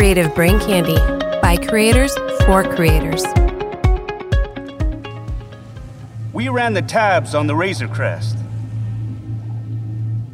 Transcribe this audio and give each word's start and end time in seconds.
Creative 0.00 0.32
Brain 0.34 0.58
Candy 0.60 0.96
by 1.42 1.58
creators 1.58 2.16
for 2.46 2.64
creators. 2.64 3.22
We 6.32 6.48
ran 6.48 6.72
the 6.72 6.80
tabs 6.80 7.34
on 7.34 7.46
the 7.46 7.54
Razor 7.54 7.88
Crest. 7.88 8.38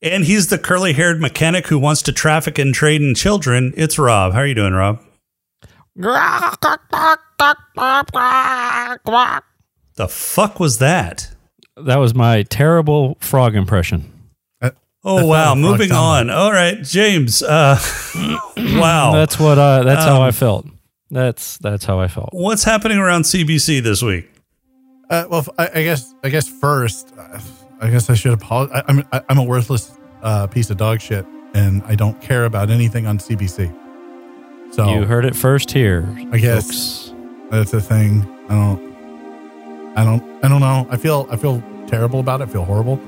And 0.00 0.24
he's 0.24 0.46
the 0.46 0.58
curly 0.58 0.92
haired 0.92 1.20
mechanic 1.20 1.66
who 1.66 1.78
wants 1.78 2.02
to 2.02 2.12
traffic 2.12 2.58
and 2.58 2.72
trade 2.72 3.02
in 3.02 3.14
children. 3.14 3.74
It's 3.76 3.98
Rob. 3.98 4.32
How 4.32 4.40
are 4.40 4.46
you 4.46 4.54
doing, 4.54 4.72
Rob? 4.72 5.00
The 9.96 10.06
fuck 10.06 10.60
was 10.60 10.78
that? 10.78 11.34
That 11.76 11.96
was 11.96 12.14
my 12.14 12.44
terrible 12.44 13.16
frog 13.20 13.56
impression. 13.56 14.12
Oh 15.10 15.26
wow! 15.26 15.54
not 15.54 15.58
a 15.58 15.60
frog 15.62 15.70
Moving 15.72 15.88
sound 15.88 16.30
on. 16.30 16.36
All 16.38 16.52
right, 16.52 16.82
James. 16.82 17.42
Uh, 17.42 17.78
wow. 18.56 19.12
That's 19.14 19.38
what 19.40 19.58
I. 19.58 19.82
That's 19.82 20.04
how 20.04 20.20
I 20.22 20.28
Um, 20.28 20.32
felt. 20.32 20.66
That's 21.10 21.56
that's 21.58 21.84
how 21.86 21.98
I 21.98 22.08
felt. 22.08 22.30
What's 22.32 22.64
happening 22.64 22.98
around 22.98 23.22
CBC 23.22 23.82
this 23.82 24.02
week? 24.02 24.30
Uh, 25.08 25.24
well, 25.30 25.46
I, 25.58 25.70
I 25.76 25.82
guess 25.82 26.12
I 26.22 26.28
guess 26.28 26.46
first, 26.46 27.12
uh, 27.18 27.40
I 27.80 27.88
guess 27.90 28.10
I 28.10 28.14
should 28.14 28.34
apologize. 28.34 28.82
I, 28.86 28.92
I'm 28.92 29.08
I, 29.12 29.22
I'm 29.30 29.38
a 29.38 29.42
worthless 29.44 29.96
uh, 30.22 30.46
piece 30.48 30.68
of 30.68 30.76
dog 30.76 31.00
shit, 31.00 31.24
and 31.54 31.82
I 31.84 31.94
don't 31.94 32.20
care 32.20 32.44
about 32.44 32.68
anything 32.68 33.06
on 33.06 33.16
CBC. 33.18 33.74
So 34.74 34.90
You 34.90 35.06
heard 35.06 35.24
it 35.24 35.34
first 35.34 35.70
here. 35.70 36.06
I 36.30 36.36
guess. 36.36 36.64
folks. 36.66 37.14
That's 37.50 37.72
a 37.72 37.80
thing. 37.80 38.20
I 38.50 38.54
don't. 38.54 39.96
I 39.96 40.04
don't. 40.04 40.44
I 40.44 40.48
don't 40.48 40.60
know. 40.60 40.86
I 40.90 40.98
feel. 40.98 41.26
I 41.30 41.36
feel 41.38 41.62
terrible 41.86 42.20
about 42.20 42.42
it. 42.42 42.48
I 42.50 42.52
feel 42.52 42.64
horrible. 42.66 43.00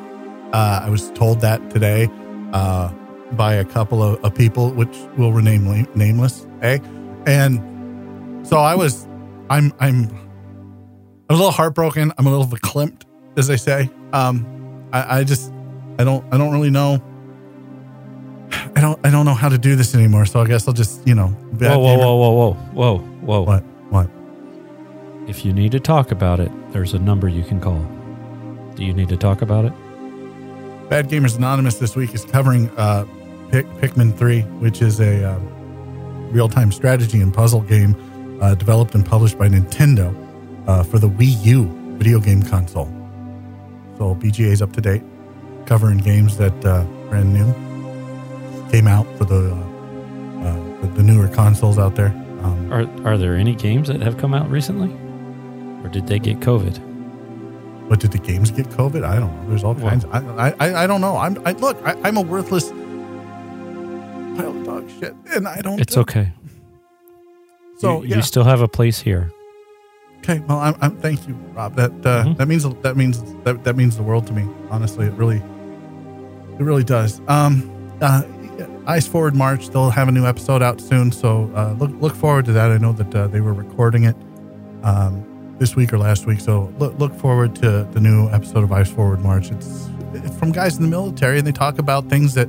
Uh, 0.53 0.83
I 0.85 0.91
was 0.91 1.11
told 1.13 1.41
that 1.41 1.71
today 1.71 2.09
uh, 2.53 2.89
by 3.33 3.55
a 3.55 3.65
couple 3.65 4.03
of, 4.03 4.25
of 4.25 4.35
people, 4.35 4.71
which 4.73 4.97
will 5.17 5.33
remain 5.33 5.87
nameless. 5.95 6.47
Eh? 6.63 6.79
And 7.27 8.47
so 8.47 8.59
I 8.59 8.75
was. 8.75 9.07
I'm. 9.49 9.73
I'm. 9.79 10.09
I'm 11.29 11.37
a 11.37 11.39
little 11.39 11.53
heartbroken. 11.53 12.13
I'm 12.19 12.27
a 12.27 12.31
little 12.31 12.47
verklempt, 12.47 13.03
as 13.37 13.47
they 13.47 13.57
say. 13.57 13.91
Um, 14.13 14.89
I, 14.93 15.19
I 15.21 15.25
just. 15.25 15.53
I 15.99 16.05
don't. 16.05 16.25
I 16.33 16.39
don't 16.39 16.53
really 16.53 16.71
know. 16.71 17.03
I 18.75 18.81
don't. 18.81 18.99
I 19.07 19.11
don't 19.11 19.27
know 19.27 19.35
how 19.35 19.49
to 19.49 19.59
do 19.59 19.77
this 19.77 19.95
anymore. 19.95 20.27
So 20.27 20.41
I 20.41 20.47
guess 20.47 20.67
I'll 20.67 20.75
just. 20.75 21.07
You 21.07 21.15
know. 21.15 21.29
Whoa, 21.29 21.79
whoa, 21.79 21.97
whoa, 21.97 22.17
whoa, 22.17 22.31
whoa, 22.33 22.99
whoa, 22.99 22.99
whoa. 22.99 23.43
What? 23.43 23.63
What? 23.91 24.11
If 25.29 25.45
you 25.45 25.53
need 25.53 25.73
to 25.73 25.81
talk 25.81 26.11
about 26.11 26.41
it, 26.41 26.51
there's 26.73 26.95
a 26.95 26.99
number 26.99 27.29
you 27.29 27.45
can 27.45 27.61
call. 27.61 27.85
Do 28.75 28.85
you 28.85 28.93
need 28.93 29.09
to 29.11 29.17
talk 29.17 29.43
about 29.43 29.67
it? 29.67 29.73
Bad 30.91 31.09
Gamers 31.09 31.37
Anonymous 31.37 31.79
this 31.79 31.95
week 31.95 32.15
is 32.15 32.25
covering 32.25 32.69
uh, 32.71 33.05
Pikmin 33.53 34.19
3, 34.19 34.41
which 34.59 34.83
is 34.83 34.99
a 34.99 35.25
uh, 35.25 35.39
real 36.33 36.49
time 36.49 36.73
strategy 36.73 37.21
and 37.21 37.33
puzzle 37.33 37.61
game 37.61 37.95
uh, 38.43 38.57
developed 38.57 38.93
and 38.97 39.07
published 39.07 39.39
by 39.39 39.47
Nintendo 39.47 40.13
uh, 40.67 40.83
for 40.83 40.99
the 40.99 41.09
Wii 41.09 41.45
U 41.45 41.69
video 41.97 42.19
game 42.19 42.43
console. 42.43 42.87
So 43.99 44.17
BGA 44.17 44.51
is 44.51 44.63
up 44.63 44.73
to 44.73 44.81
date, 44.81 45.05
covering 45.65 45.99
games 45.99 46.37
that 46.39 46.65
uh, 46.65 46.83
brand 47.09 47.33
new 47.35 47.53
came 48.73 48.89
out 48.89 49.07
for 49.17 49.25
the, 49.27 49.53
uh, 49.53 50.49
uh, 50.49 50.81
the, 50.81 50.87
the 50.97 51.03
newer 51.05 51.29
consoles 51.29 51.79
out 51.79 51.95
there. 51.95 52.09
Um, 52.43 52.73
Are 52.73 53.07
are 53.07 53.17
there 53.17 53.37
any 53.37 53.55
games 53.55 53.87
that 53.87 54.01
have 54.01 54.19
come 54.19 54.35
out 54.35 54.51
recently, 54.51 54.91
or 55.85 55.89
did 55.89 56.09
they 56.09 56.19
get 56.19 56.41
COVID? 56.41 56.90
But 57.91 57.99
did 57.99 58.13
the 58.13 58.19
games 58.19 58.53
get 58.53 58.67
COVID? 58.69 59.05
I 59.05 59.19
don't 59.19 59.37
know. 59.37 59.49
There's 59.49 59.65
all 59.65 59.75
kinds. 59.75 60.05
I, 60.13 60.55
I 60.61 60.85
I 60.85 60.87
don't 60.87 61.01
know. 61.01 61.17
I'm 61.17 61.37
I, 61.45 61.53
look. 61.53 61.77
I, 61.85 61.97
I'm 62.05 62.17
a 62.17 62.21
worthless 62.23 62.71
pile 64.37 64.57
of 64.57 64.65
dog 64.65 64.89
shit, 64.99 65.13
and 65.35 65.49
I 65.49 65.61
don't. 65.61 65.81
It's 65.81 65.97
okay. 65.97 66.33
So 67.79 68.03
you, 68.03 68.11
yeah. 68.11 68.17
you 68.17 68.23
still 68.23 68.45
have 68.45 68.61
a 68.61 68.69
place 68.69 69.01
here. 69.01 69.33
okay. 70.19 70.39
Well, 70.47 70.59
I'm, 70.61 70.77
I'm. 70.81 70.97
Thank 70.99 71.27
you, 71.27 71.35
Rob. 71.53 71.75
That 71.75 71.91
uh, 72.07 72.25
Mhm. 72.27 72.37
that 72.39 72.47
means 72.47 72.63
that 72.83 72.97
means 72.97 73.23
that 73.43 73.65
that 73.65 73.75
means 73.77 73.97
the 73.97 74.05
world 74.05 74.25
to 74.29 74.33
me. 74.33 74.47
Honestly, 74.71 75.07
it 75.07 75.13
really 75.15 75.39
it 76.59 76.63
really 76.63 76.85
does. 76.85 77.21
Um, 77.27 77.69
uh, 78.01 78.23
Ice 78.87 79.09
Forward 79.09 79.35
March. 79.35 79.71
They'll 79.71 79.91
have 79.91 80.07
a 80.07 80.13
new 80.13 80.27
episode 80.27 80.63
out 80.63 80.81
soon. 80.81 81.11
So 81.11 81.51
uh, 81.57 81.73
look 81.73 81.91
look 82.01 82.15
forward 82.15 82.45
to 82.45 82.53
that. 82.53 82.71
I 82.71 82.79
know 82.79 82.93
that 82.93 83.13
uh, 83.15 83.27
they 83.27 83.41
were 83.41 83.53
recording 83.53 84.05
it. 84.05 84.15
Um, 84.85 85.27
this 85.61 85.77
week 85.77 85.93
or 85.93 85.99
last 85.99 86.27
week. 86.27 86.41
So 86.41 86.73
look, 86.79 86.99
look 86.99 87.15
forward 87.15 87.55
to 87.57 87.87
the 87.93 88.01
new 88.01 88.29
episode 88.31 88.65
of 88.65 88.73
Ice 88.73 88.91
Forward 88.91 89.21
March. 89.21 89.51
It's, 89.53 89.89
from 90.39 90.51
guys 90.51 90.77
in 90.77 90.83
the 90.83 90.89
military, 90.89 91.39
and 91.39 91.47
they 91.47 91.53
talk 91.53 91.79
about 91.79 92.09
things 92.09 92.35
that 92.35 92.49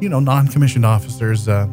you 0.00 0.08
know 0.08 0.20
non-commissioned 0.20 0.86
officers 0.86 1.48
uh, 1.48 1.68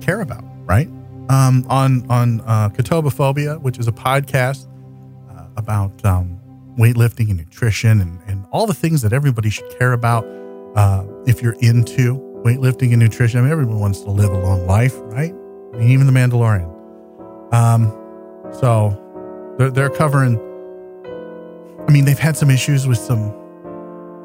care 0.00 0.20
about, 0.20 0.44
right? 0.66 0.86
Um, 1.30 1.66
on 1.68 2.08
on 2.08 2.40
uh, 2.42 2.68
Katobophobia, 2.68 3.60
which 3.60 3.78
is 3.78 3.88
a 3.88 3.92
podcast 3.92 4.68
uh, 5.30 5.46
about 5.56 6.04
um, 6.04 6.38
weightlifting 6.78 7.30
and 7.30 7.38
nutrition 7.38 8.00
and, 8.00 8.20
and 8.28 8.46
all 8.52 8.66
the 8.66 8.74
things 8.74 9.02
that 9.02 9.12
everybody 9.12 9.50
should 9.50 9.68
care 9.78 9.94
about 9.94 10.24
uh, 10.76 11.04
if 11.26 11.42
you're 11.42 11.56
into 11.60 12.16
weightlifting 12.44 12.92
and 12.92 12.98
nutrition. 12.98 13.40
I 13.40 13.42
mean, 13.42 13.50
everyone 13.52 13.80
wants 13.80 14.00
to 14.02 14.10
live 14.10 14.30
a 14.30 14.38
long 14.38 14.66
life, 14.66 14.94
right? 15.04 15.34
I 15.74 15.76
mean, 15.76 15.90
even 15.90 16.06
the 16.06 16.12
Mandalorian. 16.12 16.74
Um, 17.52 17.90
so 18.60 19.07
they're, 19.58 19.70
they're 19.70 19.90
covering. 19.90 20.38
I 21.88 21.90
mean, 21.92 22.04
they've 22.04 22.18
had 22.18 22.36
some 22.36 22.50
issues 22.50 22.86
with 22.86 22.98
some 22.98 23.32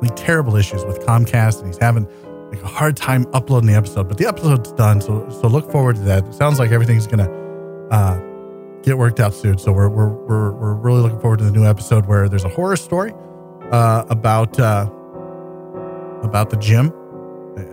like 0.02 0.16
terrible 0.16 0.56
issues 0.56 0.84
with 0.86 1.00
Comcast, 1.06 1.60
and 1.60 1.68
he's 1.68 1.78
having 1.78 2.08
like 2.52 2.62
a 2.62 2.68
hard 2.68 2.98
time 2.98 3.26
uploading 3.34 3.68
the 3.68 3.76
episode. 3.76 4.08
But 4.08 4.18
the 4.18 4.28
episode's 4.28 4.72
done, 4.74 5.02
so 5.02 5.28
so 5.30 5.48
look 5.48 5.72
forward 5.72 5.96
to 5.98 6.02
that. 6.04 6.26
It 6.28 6.34
sounds 6.34 6.60
like 6.60 6.72
everything's 6.72 7.08
gonna 7.08 7.32
uh, 7.90 8.20
get 8.82 8.98
worked 8.98 9.20
out 9.20 9.34
soon. 9.34 9.58
So 9.58 9.72
we're 9.72 9.90
we're 9.90 10.10
we're, 10.10 10.52
we're 10.52 10.74
really 10.74 11.02
looking 11.02 11.20
forward 11.20 11.40
to 11.40 11.46
the 11.46 11.52
new 11.52 11.66
episode 11.66 12.06
where 12.06 12.28
there's 12.28 12.44
a 12.44 12.50
horror 12.50 12.76
story 12.76 13.14
uh, 13.72 14.04
about 14.10 14.60
uh, 14.60 14.90
about 16.22 16.50
the 16.50 16.58
gym. 16.58 16.94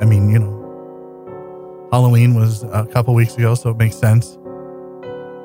I- 0.00 0.04
mean, 0.04 0.30
you 0.30 0.38
know, 0.38 1.88
Halloween 1.90 2.34
was 2.34 2.62
a 2.62 2.86
couple 2.86 3.14
weeks 3.14 3.34
ago, 3.36 3.54
so 3.54 3.70
it 3.70 3.76
makes 3.76 3.96
sense. 3.96 4.36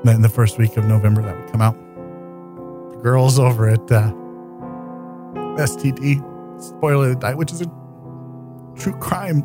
That 0.04 0.14
in 0.16 0.22
the 0.22 0.30
first 0.30 0.58
week 0.60 0.78
of 0.78 0.86
November 0.86 1.24
that 1.24 1.36
would 1.36 1.52
come 1.52 1.62
out. 1.62 1.76
Girls 3.06 3.38
over 3.38 3.70
at 3.70 3.92
uh, 3.92 4.12
STD 5.62 6.18
Spoiler 6.60 7.14
the 7.14 7.20
Night, 7.20 7.38
which 7.38 7.52
is 7.52 7.62
a 7.62 7.66
true 8.76 8.94
crime 9.00 9.44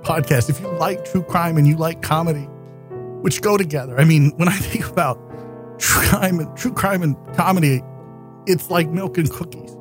podcast. 0.00 0.48
If 0.48 0.58
you 0.58 0.68
like 0.78 1.04
true 1.04 1.22
crime 1.22 1.58
and 1.58 1.68
you 1.68 1.76
like 1.76 2.00
comedy, 2.00 2.48
which 3.20 3.42
go 3.42 3.58
together. 3.58 4.00
I 4.00 4.04
mean, 4.06 4.32
when 4.36 4.48
I 4.48 4.56
think 4.56 4.88
about 4.88 5.18
true 5.78 6.00
crime 6.08 6.40
and 6.40 6.56
true 6.56 6.72
crime 6.72 7.02
and 7.02 7.14
comedy, 7.36 7.82
it's 8.46 8.70
like 8.70 8.88
milk 8.88 9.18
and 9.18 9.30
cookies. 9.30 9.76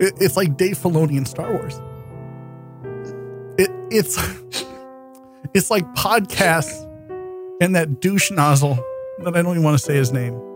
It, 0.00 0.14
it's 0.18 0.38
like 0.38 0.56
Dave 0.56 0.78
Filoni 0.78 1.18
and 1.18 1.28
Star 1.28 1.52
Wars. 1.52 1.78
It, 3.58 3.70
it's 3.90 4.16
it's 5.52 5.70
like 5.70 5.84
podcasts 5.92 6.86
and 7.60 7.76
that 7.76 8.00
douche 8.00 8.30
nozzle 8.30 8.82
that 9.18 9.36
I 9.36 9.42
don't 9.42 9.52
even 9.52 9.62
want 9.62 9.78
to 9.78 9.84
say 9.84 9.96
his 9.96 10.10
name. 10.10 10.49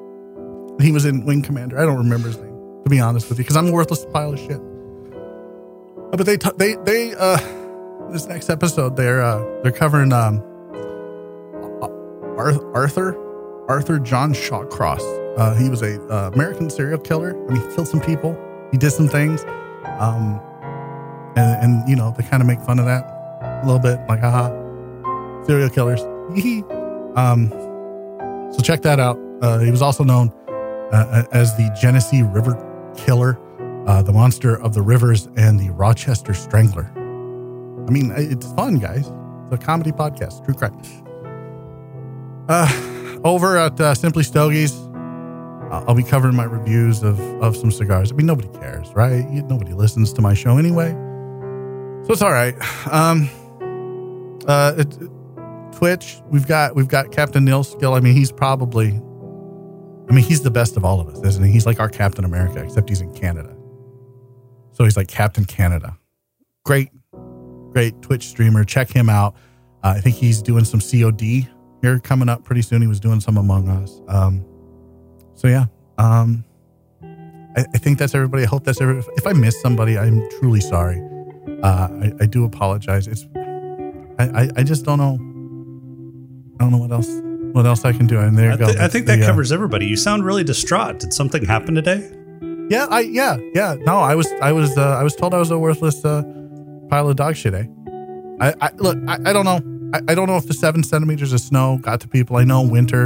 He 0.85 0.93
was 0.93 1.07
in 1.07 1.25
Wing 1.25 1.41
Commander. 1.41 1.79
I 1.79 1.87
don't 1.87 1.97
remember 1.97 2.29
his 2.29 2.37
name 2.37 2.55
to 2.85 2.91
be 2.91 3.01
honest 3.01 3.31
with 3.31 3.39
you 3.39 3.45
because 3.45 3.57
I'm 3.57 3.69
a 3.69 3.73
worthless 3.73 4.05
pile 4.13 4.35
of 4.35 4.39
shit. 4.39 4.61
Uh, 4.61 6.17
But 6.17 6.27
they 6.27 6.37
t- 6.37 6.51
they 6.59 6.75
they 6.85 7.15
uh 7.15 7.39
this 8.13 8.27
next 8.27 8.51
episode 8.51 8.95
they're 8.95 9.23
uh 9.23 9.43
they're 9.63 9.73
covering 9.73 10.13
um 10.13 10.43
Arthur 12.39 13.17
Arthur 13.67 13.99
John 13.99 14.35
Shawcross. 14.35 15.01
Uh, 15.39 15.55
he 15.55 15.71
was 15.71 15.81
a 15.81 16.01
uh, 16.13 16.31
American 16.35 16.69
serial 16.69 16.99
killer. 16.99 17.31
I 17.49 17.53
mean, 17.55 17.63
he 17.67 17.75
killed 17.75 17.89
some 17.89 18.01
people. 18.01 18.37
He 18.71 18.77
did 18.77 18.91
some 18.91 19.09
things. 19.09 19.43
Um, 19.99 20.39
and, 21.35 21.65
and 21.65 21.89
you 21.89 21.97
know 21.97 22.15
they 22.17 22.25
kind 22.25 22.43
of 22.43 22.47
make 22.47 22.61
fun 22.61 22.79
of 22.79 22.85
that 22.85 23.05
a 23.43 23.65
little 23.65 23.81
bit, 23.81 23.99
like 24.07 24.21
haha, 24.21 24.51
serial 25.47 25.71
killers. 25.71 26.03
um, 27.17 27.49
so 28.53 28.61
check 28.63 28.83
that 28.83 29.01
out. 29.01 29.19
Uh, 29.41 29.61
he 29.61 29.71
was 29.71 29.81
also 29.81 30.05
known 30.05 30.31
uh, 30.95 31.25
as 31.33 31.57
the 31.57 31.77
Genesee 31.81 32.23
River 32.23 32.55
Killer, 32.97 33.39
uh, 33.87 34.03
the 34.03 34.13
Monster 34.13 34.61
of 34.63 34.75
the 34.75 34.83
Rivers, 34.83 35.29
and 35.37 35.59
the 35.59 35.71
Rochester 35.71 36.33
Strangler. 36.33 36.91
I 37.87 37.91
mean, 37.91 38.13
it's 38.17 38.51
fun, 38.53 38.79
guys. 38.79 39.13
It's 39.47 39.53
a 39.53 39.59
comedy 39.59 39.93
podcast, 39.93 40.45
true 40.45 40.55
crime. 40.55 40.81
Uh, 42.49 43.21
over 43.25 43.59
at 43.59 43.79
uh, 43.81 43.95
Simply 43.95 44.23
Stogies, 44.23 44.73
uh, 44.73 45.85
I'll 45.89 45.95
be 45.95 46.03
covering 46.03 46.37
my 46.37 46.45
reviews 46.45 47.03
of, 47.03 47.19
of 47.43 47.57
some 47.57 47.71
cigars. 47.71 48.13
I 48.13 48.15
mean, 48.15 48.27
nobody 48.27 48.49
cares, 48.59 48.91
right? 48.95 49.25
Nobody 49.29 49.73
listens 49.73 50.13
to 50.15 50.23
my 50.23 50.35
show 50.35 50.59
anyway, 50.59 50.93
so 52.05 52.13
it's 52.13 52.23
all 52.23 52.33
right. 52.33 52.55
Um, 52.87 53.29
uh, 54.47 54.75
it, 54.79 54.99
Twitch, 55.73 56.21
we've 56.31 56.47
got 56.47 56.77
we've 56.77 56.89
got 56.89 57.11
Captain 57.11 57.45
Neil 57.45 57.65
Skill. 57.65 57.95
I 57.95 58.01
mean, 58.01 58.15
he's 58.15 58.31
probably, 58.31 59.01
I 60.09 60.13
mean, 60.13 60.25
he's 60.25 60.43
the 60.43 60.51
best 60.51 60.77
of 60.77 60.85
all 60.85 61.01
of 61.01 61.09
us, 61.09 61.25
isn't 61.25 61.45
he? 61.45 61.51
He's 61.51 61.67
like 61.67 61.81
our 61.81 61.89
Captain 61.89 62.25
America, 62.25 62.63
except 62.63 62.89
he's 62.89 63.01
in 63.01 63.13
Canada. 63.15 63.57
So 64.73 64.85
he's 64.85 64.97
like 64.97 65.09
Captain 65.09 65.45
Canada. 65.45 65.97
Great, 66.65 66.91
great 67.71 68.01
Twitch 68.03 68.29
streamer. 68.29 68.65
Check 68.65 68.91
him 68.91 69.09
out. 69.09 69.35
Uh, 69.83 69.95
I 69.97 70.01
think 70.01 70.17
he's 70.17 70.43
doing 70.43 70.65
some 70.65 70.81
COD 70.81 71.49
here 71.83 71.99
coming 72.01 72.29
up 72.29 72.45
pretty 72.45 72.63
soon. 72.63 72.83
He 72.83 72.89
was 72.89 73.01
doing 73.01 73.21
some 73.21 73.37
Among 73.37 73.69
Us. 73.69 74.01
Um, 74.09 74.45
so 75.35 75.49
yeah, 75.49 75.67
um, 75.99 76.45
I, 77.57 77.65
I 77.75 77.79
think 77.79 77.99
that's 77.99 78.15
everybody. 78.15 78.45
I 78.45 78.47
hope 78.47 78.65
that's 78.65 78.81
everybody. 78.81 79.07
If 79.17 79.27
I 79.27 79.33
missed 79.33 79.61
somebody, 79.63 79.99
I'm 79.99 80.29
truly 80.39 80.61
sorry. 80.61 81.01
Uh, 81.63 81.89
I, 82.03 82.13
I 82.21 82.27
do 82.27 82.45
apologize. 82.45 83.07
It's 83.07 83.27
I, 84.19 84.43
I, 84.43 84.51
I 84.57 84.63
just 84.63 84.85
don't 84.85 84.99
know. 84.99 85.15
I 86.59 86.65
don't 86.65 86.73
know 86.73 86.79
what 86.79 86.93
else 86.93 87.09
what 87.55 87.67
else 87.67 87.85
I 87.85 87.93
can 87.93 88.07
do. 88.07 88.19
And 88.19 88.37
there 88.37 88.49
you 88.49 88.55
I, 88.55 88.57
go. 88.57 88.73
thi- 88.73 88.81
I 88.81 88.89
think 88.89 89.07
that 89.07 89.17
The, 89.17 89.25
uh, 89.25 89.27
covers 89.29 89.53
everybody. 89.53 89.87
You 89.87 89.97
sound 89.97 90.25
really 90.25 90.45
distraught. 90.45 90.99
Did 90.99 91.13
something 91.13 91.45
happen 91.45 91.75
today? 91.75 92.01
Yeah, 92.69 92.87
I 92.91 93.01
yeah 93.01 93.37
yeah. 93.55 93.77
No, 93.81 93.99
I 93.99 94.15
was 94.15 94.27
I 94.43 94.53
was 94.53 94.77
uh, 94.77 94.99
I 95.01 95.03
was 95.03 95.15
told 95.15 95.35
I 95.35 95.39
was 95.39 95.51
a 95.51 95.59
worthless 95.59 96.05
uh, 96.05 96.23
pile 96.91 97.09
of 97.09 97.17
dog 97.17 97.37
shit. 97.37 97.55
Eh? 97.55 97.65
I, 98.41 98.55
I 98.61 98.71
look. 98.77 98.97
I, 99.07 99.19
I 99.27 99.33
don't 99.33 99.45
know. 99.45 99.61
I, 99.95 100.01
I 100.09 100.15
don't 100.15 100.27
know 100.27 100.37
if 100.37 100.47
the 100.47 100.55
seven 100.55 100.83
centimeters 100.83 101.33
of 101.33 101.41
snow 101.41 101.79
got 101.81 102.01
to 102.01 102.09
people. 102.09 102.37
I 102.37 102.45
know 102.45 102.63
winter 102.63 103.05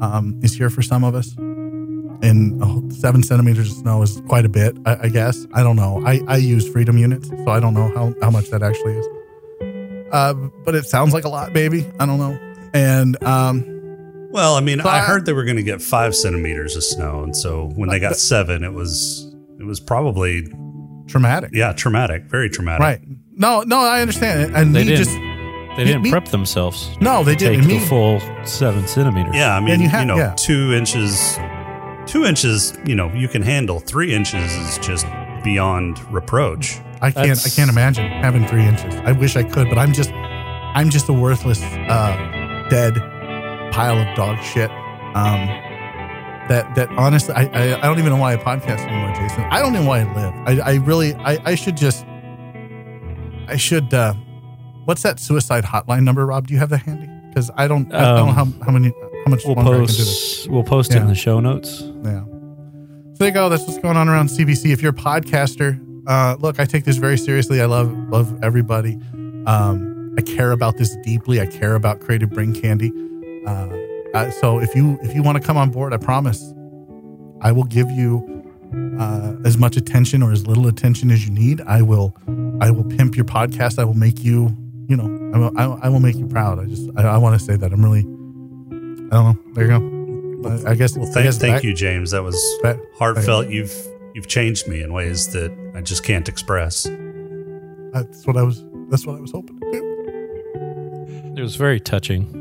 um, 0.00 0.38
is 0.42 0.52
here 0.54 0.68
for 0.70 0.82
some 0.82 1.04
of 1.04 1.14
us, 1.14 1.34
and 2.22 2.60
oh, 2.62 2.82
seven 2.90 3.22
centimeters 3.22 3.70
of 3.70 3.76
snow 3.78 4.02
is 4.02 4.20
quite 4.28 4.44
a 4.44 4.48
bit. 4.50 4.76
I, 4.84 5.04
I 5.04 5.08
guess 5.08 5.46
I 5.54 5.62
don't 5.62 5.76
know. 5.76 6.02
I, 6.04 6.20
I 6.26 6.36
use 6.36 6.68
freedom 6.68 6.98
units, 6.98 7.28
so 7.28 7.48
I 7.48 7.60
don't 7.60 7.74
know 7.74 7.90
how 7.94 8.12
how 8.20 8.30
much 8.30 8.50
that 8.50 8.62
actually 8.62 8.98
is. 8.98 9.06
Uh, 10.12 10.34
but 10.64 10.74
it 10.74 10.84
sounds 10.84 11.14
like 11.14 11.24
a 11.24 11.28
lot, 11.28 11.52
baby. 11.52 11.86
I 12.00 12.04
don't 12.06 12.18
know. 12.18 12.36
And 12.74 13.22
um, 13.22 13.64
Well, 14.30 14.54
I 14.54 14.60
mean, 14.60 14.80
So 14.80 14.88
I 14.88 14.98
I- 14.98 15.00
heard 15.00 15.26
they 15.26 15.32
were 15.32 15.44
going 15.44 15.56
to 15.56 15.62
get 15.62 15.82
five 15.82 16.14
centimeters 16.14 16.76
of 16.76 16.84
snow, 16.84 17.22
and 17.22 17.36
so 17.36 17.70
when 17.74 17.88
they 17.88 17.98
got 17.98 18.16
seven, 18.32 18.62
it 18.64 18.72
was 18.72 19.26
it 19.58 19.64
was 19.64 19.80
probably 19.80 20.46
traumatic, 21.08 21.50
yeah 21.52 21.72
traumatic, 21.72 22.24
very 22.24 22.48
traumatic. 22.48 22.80
right? 22.80 23.00
No, 23.32 23.62
no, 23.62 23.78
I 23.78 24.00
understand. 24.00 24.54
And 24.56 24.74
They 24.74 24.84
didn't. 24.84 24.98
just 25.04 25.16
They 25.76 25.84
didn't 25.84 26.02
me- 26.02 26.10
prep 26.10 26.26
themselves. 26.28 26.88
no, 27.00 27.24
they 27.24 27.34
didn't. 27.34 27.60
take 27.60 27.68
Me- 27.68 27.78
the 27.78 27.86
full 27.86 28.20
seven 28.44 28.86
centimeters. 28.86 29.34
Yeah, 29.34 29.56
I 29.56 29.60
mean, 29.60 29.80
you 29.80 29.88
you, 29.90 30.04
know, 30.04 30.16
yeah. 30.16 30.34
two 30.36 30.72
inches, 30.74 31.36
two 32.06 32.24
inches, 32.24 32.76
you 32.86 32.94
know, 32.94 33.10
you 33.14 33.28
can 33.28 33.42
handle. 33.42 33.80
Three 33.80 34.14
inches 34.14 34.52
is 34.54 34.78
just 34.78 35.06
beyond 35.42 35.98
reproach. 36.12 36.78
I 37.00 37.10
can't. 37.10 37.40
I 37.46 37.48
can't 37.48 37.70
imagine 37.70 38.06
having 38.10 38.46
three 38.46 38.64
inches. 38.64 38.94
I 39.04 39.12
wish 39.12 39.36
I 39.36 39.42
could, 39.42 39.68
but 39.70 39.78
I'm 39.78 39.92
just, 39.92 40.12
I'm 40.12 40.90
just 40.90 41.08
a 41.08 41.12
worthless, 41.14 41.62
uh, 41.62 42.66
dead 42.68 42.94
pile 43.72 43.98
of 43.98 44.16
dog 44.16 44.42
shit. 44.42 44.70
Um, 45.14 45.46
that 46.48 46.72
that 46.74 46.88
honestly, 46.90 47.34
I, 47.34 47.44
I 47.46 47.78
I 47.78 47.82
don't 47.82 47.98
even 47.98 48.10
know 48.10 48.16
why 48.18 48.32
I 48.34 48.36
podcast 48.36 48.80
anymore, 48.86 49.14
Jason. 49.14 49.44
I 49.44 49.60
don't 49.60 49.72
know 49.72 49.84
why 49.84 50.00
I 50.00 50.14
live. 50.14 50.34
I 50.62 50.72
I 50.72 50.74
really 50.76 51.14
I 51.14 51.38
I 51.44 51.54
should 51.54 51.76
just, 51.76 52.04
I 53.48 53.56
should. 53.56 53.92
uh 53.94 54.14
What's 54.86 55.02
that 55.02 55.20
suicide 55.20 55.64
hotline 55.64 56.02
number, 56.04 56.26
Rob? 56.26 56.46
Do 56.48 56.54
you 56.54 56.58
have 56.60 56.70
that 56.70 56.78
handy? 56.78 57.06
Because 57.28 57.50
I 57.54 57.68
don't. 57.68 57.92
I 57.94 58.16
don't 58.16 58.26
know 58.26 58.32
how 58.32 58.46
how 58.64 58.72
many 58.72 58.92
how 59.24 59.30
much 59.30 59.42
We'll 59.44 59.54
longer 59.54 59.72
I 59.74 59.76
can 59.76 59.86
do 59.86 59.92
this. 59.92 60.38
post. 60.38 60.50
We'll 60.50 60.64
post 60.64 60.94
it 60.94 60.98
in 60.98 61.06
the 61.06 61.14
show 61.14 61.38
notes. 61.38 61.82
Yeah. 61.82 62.24
So 62.24 63.18
there 63.18 63.28
you 63.28 63.34
go. 63.34 63.48
That's 63.48 63.64
what's 63.66 63.78
going 63.78 63.96
on 63.96 64.08
around 64.08 64.30
CBC. 64.30 64.72
If 64.72 64.82
you're 64.82 64.92
a 64.92 64.94
podcaster, 64.94 65.78
uh, 66.08 66.36
look, 66.40 66.58
I 66.58 66.64
take 66.64 66.84
this 66.84 66.96
very 66.96 67.18
seriously. 67.18 67.60
I 67.60 67.66
love 67.66 67.92
love 68.08 68.42
everybody. 68.42 68.98
Um, 69.46 70.14
I 70.18 70.22
care 70.22 70.50
about 70.50 70.76
this 70.78 70.96
deeply. 71.04 71.40
I 71.40 71.46
care 71.46 71.74
about 71.76 72.00
creative 72.00 72.30
brain 72.30 72.52
candy. 72.54 72.90
Uh, 73.46 73.68
uh, 74.14 74.30
so 74.30 74.58
if 74.60 74.74
you 74.74 74.98
if 75.02 75.14
you 75.14 75.22
want 75.22 75.38
to 75.40 75.44
come 75.46 75.56
on 75.56 75.70
board, 75.70 75.92
I 75.92 75.96
promise, 75.96 76.52
I 77.40 77.52
will 77.52 77.64
give 77.64 77.90
you 77.90 78.44
uh, 78.98 79.34
as 79.44 79.56
much 79.58 79.76
attention 79.76 80.22
or 80.22 80.32
as 80.32 80.46
little 80.46 80.66
attention 80.66 81.10
as 81.10 81.26
you 81.26 81.32
need. 81.32 81.60
I 81.62 81.82
will 81.82 82.14
I 82.60 82.70
will 82.70 82.84
pimp 82.84 83.16
your 83.16 83.24
podcast. 83.24 83.78
I 83.78 83.84
will 83.84 83.94
make 83.94 84.22
you 84.24 84.56
you 84.88 84.96
know 84.96 85.06
I 85.34 85.38
will, 85.38 85.52
I, 85.58 85.66
will- 85.66 85.78
I 85.82 85.88
will 85.88 86.00
make 86.00 86.16
you 86.16 86.26
proud. 86.26 86.58
I 86.58 86.64
just 86.66 86.90
I, 86.96 87.02
I 87.02 87.16
want 87.18 87.38
to 87.38 87.44
say 87.44 87.56
that 87.56 87.72
I'm 87.72 87.82
really 87.84 88.00
I 88.00 88.04
don't 88.04 89.10
know. 89.10 89.38
There 89.54 89.64
you 89.70 89.78
go. 89.78 90.48
I, 90.66 90.70
I 90.70 90.74
guess. 90.74 90.96
Well, 90.96 91.08
I 91.08 91.12
thank, 91.12 91.24
guess 91.24 91.38
thank 91.38 91.54
back- 91.56 91.64
you, 91.64 91.74
James. 91.74 92.10
That 92.12 92.22
was 92.22 92.36
back- 92.62 92.78
heartfelt. 92.98 93.48
You've 93.48 93.74
you've 94.14 94.26
changed 94.28 94.66
me 94.68 94.82
in 94.82 94.92
ways 94.92 95.32
that 95.32 95.50
I 95.74 95.80
just 95.82 96.02
can't 96.04 96.28
express. 96.28 96.84
That's 97.92 98.26
what 98.26 98.36
I 98.36 98.42
was. 98.42 98.64
That's 98.88 99.06
what 99.06 99.16
I 99.16 99.20
was 99.20 99.30
hoping 99.32 99.58
to 99.60 99.70
do. 99.72 101.34
It 101.36 101.42
was 101.42 101.56
very 101.56 101.78
touching. 101.80 102.39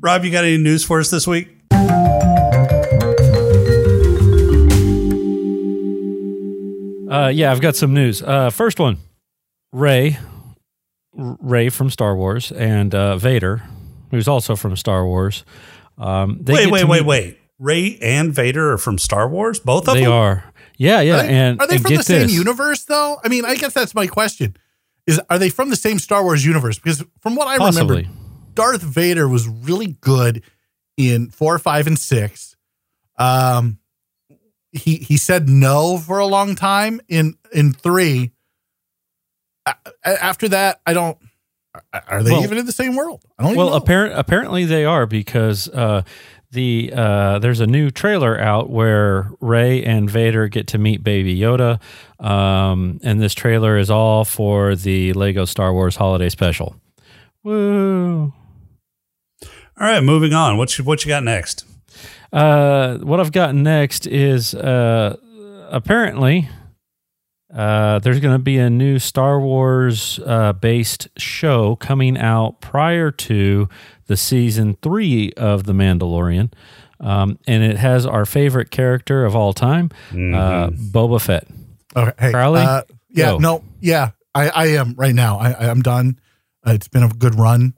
Rob, 0.00 0.24
you 0.24 0.30
got 0.30 0.44
any 0.44 0.58
news 0.58 0.84
for 0.84 1.00
us 1.00 1.10
this 1.10 1.26
week? 1.26 1.48
Uh, 7.10 7.28
yeah, 7.28 7.50
I've 7.50 7.62
got 7.62 7.74
some 7.74 7.94
news. 7.94 8.22
Uh, 8.22 8.50
first 8.50 8.78
one, 8.78 8.98
Rey, 9.72 10.18
Rey 11.14 11.70
from 11.70 11.88
Star 11.88 12.14
Wars, 12.14 12.52
and 12.52 12.94
uh, 12.94 13.16
Vader, 13.16 13.62
who's 14.10 14.28
also 14.28 14.54
from 14.54 14.76
Star 14.76 15.06
Wars. 15.06 15.42
Um, 15.96 16.38
they 16.42 16.52
wait, 16.52 16.64
get 16.64 16.70
wait, 16.72 16.80
to 16.82 16.86
wait, 16.86 16.98
meet- 17.00 17.06
wait. 17.06 17.38
Rey 17.58 17.98
and 18.02 18.32
Vader 18.32 18.72
are 18.74 18.78
from 18.78 18.98
Star 18.98 19.26
Wars. 19.28 19.58
Both 19.58 19.88
of 19.88 19.94
They 19.94 20.02
them. 20.04 20.12
are. 20.12 20.44
Yeah, 20.76 21.00
yeah, 21.00 21.14
Are 21.14 21.22
they, 21.22 21.28
and 21.30 21.60
are 21.60 21.66
they 21.66 21.74
and 21.76 21.82
from 21.82 21.94
the 21.96 22.02
same 22.04 22.22
this. 22.28 22.34
universe, 22.34 22.84
though? 22.84 23.16
I 23.24 23.28
mean, 23.28 23.44
I 23.46 23.56
guess 23.56 23.72
that's 23.72 23.94
my 23.96 24.06
question. 24.06 24.54
Is 25.06 25.18
are 25.30 25.38
they 25.38 25.48
from 25.48 25.70
the 25.70 25.76
same 25.76 25.98
Star 25.98 26.22
Wars 26.22 26.44
universe? 26.44 26.78
Because 26.78 27.02
from 27.20 27.34
what 27.34 27.48
I 27.48 27.56
Possibly. 27.58 28.02
remember, 28.02 28.17
Darth 28.58 28.82
Vader 28.82 29.28
was 29.28 29.46
really 29.46 29.96
good 30.00 30.42
in 30.96 31.30
four, 31.30 31.56
five, 31.60 31.86
and 31.86 31.96
six. 31.96 32.56
Um, 33.16 33.78
he 34.72 34.96
he 34.96 35.16
said 35.16 35.48
no 35.48 35.96
for 35.96 36.18
a 36.18 36.26
long 36.26 36.56
time 36.56 37.00
in 37.08 37.36
in 37.52 37.72
three. 37.72 38.32
After 40.04 40.48
that, 40.48 40.80
I 40.84 40.92
don't. 40.92 41.16
Are- 41.92 42.20
they 42.24 42.32
Well- 42.32 42.42
even 42.42 42.58
in 42.58 42.66
the 42.66 42.72
same 42.72 42.96
world? 42.96 43.22
I 43.38 43.44
don't 43.44 43.54
Well, 43.56 43.74
apparent 43.74 44.18
apparently 44.18 44.64
they 44.64 44.84
are 44.84 45.06
because 45.06 45.68
uh, 45.68 46.02
the 46.50 46.92
uh, 46.92 47.38
there's 47.38 47.60
a 47.60 47.66
new 47.66 47.92
trailer 47.92 48.36
out 48.40 48.70
where 48.70 49.30
Rey 49.40 49.84
and 49.84 50.10
Vader 50.10 50.48
get 50.48 50.66
to 50.68 50.78
meet 50.78 51.04
Baby 51.04 51.38
Yoda, 51.38 51.78
um, 52.18 52.98
and 53.04 53.22
this 53.22 53.34
trailer 53.34 53.78
is 53.78 53.88
all 53.88 54.24
for 54.24 54.74
the 54.74 55.12
Lego 55.12 55.44
Star 55.44 55.72
Wars 55.72 55.94
Holiday 55.94 56.28
Special. 56.28 56.74
Woo! 57.44 58.32
All 59.80 59.86
right, 59.86 60.02
moving 60.02 60.32
on. 60.32 60.56
What 60.56 60.76
you, 60.76 60.84
what 60.84 61.04
you 61.04 61.08
got 61.08 61.22
next? 61.22 61.64
Uh, 62.32 62.98
what 62.98 63.20
I've 63.20 63.32
got 63.32 63.54
next 63.54 64.06
is 64.06 64.54
uh, 64.54 65.16
apparently 65.70 66.48
uh, 67.54 67.98
there's 68.00 68.20
going 68.20 68.34
to 68.34 68.42
be 68.42 68.58
a 68.58 68.68
new 68.68 68.98
Star 68.98 69.40
Wars 69.40 70.18
uh, 70.26 70.52
based 70.52 71.08
show 71.16 71.76
coming 71.76 72.18
out 72.18 72.60
prior 72.60 73.10
to 73.12 73.68
the 74.06 74.16
season 74.16 74.76
three 74.82 75.32
of 75.36 75.64
The 75.64 75.72
Mandalorian. 75.72 76.52
Um, 77.00 77.38
and 77.46 77.62
it 77.62 77.76
has 77.76 78.04
our 78.04 78.26
favorite 78.26 78.72
character 78.72 79.24
of 79.24 79.36
all 79.36 79.52
time, 79.52 79.90
uh, 80.10 80.70
Boba 80.70 81.20
Fett. 81.20 81.46
Okay, 81.94 82.12
hey, 82.18 82.32
Crowley? 82.32 82.60
uh, 82.62 82.82
yeah, 83.10 83.26
Go. 83.32 83.38
no, 83.38 83.64
yeah, 83.80 84.10
I, 84.34 84.48
I 84.48 84.66
am 84.68 84.94
right 84.94 85.14
now. 85.14 85.38
I, 85.38 85.52
I 85.52 85.64
am 85.66 85.80
done. 85.80 86.18
Uh, 86.66 86.72
it's 86.72 86.88
been 86.88 87.04
a 87.04 87.08
good 87.08 87.36
run. 87.36 87.74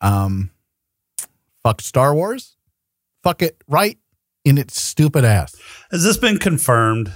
Um, 0.00 0.49
fuck 1.64 1.80
Star 1.80 2.14
Wars. 2.14 2.56
Fuck 3.22 3.42
it 3.42 3.62
right 3.68 3.98
in 4.44 4.56
its 4.58 4.80
stupid 4.80 5.24
ass. 5.24 5.54
Has 5.90 6.02
this 6.02 6.16
been 6.16 6.38
confirmed? 6.38 7.12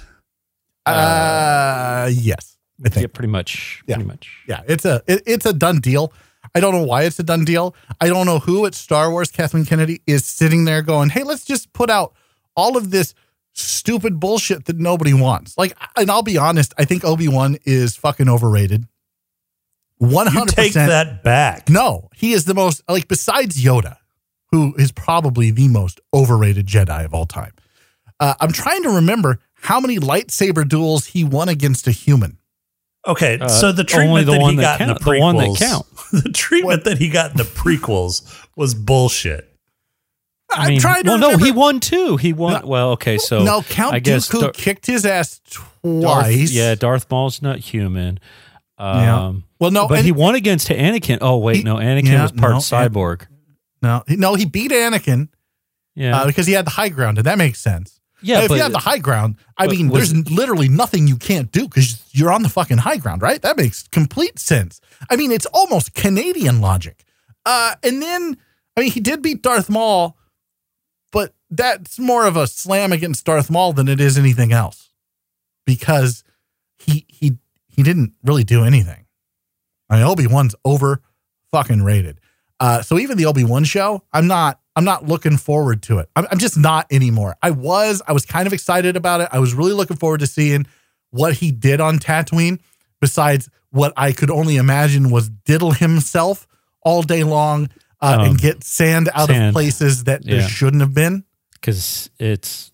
Uh, 0.85 2.09
yes, 2.11 2.57
I 2.85 2.89
think. 2.89 3.01
Yeah, 3.03 3.07
pretty 3.13 3.29
much. 3.31 3.81
Yeah. 3.87 3.95
Pretty 3.95 4.07
much. 4.07 4.43
Yeah, 4.47 4.61
it's 4.67 4.85
a 4.85 5.01
it, 5.07 5.23
it's 5.25 5.45
a 5.45 5.53
done 5.53 5.79
deal. 5.79 6.13
I 6.53 6.59
don't 6.59 6.73
know 6.73 6.83
why 6.83 7.03
it's 7.03 7.17
a 7.19 7.23
done 7.23 7.43
deal. 7.43 7.75
I 7.99 8.07
don't 8.07 8.25
know 8.27 8.39
who 8.39 8.65
at 8.65 8.75
Star 8.75 9.09
Wars, 9.09 9.31
Kathleen 9.31 9.65
Kennedy, 9.65 10.01
is 10.05 10.25
sitting 10.25 10.65
there 10.65 10.81
going, 10.83 11.09
"Hey, 11.09 11.23
let's 11.23 11.43
just 11.43 11.73
put 11.73 11.89
out 11.89 12.13
all 12.55 12.77
of 12.77 12.91
this 12.91 13.15
stupid 13.53 14.19
bullshit 14.19 14.65
that 14.65 14.77
nobody 14.77 15.13
wants." 15.13 15.57
Like, 15.57 15.75
and 15.97 16.11
I'll 16.11 16.21
be 16.21 16.37
honest, 16.37 16.73
I 16.77 16.85
think 16.85 17.03
Obi 17.03 17.27
Wan 17.27 17.57
is 17.65 17.95
fucking 17.95 18.29
overrated. 18.29 18.85
One 19.97 20.27
You 20.27 20.31
hundred 20.33 20.55
take 20.55 20.73
that 20.73 21.23
back. 21.23 21.67
No, 21.69 22.09
he 22.15 22.33
is 22.33 22.45
the 22.45 22.53
most 22.53 22.83
like 22.87 23.07
besides 23.07 23.61
Yoda, 23.63 23.97
who 24.55 24.73
is 24.77 24.91
probably 24.93 25.51
the 25.51 25.67
most 25.67 25.99
overrated 26.13 26.65
Jedi 26.65 27.03
of 27.03 27.13
all 27.13 27.25
time. 27.25 27.51
Uh, 28.21 28.33
I'm 28.39 28.53
trying 28.53 28.83
to 28.83 28.89
remember 28.89 29.39
how 29.55 29.81
many 29.81 29.97
lightsaber 29.97 30.65
duels 30.67 31.07
he 31.07 31.25
won 31.25 31.49
against 31.49 31.87
a 31.87 31.91
human. 31.91 32.37
Okay, 33.05 33.37
Uh, 33.39 33.47
so 33.49 33.71
the 33.73 33.81
only 33.81 34.23
treatment 34.23 34.25
the 34.27 34.31
that 34.31 34.41
one 34.41 34.51
he 34.51 34.57
that 34.61 34.79
got 34.79 34.81
in 34.81 34.87
the 34.87 34.95
prequels, 34.95 35.19
the 35.19 35.19
one 35.19 35.37
that 35.37 35.57
count. 35.59 35.85
the 36.23 36.29
treatment 36.31 36.83
that 36.85 36.97
he 36.97 37.09
got 37.09 37.31
in 37.31 37.37
the 37.37 37.43
prequels 37.43 38.45
was 38.55 38.73
bullshit. 38.73 39.51
I'm 40.51 40.61
I 40.61 40.69
mean, 40.69 40.79
trying 40.79 41.03
to 41.03 41.09
well, 41.09 41.17
no, 41.17 41.37
he 41.37 41.51
won 41.51 41.79
too. 41.81 42.15
He 42.17 42.31
won. 42.31 42.61
No. 42.61 42.67
well, 42.67 42.91
okay, 42.91 43.17
so 43.17 43.43
no, 43.43 43.61
Count 43.63 43.93
I 43.93 43.99
guess 43.99 44.29
Dooku 44.29 44.41
Dar- 44.41 44.51
kicked 44.53 44.85
his 44.85 45.05
ass 45.05 45.39
Darth, 45.51 45.65
twice. 45.81 46.51
yeah, 46.51 46.75
Darth 46.75 47.11
Maul's 47.11 47.41
not 47.41 47.59
human. 47.59 48.19
Um, 48.77 48.97
Yeah. 48.99 49.33
Well, 49.59 49.71
no, 49.71 49.87
but 49.87 49.97
and- 49.99 50.05
he 50.05 50.11
won 50.13 50.35
against 50.35 50.69
Anakin. 50.69 51.17
Oh 51.21 51.37
wait, 51.37 51.57
He- 51.57 51.63
no, 51.63 51.75
Anakin 51.75 52.05
yeah, 52.05 52.21
was 52.23 52.31
part 52.31 52.53
no, 52.53 52.57
cyborg. 52.59 53.27
No, 53.85 54.03
he- 54.07 54.15
no, 54.15 54.35
he 54.35 54.45
beat 54.45 54.71
Anakin 54.71 55.29
Yeah, 55.95 56.17
uh, 56.21 56.25
because 56.27 56.47
he 56.47 56.53
had 56.53 56.65
the 56.65 56.71
high 56.71 56.89
ground, 56.89 57.17
and 57.17 57.25
that 57.25 57.37
makes 57.37 57.59
sense. 57.59 57.99
yeah, 58.21 58.41
if 58.41 58.49
but 58.49 58.55
you 58.55 58.61
have 58.63 58.71
the 58.71 58.79
high 58.79 58.97
ground, 58.97 59.35
I 59.57 59.67
mean, 59.67 59.89
there's 59.89 60.13
literally 60.29 60.67
nothing 60.69 61.07
you 61.07 61.17
can't 61.17 61.51
do 61.51 61.67
because 61.67 62.03
you're 62.11 62.31
on 62.31 62.43
the 62.43 62.49
fucking 62.49 62.77
high 62.79 62.97
ground, 62.97 63.21
right? 63.21 63.41
That 63.41 63.57
makes 63.57 63.87
complete 63.89 64.39
sense. 64.39 64.81
I 65.09 65.15
mean, 65.15 65.31
it's 65.31 65.45
almost 65.47 65.93
Canadian 65.93 66.59
logic. 66.61 67.03
Uh, 67.45 67.75
and 67.83 68.01
then, 68.01 68.37
I 68.75 68.81
mean, 68.81 68.91
he 68.91 68.99
did 68.99 69.21
beat 69.21 69.41
Darth 69.43 69.69
Maul, 69.69 70.17
but 71.11 71.33
that's 71.51 71.99
more 71.99 72.25
of 72.25 72.35
a 72.35 72.47
slam 72.47 72.91
against 72.91 73.25
Darth 73.25 73.49
Maul 73.51 73.73
than 73.73 73.87
it 73.87 73.99
is 74.01 74.17
anything 74.17 74.51
else 74.51 74.89
because 75.65 76.23
he 76.79 77.05
he 77.07 77.37
he 77.67 77.83
didn't 77.83 78.13
really 78.23 78.43
do 78.43 78.63
anything. 78.63 79.05
I 79.89 79.97
mean, 79.97 80.05
Obi 80.07 80.25
Wan's 80.27 80.55
over 80.65 81.01
fucking 81.51 81.83
rated. 81.83 82.19
Uh, 82.59 82.81
so 82.81 82.97
even 82.99 83.17
the 83.17 83.25
Obi 83.25 83.43
Wan 83.43 83.63
show, 83.63 84.01
I'm 84.13 84.27
not 84.27 84.59
I'm 84.77 84.83
not 84.85 85.05
looking 85.05 85.37
forward 85.37 85.81
to 85.83 85.99
it. 85.99 86.09
I'm, 86.15 86.25
I'm 86.31 86.37
just 86.37 86.57
not 86.57 86.85
anymore. 86.91 87.35
I 87.41 87.51
was 87.51 88.01
I 88.07 88.13
was 88.13 88.25
kind 88.25 88.47
of 88.47 88.53
excited 88.53 88.95
about 88.95 89.21
it. 89.21 89.29
I 89.31 89.39
was 89.39 89.53
really 89.53 89.73
looking 89.73 89.97
forward 89.97 90.19
to 90.21 90.27
seeing 90.27 90.65
what 91.11 91.33
he 91.33 91.51
did 91.51 91.79
on 91.81 91.99
Tatooine. 91.99 92.59
Besides 93.01 93.49
what 93.71 93.91
I 93.97 94.13
could 94.13 94.31
only 94.31 94.55
imagine 94.55 95.09
was 95.11 95.29
diddle 95.29 95.71
himself 95.71 96.47
all 96.81 97.03
day 97.03 97.23
long 97.23 97.69
uh, 98.01 98.17
Um, 98.19 98.25
and 98.25 98.37
get 98.39 98.63
sand 98.63 99.09
out 99.13 99.29
of 99.29 99.53
places 99.53 100.05
that 100.05 100.23
there 100.23 100.41
shouldn't 100.47 100.81
have 100.81 100.93
been. 100.93 101.25
because 101.53 102.09
it's 102.19 102.71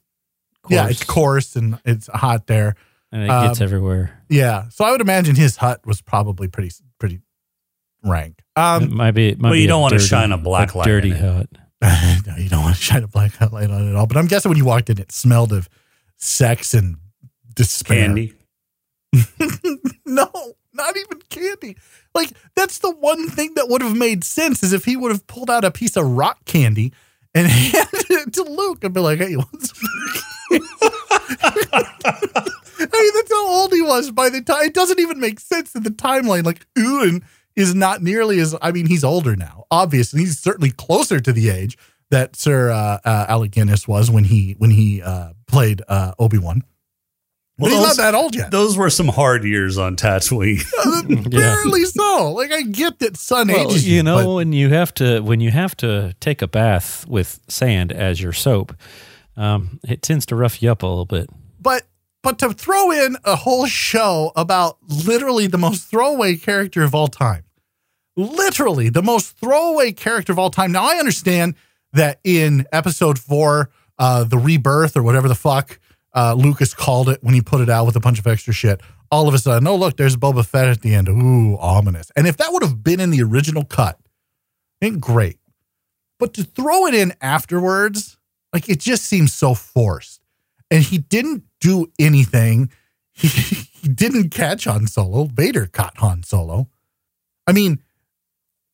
Yeah, 0.70 0.88
it's 0.90 1.04
coarse 1.04 1.56
and 1.56 1.80
it's 1.86 2.08
hot 2.08 2.46
there. 2.48 2.76
and 3.12 3.24
it 3.24 3.28
gets 3.28 3.60
um, 3.60 3.64
everywhere. 3.66 4.22
Yeah, 4.30 4.70
so 4.70 4.86
I 4.86 4.92
would 4.92 5.02
imagine 5.02 5.36
his 5.36 5.58
hut 5.58 5.82
was 5.86 6.02
probably 6.02 6.48
pretty 6.48 6.72
pretty 7.00 7.20
rank. 8.04 8.36
it 8.40 8.60
Um, 8.60 8.96
might 8.96 9.12
be. 9.12 9.30
It 9.30 9.40
might 9.40 9.50
Well, 9.50 9.54
be 9.58 9.60
you 9.62 9.66
a 9.66 9.68
don't 9.70 9.82
wanna 9.82 10.00
shine 10.00 10.32
a 10.32 10.38
black 10.38 10.76
light 10.76 10.86
dirty 10.86 11.12
in 11.12 11.16
it. 11.18 11.20
hut. 11.22 11.50
no, 12.28 12.36
you 12.38 12.48
don't 12.50 12.62
want 12.64 12.76
to 12.76 12.82
shine 12.82 13.04
a 13.04 13.08
black 13.08 13.40
light 13.52 13.72
on 13.72 13.88
it 13.88 13.90
at 13.90 13.96
all. 13.96 14.06
But 14.06 14.18
I'm 14.18 14.28
guessing 14.28 14.50
when 14.50 14.58
you 14.60 14.66
walked 14.66 14.92
in, 14.92 15.00
it 15.00 15.12
smelled 15.12 15.52
of 15.52 15.68
sex 16.18 16.76
and 16.76 16.98
despair. 17.56 18.06
Candy. 18.06 18.34
no, 20.06 20.30
not 20.74 20.96
even 20.96 21.20
candy. 21.30 21.76
Like 22.14 22.32
that's 22.56 22.78
the 22.80 22.92
one 22.92 23.28
thing 23.30 23.56
that 23.56 23.68
would 23.68 23.82
have 23.82 23.96
made 23.98 24.24
sense 24.24 24.62
is 24.62 24.74
if 24.74 24.86
he 24.86 24.96
would 24.96 25.12
have 25.12 25.26
pulled 25.26 25.50
out 25.50 25.66
a 25.66 25.72
piece 25.72 25.98
of 25.98 26.06
rock 26.06 26.46
candy 26.46 26.94
and 27.34 27.48
handed 27.50 28.06
it 28.12 28.34
to 28.34 28.44
Luke 28.44 28.84
and 28.84 28.94
be 28.94 29.00
like, 29.00 29.18
"Hey, 29.18 29.32
you 29.32 29.38
want 29.40 29.62
some?" 29.64 29.78
I 31.42 33.02
mean, 33.04 33.12
that's 33.16 33.32
how 33.32 33.48
old 33.50 33.74
he 33.74 33.82
was 33.82 34.12
by 34.12 34.30
the 34.30 34.42
time. 34.42 34.66
It 34.66 34.74
doesn't 34.74 35.00
even 35.00 35.20
make 35.20 35.40
sense 35.40 35.74
in 35.76 35.84
the 35.84 35.90
timeline. 35.90 36.46
Like 36.46 36.66
Ewan 36.78 37.24
is 37.56 37.74
not 37.76 38.02
nearly 38.02 38.40
as. 38.40 38.56
I 38.62 38.72
mean, 38.72 38.86
he's 38.88 39.04
older 39.04 39.36
now. 39.36 39.66
Obviously, 39.72 40.22
he's 40.22 40.40
certainly 40.40 40.72
closer 40.72 41.20
to 41.20 41.32
the 41.34 41.50
age 41.50 41.78
that 42.10 42.36
Sir 42.36 42.72
uh, 42.72 43.00
uh, 43.06 43.26
Alec 43.30 43.52
Guinness 43.52 43.88
was 43.88 44.10
when 44.12 44.26
he 44.26 44.56
when 44.58 44.72
he 44.72 45.02
uh, 45.02 45.34
played 45.48 45.82
uh, 45.88 46.14
Obi 46.20 46.38
Wan. 46.38 46.64
But 47.58 47.70
Well, 47.70 47.80
he's 47.80 47.88
those- 47.90 47.98
not 47.98 48.04
that 48.04 48.16
old 48.16 48.36
yet. 48.36 48.50
Those 48.52 48.76
were 48.78 48.90
some 48.90 49.08
hard 49.10 49.44
years 49.44 49.78
on 49.78 49.96
Tatooine. 49.96 50.64
Barely 51.30 51.86
so. 51.86 52.32
Like 52.32 52.52
I 52.52 52.64
get 52.64 53.00
that 53.00 53.18
sun 53.18 53.50
Well, 53.50 53.70
ages 53.70 53.88
you 53.88 54.02
know, 54.04 54.26
but- 54.26 54.34
when 54.36 54.54
you 54.54 54.70
have 54.70 54.94
to 54.96 55.20
when 55.22 55.40
you 55.42 55.52
have 55.52 55.76
to 55.78 56.16
take 56.20 56.42
a 56.42 56.48
bath 56.48 57.06
with 57.08 57.40
sand 57.48 57.92
as 57.92 58.20
your 58.22 58.34
soap, 58.34 58.76
um, 59.38 59.80
it 59.88 60.02
tends 60.02 60.26
to 60.28 60.36
rough 60.36 60.62
you 60.64 60.72
up 60.72 60.82
a 60.84 60.88
little 60.88 61.06
bit. 61.06 61.30
but 61.60 61.84
but 62.24 62.38
to 62.40 62.54
throw 62.54 62.92
in 62.92 63.18
a 63.24 63.36
whole 63.36 63.66
show 63.66 64.32
about 64.36 64.78
literally 64.88 65.48
the 65.48 65.58
most 65.58 65.90
throwaway 65.90 66.36
character 66.36 66.84
of 66.84 66.94
all 66.94 67.08
time. 67.08 67.44
Literally 68.16 68.90
the 68.90 69.02
most 69.02 69.38
throwaway 69.38 69.92
character 69.92 70.32
of 70.32 70.40
all 70.40 70.50
time. 70.50 70.72
Now 70.72 70.86
i 70.90 70.98
understand 70.98 71.56
that 71.94 72.20
in 72.24 72.66
episode 72.72 73.18
four 73.18 73.70
uh 73.98 74.24
the 74.24 74.38
rebirth 74.38 74.96
or 74.96 75.04
whatever 75.04 75.28
the 75.28 75.36
fuck 75.36 75.80
uh 76.14 76.34
lucas 76.34 76.74
called 76.74 77.10
it 77.10 77.24
when 77.24 77.34
he 77.34 77.42
put 77.42 77.62
it 77.62 77.70
out 77.70 77.86
with 77.86 77.96
a 77.96 78.00
bunch 78.00 78.20
of 78.20 78.28
extra 78.28 78.54
shit. 78.54 78.82
All 79.10 79.28
of 79.28 79.34
a 79.34 79.40
sudden 79.40 79.68
oh 79.68 79.76
look 79.76 79.98
there's 79.98 80.18
boba 80.18 80.46
fett 80.46 80.68
at 80.68 80.82
the 80.82 80.94
end. 80.94 81.10
Ooh 81.10 81.58
ominous. 81.58 82.12
And 82.16 82.28
if 82.28 82.38
that 82.38 82.52
would 82.52 82.64
have 82.64 82.84
been 82.84 83.00
in 83.00 83.10
the 83.10 83.24
original 83.24 83.64
cut 83.64 83.98
ain't 84.82 85.00
great. 85.00 85.38
But 86.20 86.34
to 86.36 86.44
throw 86.44 86.86
it 86.86 86.94
in 86.94 87.14
afterwards 87.22 88.18
like 88.54 88.70
it 88.70 88.80
just 88.80 89.06
seems 89.06 89.34
so 89.34 89.54
forced. 89.54 90.22
And 90.70 90.84
he 90.84 90.98
didn't 90.98 91.44
do 91.62 91.90
anything. 91.98 92.70
He, 93.14 93.28
he 93.28 93.88
didn't 93.88 94.32
catch 94.32 94.66
Han 94.66 94.88
Solo. 94.88 95.26
Vader 95.26 95.68
caught 95.68 95.98
Han 96.00 96.24
Solo. 96.24 96.68
I 97.48 97.54
mean, 97.54 97.82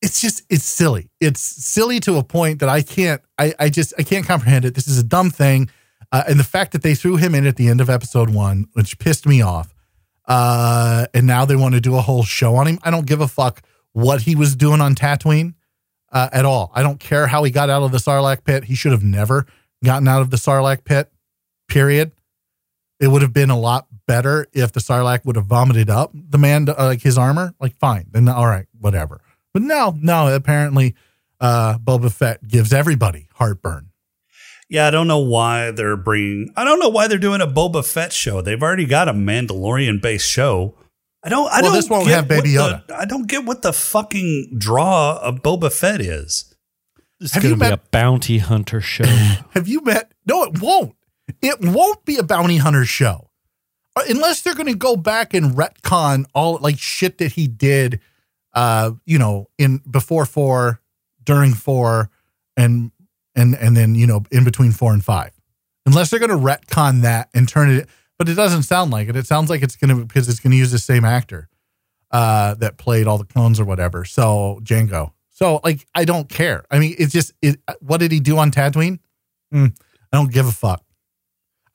it's 0.02 0.22
just 0.22 0.44
it's 0.50 0.66
silly. 0.66 1.10
It's 1.20 1.40
silly 1.40 2.00
to 2.02 2.18
a 2.18 2.24
point 2.24 2.60
that 2.60 2.70
I 2.70 2.82
can't. 2.82 3.22
I 3.38 3.54
I 3.60 3.70
just 3.70 3.94
I 3.98 4.04
can't 4.04 4.26
comprehend 4.26 4.66
it. 4.66 4.74
This 4.74 4.88
is 4.88 4.98
a 4.98 5.04
dumb 5.04 5.30
thing, 5.30 5.70
uh, 6.12 6.24
and 6.28 6.40
the 6.40 6.44
fact 6.44 6.72
that 6.72 6.82
they 6.82 6.96
threw 6.96 7.18
him 7.18 7.36
in 7.36 7.46
at 7.46 7.56
the 7.56 7.68
end 7.68 7.82
of 7.82 7.90
episode 7.90 8.30
one, 8.30 8.68
which 8.74 9.00
pissed 9.00 9.26
me 9.26 9.42
off. 9.42 9.74
Uh, 10.28 11.08
and 11.14 11.26
now 11.26 11.46
they 11.46 11.56
want 11.56 11.74
to 11.74 11.82
do 11.82 11.96
a 11.96 12.02
whole 12.02 12.24
show 12.24 12.56
on 12.56 12.68
him. 12.68 12.80
I 12.84 12.92
don't 12.92 13.06
give 13.08 13.22
a 13.22 13.28
fuck 13.28 13.62
what 13.94 14.22
he 14.22 14.36
was 14.36 14.56
doing 14.56 14.82
on 14.82 14.94
Tatooine 14.94 15.54
uh, 16.12 16.30
at 16.32 16.46
all. 16.46 16.72
I 16.76 16.84
don't 16.84 17.00
care 17.00 17.28
how 17.28 17.44
he 17.44 17.52
got 17.52 17.70
out 17.70 17.82
of 17.82 17.92
the 17.92 17.98
Sarlacc 17.98 18.44
pit. 18.44 18.66
He 18.66 18.76
should 18.76 18.92
have 18.92 19.04
never 19.04 19.46
gotten 19.84 20.08
out 20.08 20.22
of 20.22 20.30
the 20.30 20.38
Sarlacc 20.38 20.84
pit. 20.84 21.12
Period. 21.70 22.12
It 23.00 23.08
would 23.10 23.22
have 23.22 23.34
been 23.34 23.50
a 23.50 23.60
lot 23.60 23.88
better 24.08 24.48
if 24.54 24.72
the 24.72 24.80
Sarlacc 24.80 25.24
would 25.26 25.36
have 25.36 25.46
vomited 25.46 25.90
up 25.90 26.12
the 26.14 26.38
man, 26.38 26.68
uh, 26.70 26.74
like 26.78 27.02
his 27.02 27.18
armor. 27.18 27.54
Like, 27.60 27.76
fine, 27.78 28.08
then 28.12 28.28
all 28.28 28.48
right, 28.48 28.66
whatever. 28.80 29.22
But 29.54 29.62
no, 29.62 29.96
no. 30.02 30.34
Apparently, 30.34 30.96
uh, 31.40 31.78
Boba 31.78 32.12
Fett 32.12 32.48
gives 32.48 32.74
everybody 32.74 33.28
heartburn. 33.36 33.90
yeah, 34.70 34.88
I 34.88 34.92
don't 34.92 35.08
know 35.08 35.20
why 35.20 35.72
they're 35.72 35.96
bringing. 35.98 36.52
I 36.56 36.64
don't 36.64 36.80
know 36.80 36.90
why 36.90 37.08
they're 37.08 37.18
doing 37.18 37.42
a 37.42 37.48
Boba 37.48 37.86
Fett 37.86 38.12
show. 38.14 38.42
They've 38.42 38.62
already 38.62 38.86
got 38.86 39.08
a 39.08 39.14
Mandalorian 39.14 40.02
based 40.02 40.28
show. 40.30 40.76
I 41.24 41.30
don't. 41.30 41.48
I 41.52 41.62
Well, 41.62 41.72
don't. 41.72 41.74
this 41.74 41.90
won't 41.90 42.06
get 42.08 42.16
have 42.16 42.28
Baby 42.28 42.50
Yoda. 42.54 42.86
the- 42.88 42.96
I 42.98 43.06
don't 43.06 43.28
get 43.28 43.46
what 43.46 43.62
the 43.62 43.74
fucking 43.74 44.56
draw 44.58 45.18
of 45.22 45.36
fucking 45.36 45.42
Boba 45.44 45.72
Fett 45.72 46.02
is. 46.02 46.54
It's 47.20 47.34
Have 47.34 47.44
going 47.44 47.56
to 47.56 47.60
be 47.60 47.70
met- 47.70 47.74
a 47.74 47.82
bounty 47.92 48.38
hunter 48.40 48.80
show. 48.82 49.04
Have 49.52 49.68
you 49.68 49.82
met? 49.82 50.12
No, 50.26 50.44
it 50.44 50.62
won't. 50.62 50.94
It 51.42 51.60
won't 51.62 52.06
be 52.06 52.18
a 52.18 52.24
bounty 52.24 52.58
hunter 52.58 52.86
show 52.86 53.30
Uh, 53.96 54.04
unless 54.10 54.42
they're 54.42 54.56
going 54.56 54.68
to 54.68 54.76
go 54.76 54.96
back 54.96 55.34
and 55.34 55.56
retcon 55.56 56.26
all 56.34 56.58
like 56.62 56.78
shit 56.80 57.18
that 57.18 57.34
he 57.34 57.48
did. 57.48 58.00
Uh, 58.54 58.92
you 59.06 59.20
know, 59.20 59.48
in 59.60 59.78
before 59.90 60.26
four, 60.26 60.82
during 61.24 61.54
four, 61.54 62.10
and 62.56 62.92
and 63.36 63.56
and 63.56 63.78
then 63.78 63.94
you 63.94 64.08
know 64.08 64.24
in 64.32 64.44
between 64.44 64.72
four 64.72 64.94
and 64.94 65.04
five. 65.06 65.32
Unless 65.86 66.10
they're 66.10 66.20
going 66.20 66.32
to 66.32 66.36
retcon 66.36 67.02
that 67.04 67.30
and 67.34 67.48
turn 67.48 67.70
it, 67.70 67.88
but 68.18 68.28
it 68.28 68.34
doesn't 68.34 68.64
sound 68.64 68.92
like 68.92 69.10
it. 69.10 69.16
It 69.16 69.28
sounds 69.28 69.50
like 69.50 69.62
it's 69.62 69.76
going 69.76 69.96
to 69.96 70.06
because 70.06 70.28
it's 70.28 70.40
going 70.40 70.52
to 70.52 70.58
use 70.58 70.72
the 70.72 70.80
same 70.80 71.06
actor 71.06 71.50
uh, 72.12 72.56
that 72.56 72.78
played 72.78 73.06
all 73.06 73.18
the 73.18 73.26
clones 73.26 73.60
or 73.60 73.66
whatever. 73.66 74.06
So 74.06 74.60
Jango. 74.64 75.12
So 75.30 75.60
like, 75.64 75.86
I 75.94 76.04
don't 76.04 76.28
care. 76.28 76.66
I 76.72 76.80
mean, 76.80 76.96
it's 76.98 77.14
just 77.14 77.32
it. 77.44 77.60
What 77.80 78.00
did 78.00 78.12
he 78.12 78.20
do 78.20 78.40
on 78.40 78.50
Tatooine? 78.50 78.98
Hmm, 79.52 79.68
I 80.12 80.18
don't 80.18 80.32
give 80.32 80.48
a 80.48 80.52
fuck. 80.52 80.84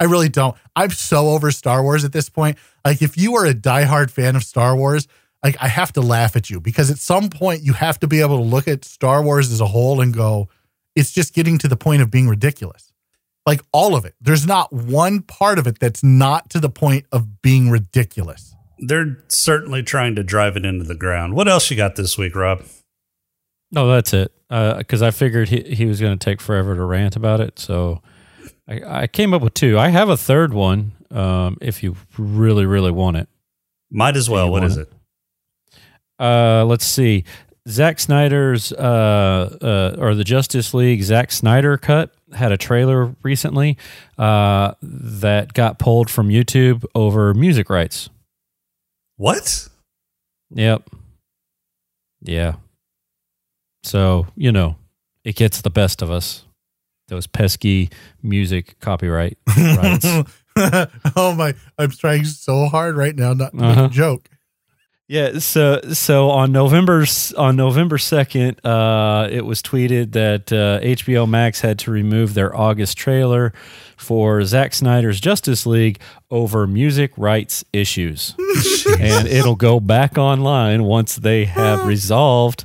I 0.03 0.07
really 0.07 0.29
don't. 0.29 0.57
I'm 0.75 0.91
so 0.91 1.29
over 1.29 1.53
Star 1.53 1.81
Wars 1.81 2.05
at 2.05 2.11
this 2.11 2.29
point. 2.29 2.59
Like, 2.85 3.03
if 3.03 3.17
you 3.17 3.37
are 3.37 3.47
a 3.47 3.55
diehard 3.55 4.11
fan 4.11 4.35
of 4.35 4.43
Star 4.43 4.75
Wars, 4.75 5.07
like 5.45 5.57
I 5.61 5.69
have 5.69 5.93
to 5.93 6.01
laugh 6.01 6.35
at 6.35 6.51
you 6.51 6.59
because 6.59 6.91
at 6.91 6.99
some 6.99 7.31
point 7.31 7.63
you 7.63 7.73
have 7.75 8.01
to 8.01 8.09
be 8.09 8.21
able 8.21 8.39
to 8.39 8.43
look 8.43 8.67
at 8.67 8.85
Star 8.85 9.23
Wars 9.23 9.53
as 9.53 9.61
a 9.61 9.67
whole 9.67 10.01
and 10.01 10.13
go, 10.13 10.49
it's 10.97 11.13
just 11.13 11.35
getting 11.35 11.57
to 11.59 11.69
the 11.69 11.77
point 11.77 12.03
of 12.03 12.11
being 12.11 12.27
ridiculous. 12.27 12.93
Like 13.47 13.61
all 13.71 13.95
of 13.95 14.05
it. 14.05 14.17
There's 14.21 14.45
not 14.45 14.73
one 14.73 15.23
part 15.23 15.61
of 15.61 15.69
it 15.69 15.79
that's 15.79 16.03
not 16.03 16.51
to 16.51 16.59
the 16.59 16.69
point 16.69 17.07
of 17.13 17.41
being 17.41 17.71
ridiculous. 17.71 18.57
They're 18.81 19.23
certainly 19.29 19.85
trying 19.85 20.17
to 20.17 20.25
drive 20.25 20.57
it 20.57 20.65
into 20.65 20.85
the 20.85 20.97
ground. 20.97 21.35
What 21.35 21.47
else 21.47 21.71
you 21.71 21.77
got 21.77 21.95
this 21.95 22.19
week, 22.19 22.35
Rob? 22.35 22.65
no, 23.71 23.89
that's 23.89 24.13
it. 24.13 24.33
Uh, 24.51 24.79
because 24.79 25.01
I 25.01 25.13
figured 25.13 25.49
he, 25.49 25.63
he 25.63 25.87
was 25.87 26.01
going 26.01 26.19
to 26.19 26.23
take 26.23 26.41
forever 26.41 26.75
to 26.75 26.85
rant 26.85 27.15
about 27.15 27.41
it. 27.41 27.61
So 27.61 28.03
I, 28.69 29.03
I 29.03 29.07
came 29.07 29.35
up 29.35 29.43
with 29.43 29.55
two. 29.55 29.79
I 29.79 29.89
have 29.89 30.09
a 30.09 30.17
third 30.17 30.55
one 30.55 30.93
um, 31.11 31.59
if 31.61 31.83
you 31.83 31.97
really, 32.17 32.67
really 32.67 32.91
want 32.91 33.17
it. 33.17 33.29
Might 33.91 34.17
as 34.17 34.31
well. 34.31 34.51
What 34.51 34.65
is 34.65 34.77
it? 34.77 34.89
it? 34.89 35.79
Uh, 36.19 36.65
let's 36.65 36.85
see. 36.85 37.25
Zack 37.69 38.01
Snyder's 38.01 38.73
uh, 38.73 39.59
uh, 39.61 40.01
or 40.01 40.15
the 40.15 40.25
Justice 40.25 40.75
League 40.75 41.03
Zack 41.03 41.31
Snyder 41.31 41.77
cut 41.77 42.13
had 42.33 42.51
a 42.51 42.57
trailer 42.57 43.15
recently 43.23 43.77
uh, 44.19 44.73
that 44.83 45.53
got 45.53 45.79
pulled 45.79 46.11
from 46.11 46.29
YouTube 46.29 46.85
over 46.95 47.35
music 47.35 47.71
rights. 47.71 48.09
What? 49.17 49.69
Yep. 50.51 50.91
Yeah. 52.23 52.55
So, 53.85 54.27
you 54.35 54.51
know, 54.51 54.77
it 55.25 55.37
gets 55.37 55.61
the 55.61 55.71
best 55.71 56.03
of 56.03 56.11
us. 56.11 56.45
Those 57.13 57.27
pesky 57.27 57.91
music 58.23 58.81
copyright 58.81 59.37
rights. 59.59 60.07
oh 61.15 61.35
my! 61.37 61.55
I'm 61.79 61.91
trying 61.91 62.25
so 62.25 62.69
hard 62.69 62.97
right 62.97 63.15
now 63.15 63.35
not 63.35 63.51
to 63.51 63.57
make 63.59 63.65
Uh-huh. 63.77 63.85
a 63.85 63.89
joke. 63.91 64.31
Yeah, 65.09 65.41
so 65.41 65.81
so 65.93 66.31
on 66.31 66.53
November 66.53 67.05
on 67.37 67.55
November 67.57 67.99
second, 67.99 68.65
uh, 68.65 69.29
it 69.31 69.45
was 69.45 69.61
tweeted 69.61 70.13
that 70.13 70.51
uh, 70.51 70.81
HBO 70.81 71.29
Max 71.29 71.61
had 71.61 71.79
to 71.81 71.91
remove 71.91 72.33
their 72.33 72.57
August 72.57 72.97
trailer 72.97 73.53
for 73.99 74.43
Zack 74.45 74.73
Snyder's 74.73 75.21
Justice 75.21 75.67
League 75.67 76.01
over 76.31 76.67
music 76.67 77.13
rights 77.19 77.63
issues, 77.75 78.35
and 78.99 79.29
it'll 79.29 79.55
go 79.57 79.81
back 79.81 80.17
online 80.17 80.85
once 80.85 81.17
they 81.17 81.45
have 81.45 81.85
resolved 81.85 82.65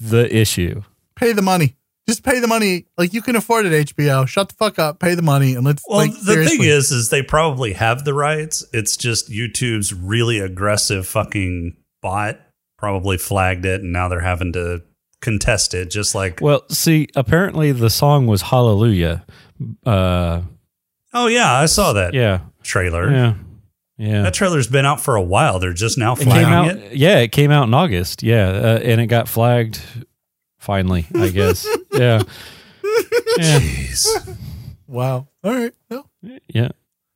the 0.00 0.34
issue. 0.36 0.82
Pay 1.14 1.32
the 1.32 1.42
money. 1.42 1.76
Just 2.08 2.22
pay 2.24 2.40
the 2.40 2.46
money. 2.48 2.86
Like 2.96 3.12
you 3.12 3.20
can 3.20 3.36
afford 3.36 3.66
it, 3.66 3.86
HBO. 3.94 4.26
Shut 4.26 4.48
the 4.48 4.54
fuck 4.54 4.78
up. 4.78 4.98
Pay 4.98 5.14
the 5.14 5.22
money 5.22 5.54
and 5.54 5.64
let's. 5.64 5.84
Well, 5.86 5.98
like, 5.98 6.12
the 6.12 6.46
thing 6.46 6.62
is, 6.62 6.90
is 6.90 7.10
they 7.10 7.22
probably 7.22 7.74
have 7.74 8.04
the 8.04 8.14
rights. 8.14 8.64
It's 8.72 8.96
just 8.96 9.30
YouTube's 9.30 9.92
really 9.92 10.38
aggressive 10.38 11.06
fucking 11.06 11.76
bot 12.00 12.40
probably 12.78 13.18
flagged 13.18 13.66
it, 13.66 13.82
and 13.82 13.92
now 13.92 14.08
they're 14.08 14.20
having 14.20 14.52
to 14.54 14.82
contest 15.20 15.74
it. 15.74 15.90
Just 15.90 16.14
like, 16.14 16.40
Well, 16.40 16.64
see, 16.70 17.08
apparently 17.14 17.72
the 17.72 17.90
song 17.90 18.26
was 18.26 18.40
Hallelujah. 18.42 19.26
Uh, 19.84 20.42
oh 21.12 21.26
yeah, 21.26 21.52
I 21.52 21.66
saw 21.66 21.92
that 21.92 22.14
yeah, 22.14 22.40
trailer. 22.62 23.10
yeah, 23.10 23.34
yeah. 23.98 24.22
That 24.22 24.32
trailer's 24.34 24.68
been 24.68 24.86
out 24.86 25.00
for 25.00 25.16
a 25.16 25.22
while. 25.22 25.58
They're 25.58 25.72
just 25.72 25.98
now 25.98 26.12
It 26.12 26.20
came 26.20 26.28
flagging 26.28 26.52
out. 26.52 26.68
it. 26.68 26.96
Yeah, 26.96 27.18
it 27.18 27.32
came 27.32 27.50
out 27.50 27.64
in 27.64 27.74
August. 27.74 28.22
Yeah, 28.22 28.48
uh, 28.48 28.78
and 28.82 29.00
it 29.00 29.08
got 29.08 29.28
flagged. 29.28 29.82
Finally, 30.58 31.06
I 31.14 31.28
guess. 31.28 31.66
yeah. 31.92 32.22
Yeah. 33.38 33.58
Jeez. 33.60 34.36
Wow. 34.86 35.28
All 35.44 35.54
right. 35.54 35.72
Well, 35.90 36.08
Yeah. 36.22 36.68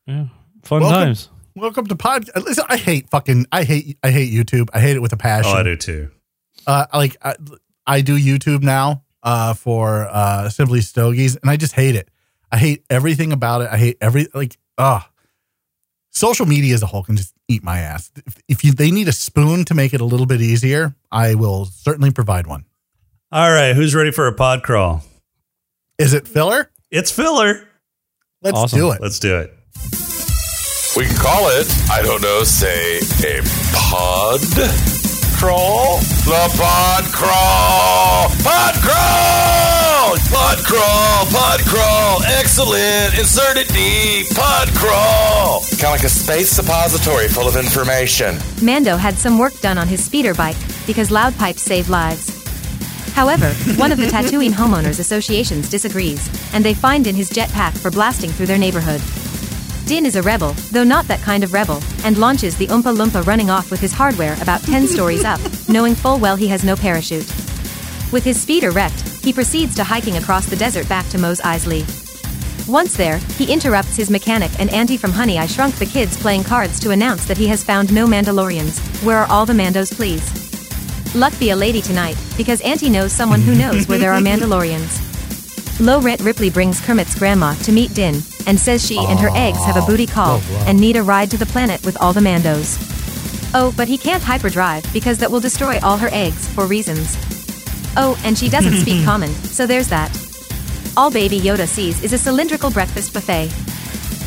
Yeah. 0.07 0.27
Fun 0.63 0.83
Welcome. 0.83 1.01
times. 1.01 1.29
welcome 1.57 1.87
to 1.87 1.95
podcast. 1.97 2.37
Listen, 2.45 2.65
I 2.69 2.77
hate 2.77 3.09
fucking. 3.11 3.47
I 3.51 3.65
hate. 3.65 3.99
I 4.03 4.11
hate 4.11 4.33
YouTube. 4.33 4.69
I 4.73 4.81
hate 4.81 4.97
it 4.97 5.01
with 5.01 5.13
a 5.13 5.17
passion. 5.17 5.53
Oh, 5.55 5.59
I 5.59 5.63
do 5.63 5.77
too. 5.77 6.11
uh, 6.67 6.87
like 6.95 7.17
I, 7.23 7.35
I 7.87 8.01
do 8.01 8.17
YouTube 8.19 8.63
now 8.63 9.03
uh, 9.23 9.55
for 9.55 10.07
uh, 10.11 10.49
Simply 10.49 10.81
Stogies, 10.81 11.37
and 11.37 11.51
I 11.51 11.57
just 11.57 11.75
hate 11.75 11.97
it. 11.97 12.09
I 12.51 12.59
hate 12.59 12.85
everything 12.91 13.33
about 13.33 13.63
it. 13.63 13.69
I 13.73 13.79
hate 13.79 13.97
every 14.01 14.29
like 14.35 14.57
ah. 14.79 15.09
social 16.11 16.47
media 16.47 16.75
as 16.75 16.83
a 16.83 16.87
whole 16.87 17.03
can 17.03 17.17
just 17.17 17.35
eat 17.49 17.65
my 17.65 17.79
ass. 17.79 18.13
If, 18.27 18.39
if 18.49 18.65
you 18.65 18.73
they 18.73 18.91
need 18.91 19.09
a 19.09 19.13
spoon 19.13 19.65
to 19.65 19.75
make 19.75 19.95
it 19.95 20.01
a 20.01 20.05
little 20.05 20.27
bit 20.27 20.41
easier, 20.41 20.95
I 21.11 21.35
will 21.35 21.65
certainly 21.65 22.11
provide 22.13 22.47
one. 22.47 22.67
All 23.33 23.51
right, 23.51 23.75
who's 23.75 23.95
ready 23.95 24.11
for 24.11 24.27
a 24.27 24.33
pod 24.35 24.63
crawl? 24.63 25.03
Is 25.99 26.13
it 26.13 26.29
filler? 26.29 26.71
It's 26.91 27.11
filler. 27.11 27.67
Let's 28.43 28.59
Awesome. 28.59 28.79
do 28.79 28.91
it. 28.91 29.01
Let's 29.01 29.19
do 29.19 29.39
it. 29.39 29.55
We 30.97 31.07
can 31.07 31.17
call 31.17 31.49
it, 31.49 31.67
I 31.91 32.03
don't 32.03 32.21
know, 32.21 32.45
say 32.45 32.99
a 33.25 33.41
pod 33.73 34.41
crawl? 35.39 35.99
The 36.29 36.53
pod 36.59 37.05
crawl! 37.11 38.29
Pod 38.45 38.75
crawl! 38.85 40.17
Pod 40.31 40.59
crawl! 40.67 41.27
Pod 41.33 41.61
crawl! 41.61 42.23
Excellent! 42.39 43.19
Insert 43.19 43.57
it 43.57 43.69
deep! 43.73 44.27
Pod 44.37 44.69
crawl! 44.75 45.61
Kind 45.71 45.85
of 45.85 45.91
like 45.93 46.05
a 46.05 46.09
space 46.11 46.51
suppository 46.51 47.29
full 47.29 47.49
of 47.49 47.57
information. 47.57 48.37
Mando 48.63 48.97
had 48.99 49.15
some 49.15 49.39
work 49.39 49.59
done 49.61 49.79
on 49.79 49.89
his 49.89 50.05
speeder 50.05 50.35
bike 50.35 50.57
because 50.87 51.11
loud 51.11 51.35
pipes 51.39 51.63
save 51.63 51.89
lives. 51.89 52.42
However, 53.15 53.51
one 53.77 53.93
of 53.93 53.99
the 53.99 54.07
Tatooine 54.07 54.53
Homeowners 54.53 54.99
Associations 54.99 55.69
disagrees, 55.69 56.29
and 56.55 56.65
they 56.65 56.75
fined 56.75 57.07
in 57.07 57.15
his 57.15 57.31
jetpack 57.31 57.77
for 57.77 57.91
blasting 57.91 58.31
through 58.31 58.47
their 58.47 58.59
neighborhood. 58.59 59.03
Din 59.87 60.07
is 60.07 60.17
a 60.17 60.23
rebel, 60.23 60.53
though 60.71 60.85
not 60.85 61.07
that 61.09 61.21
kind 61.21 61.45
of 61.45 61.53
rebel, 61.53 61.81
and 62.05 62.17
launches 62.17 62.57
the 62.57 62.67
Oompa 62.69 62.97
Loompa 62.97 63.27
running 63.27 63.51
off 63.51 63.71
with 63.71 63.81
his 63.81 63.93
hardware 63.93 64.37
about 64.41 64.63
10 64.63 64.87
stories 64.87 65.25
up, 65.25 65.41
knowing 65.69 65.95
full 65.95 66.19
well 66.19 66.37
he 66.37 66.49
has 66.49 66.65
no 66.65 66.75
parachute. 66.75 67.27
With 68.13 68.25
his 68.25 68.41
speeder 68.41 68.71
wrecked, 68.71 69.01
he 69.23 69.33
proceeds 69.33 69.75
to 69.77 69.85
hiking 69.85 70.17
across 70.17 70.47
the 70.47 70.57
desert 70.57 70.89
back 70.89 71.07
to 71.11 71.19
Mos 71.19 71.41
Eisley. 71.41 71.85
Once 72.69 72.97
there, 72.97 73.19
he 73.37 73.53
interrupts 73.53 73.97
his 73.97 74.09
mechanic 74.09 74.51
and 74.61 74.71
Auntie 74.71 74.97
from 74.97 75.11
Honey 75.11 75.39
I 75.39 75.47
Shrunk 75.47 75.75
the 75.77 75.87
Kids 75.87 76.17
playing 76.17 76.45
cards 76.45 76.79
to 76.81 76.91
announce 76.91 77.25
that 77.27 77.37
he 77.37 77.49
has 77.49 77.65
found 77.65 77.93
no 77.93 78.07
Mandalorians. 78.07 78.79
Where 79.05 79.19
are 79.19 79.31
all 79.31 79.47
the 79.47 79.53
Mandos, 79.53 79.95
please? 79.95 80.52
Luck 81.15 81.39
be 81.39 81.51
a 81.51 81.57
lady 81.57 81.83
tonight, 81.83 82.17
because 82.39 82.63
Auntie 82.63 82.89
knows 82.89 83.13
someone 83.13 83.43
who 83.43 83.55
knows 83.55 83.87
where 83.87 83.99
there 83.99 84.15
are 84.15 84.21
Mandalorians. 84.23 84.99
Low 85.79 86.01
Rent 86.01 86.23
Ripley 86.23 86.49
brings 86.49 86.81
Kermit's 86.81 87.15
grandma 87.19 87.53
to 87.65 87.71
meet 87.71 87.93
Din, 87.93 88.23
and 88.47 88.59
says 88.59 88.87
she 88.87 88.97
and 88.97 89.21
her 89.21 89.29
eggs 89.35 89.63
have 89.65 89.77
a 89.77 89.83
booty 89.83 90.07
call 90.07 90.41
and 90.67 90.81
need 90.81 90.97
a 90.97 91.03
ride 91.03 91.31
to 91.31 91.37
the 91.37 91.45
planet 91.45 91.85
with 91.85 92.01
all 92.01 92.15
the 92.15 92.21
Mandos. 92.21 92.79
Oh, 93.55 93.75
but 93.77 93.89
he 93.89 93.99
can't 93.99 94.23
hyperdrive 94.23 94.91
because 94.95 95.19
that 95.19 95.31
will 95.31 95.39
destroy 95.39 95.79
all 95.83 95.99
her 95.99 96.09
eggs 96.13 96.49
for 96.49 96.67
reasons. 96.67 97.15
Oh, 97.95 98.19
and 98.25 98.39
she 98.39 98.49
doesn't 98.49 98.81
speak 98.81 99.05
common, 99.05 99.31
so 99.35 99.67
there's 99.67 99.89
that. 99.89 100.11
All 100.97 101.11
Baby 101.11 101.41
Yoda 101.41 101.69
sees 101.69 102.03
is 102.03 102.15
a 102.15 102.19
cylindrical 102.19 102.71
breakfast 102.71 103.13
buffet. 103.13 103.53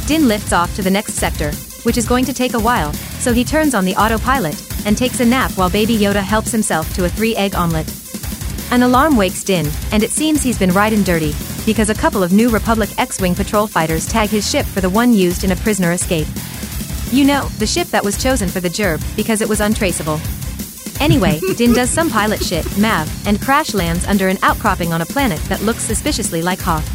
Din 0.08 0.28
lifts 0.28 0.54
off 0.54 0.76
to 0.76 0.84
the 0.84 0.92
next 0.92 1.16
sector, 1.16 1.52
which 1.82 1.98
is 1.98 2.08
going 2.08 2.26
to 2.26 2.34
take 2.34 2.54
a 2.54 2.60
while, 2.60 2.94
so 2.94 3.34
he 3.34 3.44
turns 3.44 3.74
on 3.74 3.86
the 3.86 3.96
autopilot 3.96 4.65
and 4.86 4.98
takes 4.98 5.20
a 5.20 5.26
nap 5.26 5.52
while 5.58 5.70
Baby 5.70 5.98
Yoda 5.98 6.24
helps 6.24 6.52
himself 6.52 6.94
to 6.94 7.06
a 7.06 7.10
three 7.10 7.36
egg 7.36 7.56
omelet. 7.56 7.92
An 8.72 8.84
alarm 8.84 9.18
wakes 9.18 9.44
Din, 9.44 9.70
and 9.92 10.04
it 10.04 10.12
seems 10.12 10.42
he's 10.42 10.58
been 10.58 10.72
riding 10.72 11.04
dirty, 11.04 11.34
because 11.66 11.90
a 11.90 11.96
couple 11.96 12.24
of 12.24 12.32
new 12.32 12.50
Republic 12.50 12.90
X 12.98 13.22
Wing 13.22 13.36
patrol 13.36 13.68
fighters 13.68 14.08
tag 14.08 14.30
his 14.30 14.50
ship 14.50 14.66
for 14.66 14.82
the 14.82 14.90
one 14.90 15.14
used 15.14 15.44
in 15.44 15.52
a 15.52 15.56
prisoner 15.56 15.92
escape. 15.92 16.28
You 17.12 17.26
know, 17.26 17.48
the 17.60 17.68
ship 17.68 17.88
that 17.90 18.04
was 18.04 18.22
chosen 18.22 18.50
for 18.50 18.60
the 18.60 18.70
Jerb, 18.70 19.02
because 19.16 19.42
it 19.42 19.50
was 19.50 19.62
untraceable. 19.62 20.20
Anyway, 21.00 21.40
Din 21.58 21.74
does 21.74 21.90
some 21.90 22.10
pilot 22.10 22.44
shit, 22.44 22.66
Mav, 22.78 23.10
and 23.28 23.42
crash 23.42 23.74
lands 23.74 24.06
under 24.08 24.28
an 24.28 24.40
outcropping 24.42 24.94
on 24.94 25.02
a 25.02 25.06
planet 25.06 25.40
that 25.44 25.62
looks 25.62 25.84
suspiciously 25.84 26.42
like 26.42 26.60
Hoth. 26.60 26.88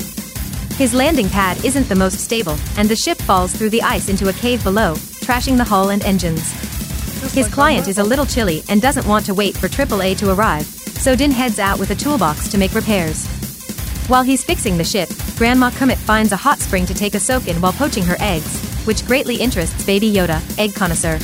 His 0.76 0.94
landing 0.94 1.28
pad 1.28 1.64
isn't 1.64 1.88
the 1.88 1.94
most 1.94 2.18
stable, 2.20 2.56
and 2.76 2.88
the 2.88 2.96
ship 2.96 3.18
falls 3.18 3.54
through 3.54 3.70
the 3.70 3.82
ice 3.82 4.08
into 4.08 4.28
a 4.28 4.32
cave 4.32 4.64
below, 4.64 4.94
trashing 4.94 5.56
the 5.56 5.64
hull 5.64 5.90
and 5.90 6.02
engines. 6.04 6.69
His 7.28 7.48
client 7.48 7.86
is 7.86 7.98
a 7.98 8.02
little 8.02 8.26
chilly 8.26 8.64
and 8.68 8.82
doesn't 8.82 9.06
want 9.06 9.24
to 9.26 9.34
wait 9.34 9.56
for 9.56 9.68
AAA 9.68 10.16
to 10.18 10.32
arrive, 10.32 10.64
so 10.64 11.14
Din 11.14 11.30
heads 11.30 11.58
out 11.58 11.78
with 11.78 11.90
a 11.90 11.94
toolbox 11.94 12.48
to 12.48 12.58
make 12.58 12.74
repairs. 12.74 13.26
While 14.08 14.22
he's 14.22 14.42
fixing 14.42 14.76
the 14.76 14.84
ship, 14.84 15.08
Grandma 15.36 15.70
Kermit 15.70 15.98
finds 15.98 16.32
a 16.32 16.36
hot 16.36 16.58
spring 16.58 16.86
to 16.86 16.94
take 16.94 17.14
a 17.14 17.20
soak 17.20 17.46
in 17.46 17.60
while 17.60 17.72
poaching 17.72 18.04
her 18.04 18.16
eggs, 18.18 18.64
which 18.84 19.06
greatly 19.06 19.36
interests 19.36 19.84
Baby 19.86 20.10
Yoda, 20.10 20.40
egg 20.58 20.74
connoisseur. 20.74 21.18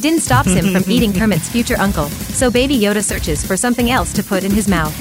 Din 0.00 0.18
stops 0.18 0.52
him 0.52 0.72
from 0.72 0.90
eating 0.90 1.12
Kermit's 1.12 1.48
future 1.48 1.78
uncle, 1.78 2.08
so 2.08 2.50
Baby 2.50 2.76
Yoda 2.78 3.04
searches 3.04 3.46
for 3.46 3.56
something 3.56 3.90
else 3.90 4.12
to 4.14 4.24
put 4.24 4.42
in 4.42 4.50
his 4.50 4.66
mouth. 4.66 4.94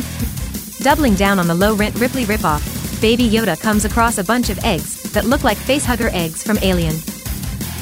Doubling 0.84 1.16
down 1.16 1.40
on 1.40 1.48
the 1.48 1.56
low 1.56 1.76
rent 1.76 1.96
Ripley 2.00 2.26
ripoff, 2.26 2.62
Baby 3.02 3.28
Yoda 3.28 3.60
comes 3.60 3.86
across 3.86 4.18
a 4.18 4.24
bunch 4.24 4.50
of 4.50 4.60
eggs 4.66 5.12
that 5.14 5.26
look 5.26 5.44
like 5.44 5.58
facehugger 5.58 6.14
eggs 6.14 6.44
from 6.44 6.60
Alien. 6.62 6.96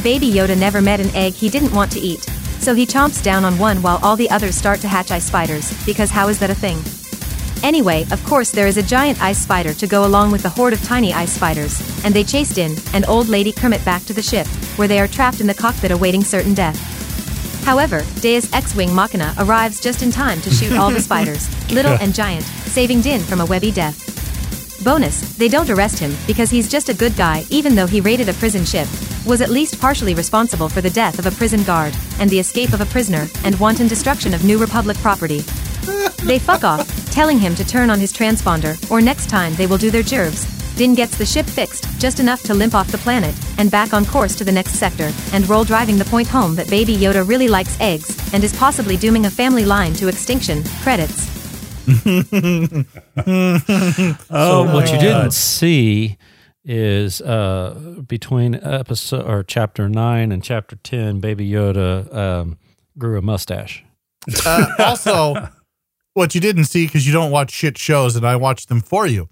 Baby 0.03 0.29
Yoda 0.31 0.57
never 0.57 0.81
met 0.81 0.99
an 0.99 1.09
egg 1.15 1.33
he 1.33 1.49
didn't 1.49 1.73
want 1.73 1.91
to 1.93 1.99
eat, 1.99 2.23
so 2.59 2.75
he 2.75 2.85
chomps 2.85 3.23
down 3.23 3.43
on 3.43 3.57
one 3.57 3.81
while 3.81 3.99
all 4.03 4.15
the 4.15 4.29
others 4.29 4.55
start 4.55 4.79
to 4.81 4.87
hatch 4.87 5.11
ice 5.11 5.25
spiders, 5.25 5.73
because 5.85 6.11
how 6.11 6.27
is 6.27 6.39
that 6.39 6.49
a 6.49 6.55
thing? 6.55 6.77
Anyway, 7.63 8.05
of 8.11 8.23
course, 8.23 8.51
there 8.51 8.67
is 8.67 8.77
a 8.77 8.83
giant 8.83 9.21
ice 9.21 9.39
spider 9.39 9.73
to 9.73 9.87
go 9.87 10.05
along 10.05 10.31
with 10.31 10.43
the 10.43 10.49
horde 10.49 10.73
of 10.73 10.83
tiny 10.83 11.13
ice 11.13 11.31
spiders, 11.31 11.81
and 12.05 12.13
they 12.13 12.23
chase 12.23 12.53
Din 12.53 12.75
and 12.93 13.05
Old 13.07 13.27
Lady 13.27 13.51
Kermit 13.51 13.83
back 13.83 14.05
to 14.05 14.13
the 14.13 14.21
ship, 14.21 14.45
where 14.77 14.87
they 14.87 14.99
are 14.99 15.07
trapped 15.07 15.41
in 15.41 15.47
the 15.47 15.53
cockpit 15.53 15.91
awaiting 15.91 16.23
certain 16.23 16.53
death. 16.53 16.77
However, 17.65 18.05
Deus 18.21 18.51
X-Wing 18.53 18.93
Machina 18.93 19.33
arrives 19.39 19.81
just 19.81 20.03
in 20.03 20.11
time 20.11 20.39
to 20.41 20.51
shoot 20.51 20.77
all 20.77 20.91
the 20.91 21.01
spiders, 21.01 21.49
little 21.71 21.97
and 21.99 22.13
giant, 22.13 22.45
saving 22.45 23.01
Din 23.01 23.21
from 23.21 23.41
a 23.41 23.45
webby 23.45 23.71
death. 23.71 24.03
Bonus, 24.83 25.35
they 25.37 25.47
don't 25.47 25.69
arrest 25.69 25.97
him 25.97 26.15
because 26.27 26.51
he's 26.51 26.69
just 26.69 26.89
a 26.89 26.93
good 26.93 27.15
guy 27.17 27.43
even 27.49 27.75
though 27.75 27.87
he 27.87 27.99
raided 27.99 28.29
a 28.29 28.33
prison 28.33 28.63
ship, 28.63 28.87
was 29.27 29.41
at 29.41 29.49
least 29.49 29.79
partially 29.79 30.15
responsible 30.15 30.69
for 30.69 30.81
the 30.81 30.89
death 30.89 31.19
of 31.19 31.25
a 31.25 31.31
prison 31.31 31.61
guard, 31.63 31.93
and 32.19 32.29
the 32.29 32.39
escape 32.39 32.73
of 32.73 32.81
a 32.81 32.85
prisoner, 32.85 33.27
and 33.43 33.59
wanton 33.59 33.87
destruction 33.87 34.33
of 34.33 34.43
New 34.43 34.57
Republic 34.57 34.97
property. 34.97 35.39
They 36.23 36.39
fuck 36.39 36.63
off, 36.63 36.87
telling 37.11 37.37
him 37.37 37.53
to 37.55 37.65
turn 37.65 37.89
on 37.89 37.99
his 37.99 38.13
transponder, 38.13 38.75
or 38.89 39.01
next 39.01 39.29
time 39.29 39.53
they 39.55 39.67
will 39.67 39.77
do 39.77 39.91
their 39.91 40.03
gerbs. 40.03 40.45
Din 40.75 40.95
gets 40.95 41.17
the 41.17 41.25
ship 41.25 41.45
fixed, 41.45 41.85
just 41.99 42.19
enough 42.19 42.43
to 42.43 42.53
limp 42.53 42.75
off 42.75 42.91
the 42.91 42.99
planet, 42.99 43.35
and 43.57 43.69
back 43.71 43.93
on 43.93 44.05
course 44.05 44.35
to 44.35 44.43
the 44.43 44.51
next 44.51 44.73
sector, 44.73 45.11
and 45.33 45.47
roll 45.49 45.63
driving 45.63 45.97
the 45.97 46.05
point 46.05 46.27
home 46.27 46.55
that 46.55 46.69
Baby 46.69 46.95
Yoda 46.95 47.27
really 47.27 47.47
likes 47.47 47.79
eggs, 47.81 48.33
and 48.33 48.43
is 48.43 48.55
possibly 48.55 48.95
dooming 48.95 49.25
a 49.25 49.29
family 49.29 49.65
line 49.65 49.93
to 49.93 50.07
extinction. 50.07 50.63
Credits. 50.83 51.27
so 51.87 52.83
oh 54.29 54.75
what 54.75 54.91
you 54.91 54.99
didn't 54.99 55.31
see 55.31 56.17
is 56.67 57.21
uh, 57.21 58.01
between 58.05 58.55
episode 58.55 59.25
or 59.25 59.41
chapter 59.41 59.87
nine 59.87 60.33
and 60.33 60.43
chapter 60.43 60.75
ten, 60.75 61.19
Baby 61.21 61.49
Yoda 61.49 62.13
um, 62.13 62.57
grew 62.97 63.17
a 63.17 63.21
mustache. 63.21 63.85
Uh, 64.45 64.67
also, 64.79 65.49
what 66.13 66.35
you 66.35 66.41
didn't 66.41 66.65
see 66.65 66.85
because 66.85 67.07
you 67.07 67.13
don't 67.13 67.31
watch 67.31 67.51
shit 67.51 67.77
shows, 67.77 68.17
and 68.17 68.27
I 68.27 68.35
watched 68.35 68.67
them 68.67 68.81
for 68.81 69.07
you, 69.07 69.29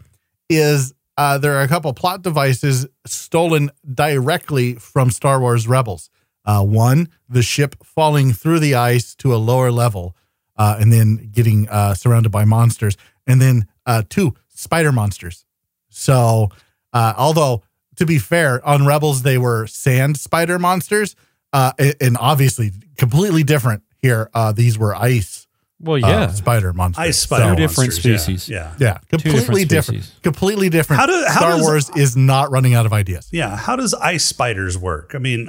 is 0.50 0.94
uh, 1.18 1.38
there 1.38 1.56
are 1.58 1.62
a 1.62 1.68
couple 1.68 1.94
plot 1.94 2.22
devices 2.22 2.88
stolen 3.06 3.70
directly 3.94 4.76
from 4.76 5.12
Star 5.12 5.42
Wars 5.42 5.68
Rebels. 5.68 6.10
Uh, 6.46 6.64
one, 6.64 7.10
the 7.28 7.42
ship 7.42 7.76
falling 7.84 8.32
through 8.32 8.60
the 8.60 8.76
ice 8.76 9.14
to 9.16 9.36
a 9.36 9.38
lower 9.38 9.72
level, 9.72 10.16
uh, 10.56 10.78
and 10.80 10.94
then 10.94 11.30
getting 11.34 11.68
uh, 11.68 11.94
surrounded 11.94 12.30
by 12.30 12.46
monsters, 12.46 12.96
and 13.28 13.42
then 13.42 13.68
uh, 13.86 14.04
two, 14.08 14.34
spider 14.48 14.94
monsters. 14.94 15.44
So, 15.90 16.50
uh, 16.96 17.14
although 17.16 17.62
to 17.98 18.06
be 18.06 18.18
fair, 18.18 18.66
on 18.68 18.86
Rebels 18.86 19.22
they 19.22 19.38
were 19.38 19.68
sand 19.68 20.18
spider 20.18 20.58
monsters, 20.60 21.16
uh, 21.54 21.72
and, 21.80 21.96
and 22.02 22.18
obviously 22.20 22.72
completely 22.98 23.44
different 23.44 23.84
here. 24.02 24.30
Uh, 24.34 24.52
these 24.52 24.78
were 24.78 24.94
ice 24.96 25.48
Well, 25.80 26.04
uh, 26.04 26.28
spider 26.30 26.74
monsters. 26.74 27.02
Ice 27.04 27.20
spider 27.20 27.50
Two 27.52 27.56
different 27.56 27.90
monsters, 27.92 28.24
species. 28.24 28.50
Yeah. 28.50 28.74
Yeah, 28.80 28.98
completely 29.10 29.66
different 29.66 30.02
different. 30.02 30.24
Completely 30.24 30.70
different. 30.70 31.00
How 31.00 31.06
do- 31.06 31.26
how 31.28 31.40
Star 31.40 31.52
does- 31.52 31.62
Wars 31.62 31.90
is 31.96 32.18
not 32.18 32.52
running 32.52 32.74
out 32.74 32.86
of 32.86 32.94
ideas. 32.94 33.30
Yeah. 33.32 33.56
How 33.56 33.76
does 33.76 33.94
ice 33.94 34.26
spiders 34.26 34.78
work? 34.78 35.14
I 35.16 35.20
mean, 35.20 35.48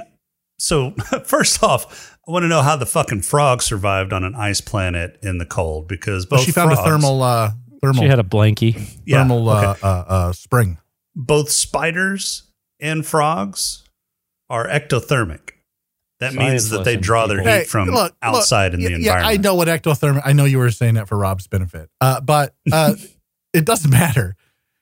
so 0.59 0.91
first 1.25 1.61
off, 1.63 2.17
I 2.27 2.31
want 2.31 2.43
to 2.43 2.47
know 2.47 2.61
how 2.61 2.75
the 2.75 2.85
fucking 2.85 3.21
frog 3.21 3.61
survived 3.61 4.11
on 4.13 4.23
an 4.23 4.35
ice 4.35 4.61
planet 4.61 5.17
in 5.21 5.37
the 5.37 5.45
cold 5.45 5.87
because 5.87 6.25
both 6.25 6.41
she 6.41 6.51
found 6.51 6.71
frogs, 6.71 6.87
a 6.87 6.89
thermal, 6.89 7.23
uh, 7.23 7.51
thermal, 7.81 8.03
she 8.03 8.07
had 8.07 8.19
a 8.19 8.23
blankie. 8.23 8.97
yeah, 9.05 9.17
thermal 9.17 9.49
okay. 9.49 9.65
uh, 9.65 9.87
uh, 9.87 10.05
uh, 10.07 10.33
spring. 10.33 10.77
Both 11.17 11.49
spiders 11.49 12.43
and 12.79 13.05
frogs 13.05 13.83
are 14.49 14.67
ectothermic. 14.67 15.49
That 16.19 16.33
means 16.33 16.69
that 16.69 16.83
they 16.83 16.95
draw 16.95 17.27
their 17.27 17.39
people. 17.39 17.53
heat 17.53 17.67
from 17.67 17.89
look, 17.89 18.15
outside 18.21 18.71
look, 18.71 18.79
in 18.79 18.85
the 18.85 18.91
yeah, 18.91 18.95
environment. 18.95 19.25
Yeah, 19.25 19.29
I 19.29 19.37
know 19.37 19.55
what 19.55 19.67
ectothermic. 19.67 20.21
I 20.23 20.33
know 20.33 20.45
you 20.45 20.57
were 20.59 20.71
saying 20.71 20.95
that 20.95 21.07
for 21.07 21.17
Rob's 21.17 21.47
benefit, 21.47 21.89
uh, 22.01 22.21
but 22.21 22.55
uh, 22.71 22.93
it 23.53 23.65
doesn't 23.65 23.91
matter. 23.91 24.35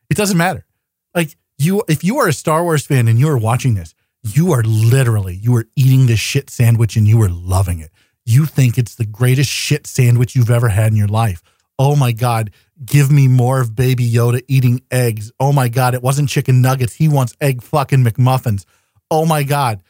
It 0.09 0.15
doesn't 0.15 0.37
matter. 0.37 0.65
Like 1.13 1.35
you, 1.57 1.83
if 1.87 2.03
you 2.03 2.19
are 2.19 2.27
a 2.27 2.33
Star 2.33 2.63
Wars 2.63 2.85
fan 2.85 3.07
and 3.07 3.19
you 3.19 3.27
are 3.29 3.37
watching 3.37 3.75
this, 3.75 3.95
you 4.23 4.51
are 4.51 4.63
literally 4.63 5.35
you 5.35 5.55
are 5.55 5.65
eating 5.75 6.07
this 6.07 6.19
shit 6.19 6.49
sandwich 6.49 6.95
and 6.95 7.07
you 7.07 7.21
are 7.21 7.29
loving 7.29 7.79
it. 7.79 7.91
You 8.25 8.45
think 8.45 8.77
it's 8.77 8.95
the 8.95 9.05
greatest 9.05 9.49
shit 9.49 9.87
sandwich 9.87 10.35
you've 10.35 10.49
ever 10.49 10.69
had 10.69 10.91
in 10.91 10.97
your 10.97 11.07
life. 11.07 11.41
Oh 11.77 11.95
my 11.95 12.13
god, 12.13 12.51
give 12.83 13.11
me 13.11 13.27
more 13.27 13.61
of 13.61 13.75
Baby 13.75 14.09
Yoda 14.09 14.41
eating 14.47 14.81
eggs. 14.91 15.31
Oh 15.39 15.53
my 15.53 15.69
god, 15.69 15.93
it 15.93 16.01
wasn't 16.01 16.29
chicken 16.29 16.61
nuggets. 16.61 16.93
He 16.95 17.07
wants 17.07 17.35
egg 17.39 17.61
fucking 17.61 18.03
McMuffins. 18.03 18.65
Oh 19.09 19.25
my 19.25 19.43
god. 19.43 19.81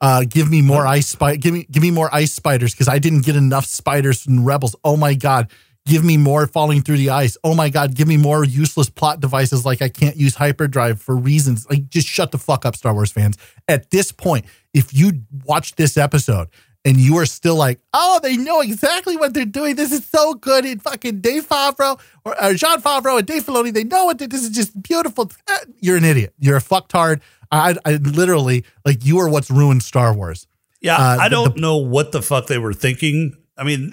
Uh, 0.00 0.24
give 0.28 0.50
me 0.50 0.60
more 0.60 0.86
ice 0.86 1.08
spider. 1.08 1.38
Give 1.38 1.54
me, 1.54 1.66
give 1.70 1.82
me 1.82 1.90
more 1.90 2.14
ice 2.14 2.32
spiders 2.32 2.74
because 2.74 2.88
I 2.88 2.98
didn't 2.98 3.24
get 3.24 3.36
enough 3.36 3.64
spiders 3.64 4.22
from 4.22 4.44
Rebels. 4.44 4.76
Oh 4.84 4.96
my 4.96 5.14
god, 5.14 5.50
give 5.86 6.04
me 6.04 6.18
more 6.18 6.46
falling 6.46 6.82
through 6.82 6.98
the 6.98 7.10
ice. 7.10 7.38
Oh 7.42 7.54
my 7.54 7.70
god, 7.70 7.94
give 7.94 8.06
me 8.06 8.18
more 8.18 8.44
useless 8.44 8.90
plot 8.90 9.20
devices 9.20 9.64
like 9.64 9.80
I 9.80 9.88
can't 9.88 10.16
use 10.16 10.34
hyperdrive 10.34 11.00
for 11.00 11.16
reasons. 11.16 11.66
Like, 11.70 11.88
just 11.88 12.06
shut 12.06 12.30
the 12.30 12.38
fuck 12.38 12.66
up, 12.66 12.76
Star 12.76 12.92
Wars 12.92 13.10
fans. 13.10 13.38
At 13.68 13.90
this 13.90 14.12
point, 14.12 14.44
if 14.74 14.92
you 14.92 15.22
watch 15.44 15.76
this 15.76 15.96
episode 15.96 16.48
and 16.86 16.96
you 16.98 17.16
are 17.18 17.26
still 17.26 17.56
like, 17.56 17.80
oh, 17.92 18.20
they 18.22 18.36
know 18.38 18.60
exactly 18.62 19.16
what 19.16 19.34
they're 19.34 19.44
doing. 19.44 19.74
This 19.76 19.92
is 19.92 20.06
so 20.06 20.32
good. 20.34 20.64
And 20.64 20.80
fucking 20.80 21.20
Dave 21.20 21.46
Favreau 21.48 22.00
or 22.24 22.40
uh, 22.40 22.54
Jean 22.54 22.80
Favreau 22.80 23.18
and 23.18 23.26
Dave 23.26 23.44
Filoni, 23.44 23.74
they 23.74 23.84
know 23.84 24.06
what 24.06 24.18
this 24.18 24.42
is 24.42 24.50
just 24.50 24.80
beautiful. 24.82 25.30
Eh, 25.48 25.56
You're 25.80 25.96
an 25.98 26.04
idiot. 26.04 26.32
You're 26.38 26.56
a 26.56 26.62
fucktard. 26.62 27.20
I, 27.50 27.74
I 27.84 27.96
literally 27.96 28.64
like 28.84 29.04
you 29.04 29.18
are 29.18 29.28
what's 29.28 29.50
ruined 29.50 29.82
Star 29.82 30.14
Wars. 30.14 30.46
Yeah, 30.80 30.96
Uh, 30.96 31.18
I 31.20 31.28
don't 31.28 31.56
know 31.58 31.76
what 31.76 32.12
the 32.12 32.22
fuck 32.22 32.46
they 32.46 32.58
were 32.58 32.72
thinking. 32.72 33.34
I 33.58 33.64
mean, 33.64 33.92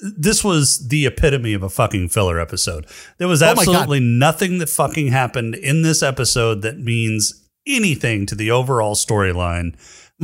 this 0.00 0.44
was 0.44 0.88
the 0.88 1.06
epitome 1.06 1.54
of 1.54 1.62
a 1.62 1.70
fucking 1.70 2.10
filler 2.10 2.38
episode. 2.38 2.86
There 3.18 3.28
was 3.28 3.42
Oh 3.42 3.46
absolutely 3.46 4.00
nothing 4.00 4.58
that 4.58 4.68
fucking 4.68 5.08
happened 5.08 5.54
in 5.54 5.82
this 5.82 6.02
episode 6.02 6.62
that 6.62 6.78
means 6.78 7.42
anything 7.66 8.26
to 8.26 8.34
the 8.34 8.50
overall 8.50 8.94
storyline. 8.94 9.74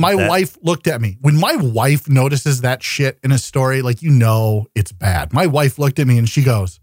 My 0.01 0.15
That- 0.15 0.29
wife 0.29 0.57
looked 0.61 0.87
at 0.87 0.99
me. 1.01 1.17
When 1.21 1.35
my 1.39 1.55
wife 1.55 2.09
notices 2.09 2.61
that 2.61 2.83
shit 2.83 3.19
in 3.23 3.31
a 3.31 3.37
story, 3.37 3.81
like 3.81 4.01
you 4.01 4.11
know 4.11 4.67
it's 4.75 4.91
bad. 4.91 5.31
My 5.33 5.47
wife 5.47 5.77
looked 5.79 5.99
at 5.99 6.07
me 6.07 6.17
and 6.17 6.27
she 6.27 6.43
goes, 6.43 6.79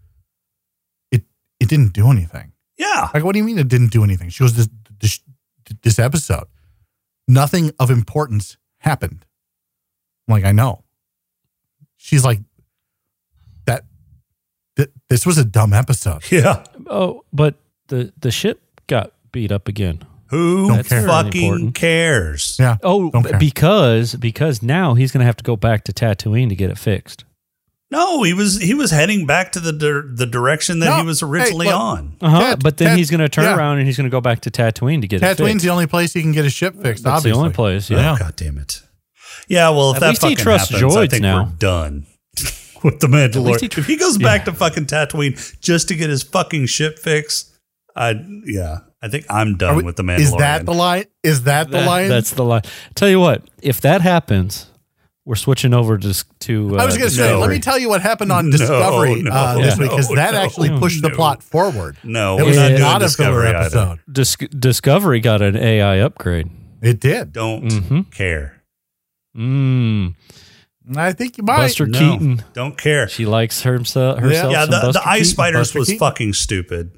It 1.11 1.23
it 1.59 1.69
didn't 1.69 1.93
do 1.93 2.09
anything. 2.09 2.53
Yeah. 2.77 3.09
Like, 3.13 3.23
what 3.23 3.33
do 3.33 3.39
you 3.39 3.43
mean 3.45 3.59
it 3.59 3.67
didn't 3.67 3.91
do 3.91 4.03
anything? 4.03 4.29
She 4.29 4.43
goes, 4.43 4.53
This 4.55 4.69
this, 4.99 5.19
this 5.83 5.99
episode, 5.99 6.47
nothing 7.27 7.71
of 7.79 7.89
importance 7.91 8.57
happened. 8.79 9.25
I'm 10.27 10.33
like, 10.33 10.45
I 10.45 10.51
know. 10.51 10.83
She's 11.97 12.23
like, 12.23 12.39
that, 13.65 13.83
th- 14.77 14.89
this 15.09 15.25
was 15.25 15.37
a 15.37 15.43
dumb 15.45 15.73
episode. 15.73 16.23
Yeah. 16.31 16.63
Oh, 16.87 17.23
but 17.33 17.55
the 17.87 18.13
the 18.19 18.31
ship 18.31 18.61
got 18.87 19.11
beat 19.31 19.51
up 19.51 19.67
again. 19.67 20.03
Who 20.29 20.67
Don't 20.69 20.85
care. 20.87 21.07
fucking 21.07 21.43
Important. 21.43 21.75
cares? 21.75 22.55
Yeah. 22.59 22.77
Oh, 22.83 23.09
care. 23.11 23.39
because 23.39 24.15
because 24.15 24.61
now 24.61 24.93
he's 24.93 25.11
going 25.11 25.19
to 25.21 25.25
have 25.25 25.37
to 25.37 25.43
go 25.43 25.55
back 25.55 25.83
to 25.85 25.93
Tatooine 25.93 26.49
to 26.49 26.55
get 26.55 26.69
it 26.69 26.77
fixed. 26.77 27.25
No, 27.91 28.21
he 28.21 28.33
was 28.35 28.61
he 28.61 28.75
was 28.75 28.91
heading 28.91 29.25
back 29.25 29.51
to 29.53 29.59
the 29.59 29.73
dir- 29.73 30.05
the 30.13 30.27
direction 30.27 30.77
that 30.79 30.85
No. 30.89 30.97
he 30.97 31.05
was 31.07 31.21
Hey, 31.21 31.25
originally 31.25 31.65
look. 31.67 31.75
on. 31.75 32.15
Uh 32.21 32.29
huh. 32.29 32.39
Tat- 32.41 32.59
but 32.63 32.77
then 32.77 32.89
Tat- 32.89 32.97
he's 32.99 33.09
going 33.09 33.21
to 33.21 33.29
turn 33.29 33.45
yeah. 33.45 33.55
around 33.57 33.79
and 33.79 33.87
he's 33.87 33.97
going 33.97 34.05
to 34.07 34.11
go 34.11 34.21
back 34.21 34.41
to 34.41 34.51
Tatooine 34.51 35.01
to 35.01 35.07
get 35.07 35.23
it 35.23 35.25
Tatooine's 35.25 35.37
fixed. 35.37 35.41
Tatooine's 35.55 35.63
the 35.63 35.69
only 35.71 35.87
place 35.87 36.13
he 36.13 36.21
can 36.21 36.31
get 36.31 36.45
a 36.45 36.49
ship 36.51 36.75
fixed, 36.79 37.03
That's 37.03 37.17
obviously. 37.17 37.31
the 37.31 37.37
only 37.37 37.53
place. 37.53 37.89
Yeah. 37.89 38.13
Oh, 38.13 38.17
God 38.19 38.35
damn 38.35 38.59
it. 38.59 38.83
Yeah, 39.47 39.69
well, 39.71 39.89
if 39.91 39.95
At 39.97 39.99
that 40.01 40.09
least 40.09 40.21
he 40.23 40.29
fucking 40.35 40.43
trusts 40.43 40.69
happens, 40.69 40.95
I 40.95 41.07
think 41.07 41.23
now. 41.23 41.45
we're 41.45 41.49
done 41.57 42.05
with 42.83 42.99
the 42.99 43.07
least 43.07 43.33
Mandalorian. 43.33 43.61
he 43.61 43.67
tr- 43.67 43.79
if 43.79 43.87
he 43.87 43.95
goes 43.95 44.19
back 44.19 44.45
to 44.45 44.53
fucking 44.53 44.85
Tatooine 44.85 45.59
just 45.59 45.87
to 45.87 45.95
get 45.95 46.11
his 46.11 46.21
fucking 46.21 46.67
ship 46.67 46.99
fixed, 46.99 47.51
I 47.95 48.23
yeah, 48.45 48.81
I 49.01 49.07
think 49.07 49.25
I'm 49.29 49.55
done 49.57 49.77
we- 49.77 49.83
with 49.83 49.95
the 49.95 50.03
Mandalorian. 50.03 50.19
Is 50.19 50.31
that 50.37 50.65
the 50.65 50.73
line? 50.73 51.05
Is 51.23 51.43
that 51.43 51.71
the 51.71 51.77
That- 51.79 51.87
line? 51.87 52.09
That's 52.09 52.31
the 52.31 52.43
line. 52.43 52.63
Tell 52.95 53.09
you 53.09 53.19
what, 53.19 53.43
if 53.61 53.79
that 53.81 54.01
happens, 54.01 54.65
we're 55.25 55.35
switching 55.35 55.73
over 55.73 55.97
to 55.97 56.25
to. 56.39 56.77
Uh, 56.77 56.81
I 56.81 56.85
was 56.85 56.97
going 56.97 57.09
to 57.09 57.15
say, 57.15 57.33
let 57.35 57.49
me 57.49 57.59
tell 57.59 57.77
you 57.77 57.87
what 57.87 58.01
happened 58.01 58.31
on 58.31 58.49
Discovery 58.49 59.21
no, 59.21 59.31
uh, 59.31 59.55
this 59.59 59.77
no, 59.77 59.83
week 59.83 59.91
because 59.91 60.09
that 60.09 60.33
no, 60.33 60.39
actually 60.39 60.69
pushed 60.79 61.01
the 61.01 61.11
plot 61.11 61.43
forward. 61.43 61.97
no, 62.03 62.37
It 62.39 62.43
was 62.45 62.57
not 62.57 62.71
not 62.71 63.01
a 63.03 63.07
filler 63.09 63.43
Discovery 63.43 63.47
episode. 63.49 63.99
Dis- 64.11 64.35
Discovery 64.57 65.19
got 65.19 65.41
an 65.41 65.55
AI 65.55 65.99
upgrade. 65.99 66.49
It 66.81 66.99
did. 66.99 67.31
Don't 67.33 67.65
Mhm. 67.65 68.11
care. 68.13 68.63
Mm. 69.37 70.15
I 70.95 71.13
think 71.13 71.37
you 71.37 71.43
might. 71.43 71.57
Buster 71.57 71.85
No, 71.85 71.99
Keaton. 71.99 72.43
Don't 72.53 72.77
care. 72.77 73.07
She 73.07 73.25
likes 73.25 73.61
herself. 73.61 74.19
herself 74.19 74.51
Yeah, 74.51 74.61
some 74.63 74.71
the, 74.71 74.79
Buster 74.81 74.91
the 74.93 75.07
ice 75.07 75.17
Keaton. 75.19 75.25
spiders 75.31 75.59
Buster 75.59 75.79
was 75.79 75.87
Keaton. 75.89 75.99
fucking 75.99 76.33
stupid. 76.33 76.91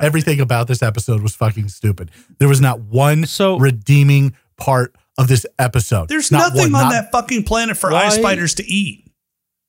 Everything 0.00 0.40
about 0.40 0.68
this 0.68 0.82
episode 0.82 1.22
was 1.22 1.34
fucking 1.34 1.68
stupid. 1.68 2.10
There 2.38 2.48
was 2.48 2.60
not 2.60 2.80
one 2.80 3.26
So- 3.26 3.58
redeeming 3.58 4.34
part 4.56 4.94
of 5.16 5.28
this 5.28 5.44
episode. 5.58 6.08
There's 6.08 6.30
Not 6.30 6.54
nothing 6.54 6.72
one, 6.72 6.82
on 6.84 6.88
not- 6.88 6.92
that 6.92 7.12
fucking 7.12 7.44
planet 7.44 7.76
for 7.76 7.90
Why- 7.90 8.04
ice 8.06 8.14
spiders 8.16 8.54
to 8.54 8.64
eat. 8.70 9.04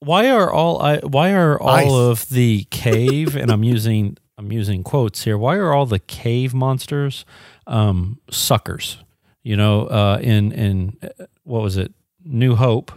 Why 0.02 0.30
are 0.30 0.50
all 0.52 0.82
I, 0.82 0.98
why 1.00 1.32
are 1.34 1.60
all 1.60 1.70
Ice. 1.70 1.92
of 2.24 2.30
the 2.30 2.66
cave 2.72 3.36
and 3.36 3.52
I'm 3.52 3.64
using 3.64 4.18
I'm 4.38 4.52
using 4.52 4.82
quotes 4.84 5.24
here. 5.26 5.38
Why 5.38 5.56
are 5.58 5.74
all 5.74 5.86
the 5.86 6.00
cave 6.00 6.54
monsters 6.54 7.26
um, 7.68 8.20
suckers? 8.32 8.98
You 9.44 9.58
know, 9.58 9.88
uh, 9.88 10.20
in 10.22 10.54
in 10.54 10.98
uh, 11.04 11.26
what 11.44 11.62
was 11.64 11.76
it? 11.76 11.92
New 12.24 12.56
Hope. 12.56 12.92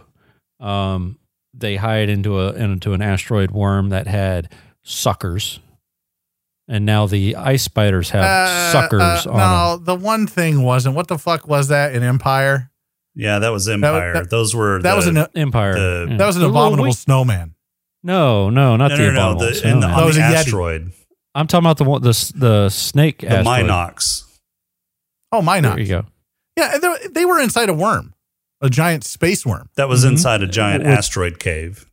Um, 0.61 1.17
they 1.53 1.75
hide 1.75 2.07
into 2.07 2.39
a 2.39 2.53
into 2.53 2.93
an 2.93 3.01
asteroid 3.01 3.51
worm 3.51 3.89
that 3.89 4.07
had 4.07 4.49
suckers, 4.83 5.59
and 6.67 6.85
now 6.85 7.05
the 7.07 7.35
ice 7.35 7.63
spiders 7.63 8.09
have 8.11 8.23
Uh, 8.23 8.71
suckers 8.71 9.01
uh, 9.27 9.31
on 9.31 9.37
no, 9.37 9.75
them. 9.77 9.85
the 9.85 9.95
one 9.95 10.27
thing 10.27 10.61
wasn't. 10.63 10.95
What 10.95 11.07
the 11.07 11.17
fuck 11.17 11.47
was 11.47 11.67
that 11.69 11.93
in 11.95 12.03
Empire? 12.03 12.69
Yeah, 13.15 13.39
that 13.39 13.49
was 13.49 13.67
Empire. 13.69 14.13
that- 14.13 14.29
Those 14.29 14.55
were 14.55 14.81
That 14.81 14.91
the, 14.91 14.95
was 14.95 15.07
an 15.07 15.17
Empire. 15.35 15.73
the- 15.73 16.07
Yeah. 16.11 16.17
that 16.17 16.25
was 16.25 16.35
an 16.35 16.41
The 16.43 16.49
abominable 16.49 16.83
wing- 16.85 16.93
snowman. 16.93 17.55
No, 18.03 18.49
no, 18.49 18.75
not 18.75 18.89
no, 18.91 18.97
the 18.97 19.03
no, 19.03 19.11
no, 19.11 19.13
abominable. 19.31 19.39
the, 19.39 19.47
in 19.47 19.53
the, 19.53 19.59
snowman. 19.59 19.79
That 19.81 19.97
on 19.99 20.05
was 20.05 20.15
the 20.15 20.21
a 20.21 20.25
Yeti. 20.25 20.33
asteroid, 20.35 20.91
I'm 21.35 21.47
talking 21.47 21.65
about 21.65 21.77
the 21.77 21.83
one 21.85 22.01
the 22.01 22.33
the 22.35 22.69
snake 22.69 23.19
the 23.19 23.29
asteroid. 23.29 23.65
Mynocks. 23.69 24.23
Oh, 25.31 25.41
my 25.41 25.61
There 25.61 25.71
not. 25.71 25.79
you 25.79 25.87
go. 25.87 26.05
Yeah, 26.57 26.77
they, 26.77 27.07
they 27.11 27.25
were 27.25 27.39
inside 27.39 27.69
a 27.69 27.73
worm, 27.73 28.13
a 28.61 28.69
giant 28.69 29.03
space 29.03 29.45
worm. 29.45 29.69
That 29.75 29.89
was 29.89 30.03
Mhm. 30.05 30.09
inside 30.11 30.43
a 30.43 30.47
giant 30.47 30.83
With- 30.83 30.93
asteroid 30.97 31.39
cave. 31.39 31.85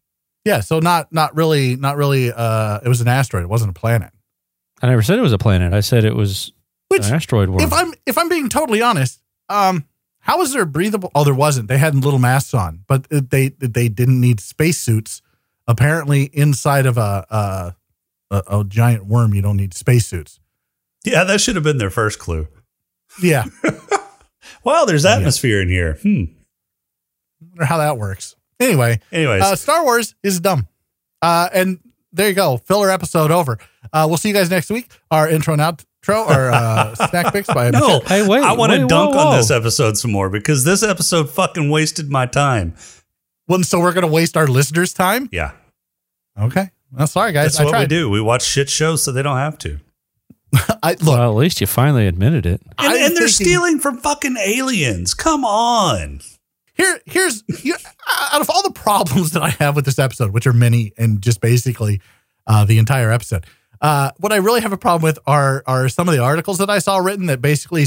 Yeah, 0.44 0.60
so 0.60 0.78
not 0.80 1.12
not 1.12 1.34
really, 1.36 1.76
not 1.76 1.96
really. 1.96 2.32
Uh, 2.32 2.80
it 2.82 2.88
was 2.88 3.00
an 3.00 3.08
asteroid. 3.08 3.44
It 3.44 3.48
wasn't 3.48 3.70
a 3.70 3.78
planet. 3.78 4.10
I 4.82 4.88
never 4.88 5.02
said 5.02 5.18
it 5.18 5.22
was 5.22 5.32
a 5.32 5.38
planet. 5.38 5.72
I 5.72 5.80
said 5.80 6.04
it 6.04 6.14
was 6.16 6.52
Which, 6.88 7.06
an 7.06 7.14
asteroid 7.14 7.48
worm. 7.50 7.60
if 7.60 7.72
I'm 7.72 7.92
if 8.06 8.16
I'm 8.18 8.28
being 8.28 8.48
totally 8.48 8.80
honest, 8.82 9.20
um, 9.48 9.84
how 10.20 10.38
was 10.38 10.52
there 10.52 10.64
breathable? 10.64 11.10
Oh, 11.14 11.24
there 11.24 11.34
wasn't. 11.34 11.68
They 11.68 11.78
had 11.78 11.94
little 11.94 12.18
masks 12.18 12.54
on, 12.54 12.84
but 12.86 13.06
they 13.10 13.48
they 13.48 13.88
didn't 13.88 14.20
need 14.20 14.40
spacesuits. 14.40 15.22
Apparently, 15.66 16.24
inside 16.32 16.86
of 16.86 16.98
a, 16.98 17.26
a 17.30 17.76
a 18.34 18.58
a 18.60 18.64
giant 18.64 19.06
worm, 19.06 19.34
you 19.34 19.42
don't 19.42 19.56
need 19.56 19.74
spacesuits. 19.74 20.40
Yeah, 21.04 21.24
that 21.24 21.40
should 21.40 21.54
have 21.54 21.64
been 21.64 21.78
their 21.78 21.90
first 21.90 22.18
clue. 22.18 22.48
Yeah, 23.22 23.44
Well, 24.64 24.86
there's 24.86 25.04
atmosphere 25.04 25.60
in 25.62 25.68
here. 25.68 25.94
Hmm. 26.02 26.24
wonder 27.40 27.64
how 27.64 27.78
that 27.78 27.98
works. 27.98 28.36
Anyway, 28.58 29.00
Anyways, 29.10 29.42
uh, 29.42 29.56
Star 29.56 29.84
Wars 29.84 30.14
is 30.22 30.40
dumb. 30.40 30.68
Uh, 31.22 31.48
and 31.52 31.78
there 32.12 32.28
you 32.28 32.34
go. 32.34 32.56
Filler 32.58 32.90
episode 32.90 33.30
over. 33.30 33.58
Uh, 33.92 34.06
we'll 34.08 34.16
see 34.18 34.28
you 34.28 34.34
guys 34.34 34.50
next 34.50 34.70
week. 34.70 34.90
Our 35.10 35.28
intro 35.28 35.52
and 35.54 35.62
outro 35.62 36.26
are 36.28 36.50
uh, 36.50 36.94
snack 37.08 37.32
picks 37.32 37.48
by 37.52 37.70
no, 37.70 38.00
Hey, 38.00 38.26
wait, 38.26 38.42
I 38.42 38.52
want 38.52 38.72
to 38.72 38.86
dunk 38.86 39.14
whoa, 39.14 39.28
on 39.28 39.36
this 39.36 39.50
episode 39.50 39.96
some 39.96 40.10
more 40.12 40.28
because 40.30 40.64
this 40.64 40.82
episode 40.82 41.30
fucking 41.30 41.70
wasted 41.70 42.10
my 42.10 42.26
time. 42.26 42.74
Well, 43.48 43.62
so 43.62 43.80
we're 43.80 43.92
going 43.92 44.06
to 44.06 44.12
waste 44.12 44.36
our 44.36 44.46
listeners' 44.46 44.92
time? 44.92 45.28
Yeah, 45.32 45.52
Okay. 46.40 46.70
Well, 46.92 47.06
sorry, 47.06 47.32
guys. 47.32 47.52
that's 47.56 47.60
I 47.60 47.64
what 47.64 47.78
we 47.78 47.86
do. 47.86 48.08
We 48.10 48.20
watch 48.20 48.42
shit 48.42 48.68
shows 48.70 49.02
so 49.04 49.12
they 49.12 49.22
don't 49.22 49.36
have 49.36 49.58
to. 49.58 49.78
I, 50.82 50.92
look, 50.92 51.02
well, 51.16 51.30
at 51.30 51.36
least 51.36 51.60
you 51.60 51.66
finally 51.68 52.06
admitted 52.08 52.46
it. 52.46 52.60
And, 52.78 52.92
and 52.94 53.16
they're 53.16 53.28
thinking- 53.28 53.46
stealing 53.46 53.78
from 53.78 53.98
fucking 53.98 54.36
aliens. 54.36 55.14
Come 55.14 55.44
on. 55.44 56.20
Here 56.80 57.00
here's 57.06 57.44
here, 57.62 57.76
out 58.32 58.40
of 58.40 58.50
all 58.50 58.62
the 58.62 58.72
problems 58.72 59.32
that 59.32 59.42
I 59.42 59.50
have 59.50 59.76
with 59.76 59.84
this 59.84 59.98
episode, 59.98 60.32
which 60.32 60.46
are 60.46 60.52
many 60.52 60.92
and 60.98 61.20
just 61.22 61.40
basically 61.40 62.00
uh, 62.46 62.64
the 62.64 62.78
entire 62.78 63.10
episode. 63.10 63.46
Uh, 63.80 64.10
what 64.18 64.32
I 64.32 64.36
really 64.36 64.60
have 64.60 64.72
a 64.72 64.76
problem 64.78 65.02
with 65.02 65.18
are 65.26 65.62
are 65.66 65.88
some 65.88 66.08
of 66.08 66.14
the 66.14 66.20
articles 66.22 66.58
that 66.58 66.68
I 66.70 66.78
saw 66.80 66.98
written 66.98 67.26
that 67.26 67.40
basically 67.40 67.84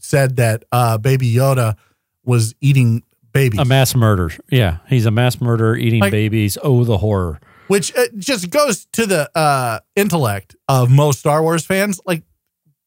said 0.00 0.36
that 0.36 0.64
uh, 0.72 0.98
Baby 0.98 1.32
Yoda 1.32 1.76
was 2.24 2.54
eating 2.60 3.02
babies, 3.32 3.60
A 3.60 3.64
mass 3.64 3.94
murder. 3.94 4.30
Yeah, 4.50 4.78
he's 4.88 5.06
a 5.06 5.10
mass 5.10 5.40
murderer 5.40 5.76
eating 5.76 6.00
Like- 6.00 6.10
babies. 6.12 6.58
Oh, 6.62 6.84
the 6.84 6.98
horror. 6.98 7.40
which 7.68 7.94
uh, 7.96 8.06
just 8.16 8.50
goes 8.50 8.86
to 8.92 9.06
the 9.06 9.30
uh, 9.38 9.80
intellect 9.96 10.56
of 10.68 10.90
most 10.90 11.20
Star 11.20 11.42
Wars 11.42 11.64
fans. 11.66 12.00
Like 12.06 12.22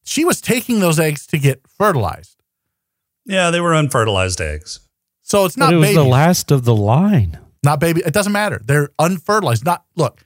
she 0.04 0.24
was 0.24 0.40
taking 0.40 0.80
those 0.80 0.98
eggs 0.98 1.26
to 1.28 1.38
get 1.38 1.62
fertilized, 1.78 2.36
Yeah, 3.24 3.50
they 3.50 3.60
were 3.60 3.72
unfertilized 3.72 4.40
eggs. 4.40 4.80
So 5.32 5.46
it's 5.46 5.56
not 5.56 5.68
But 5.68 5.74
it 5.74 5.76
was 5.78 5.86
babies. 5.88 5.96
the 5.96 6.04
last 6.04 6.50
of 6.50 6.64
the 6.64 6.74
line. 6.74 7.38
not 7.64 7.80
baby. 7.80 8.02
It 8.04 8.12
doesn't 8.12 8.32
matter. 8.32 8.60
They're 8.64 8.90
unfertilized. 8.98 9.64
Not 9.64 9.84
look. 9.96 10.24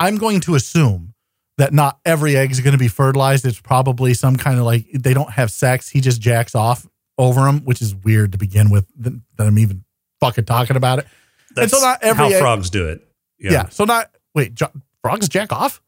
I'm 0.00 0.16
going 0.16 0.40
to 0.40 0.54
assume 0.54 1.12
that 1.58 1.72
not 1.72 1.98
every 2.04 2.36
egg 2.36 2.50
is 2.50 2.60
going 2.60 2.72
to 2.72 2.78
be 2.78 2.88
fertilized. 2.88 3.44
It's 3.46 3.60
probably 3.60 4.14
some 4.14 4.36
kind 4.36 4.58
of 4.58 4.64
like 4.64 4.86
they 4.92 5.14
don't 5.14 5.30
have 5.32 5.50
sex. 5.50 5.88
He 5.90 6.00
just 6.00 6.20
jacks 6.20 6.54
off 6.54 6.86
over 7.18 7.42
them, 7.42 7.60
which 7.64 7.80
is 7.82 7.94
weird 7.94 8.32
to 8.32 8.38
begin 8.38 8.70
with. 8.70 8.86
That, 8.98 9.20
that 9.36 9.46
I'm 9.46 9.58
even 9.58 9.84
fucking 10.20 10.44
talking 10.44 10.76
about 10.76 10.98
it. 11.00 11.06
That's 11.54 11.72
so 11.72 11.80
not 11.80 12.02
every 12.02 12.24
how 12.24 12.30
egg- 12.30 12.40
frogs 12.40 12.70
do 12.70 12.88
it. 12.88 13.06
Yeah. 13.38 13.68
so 13.68 13.84
not 13.84 14.10
wait. 14.34 14.54
Jo- 14.54 14.72
frogs 15.02 15.28
jack 15.28 15.52
off. 15.52 15.80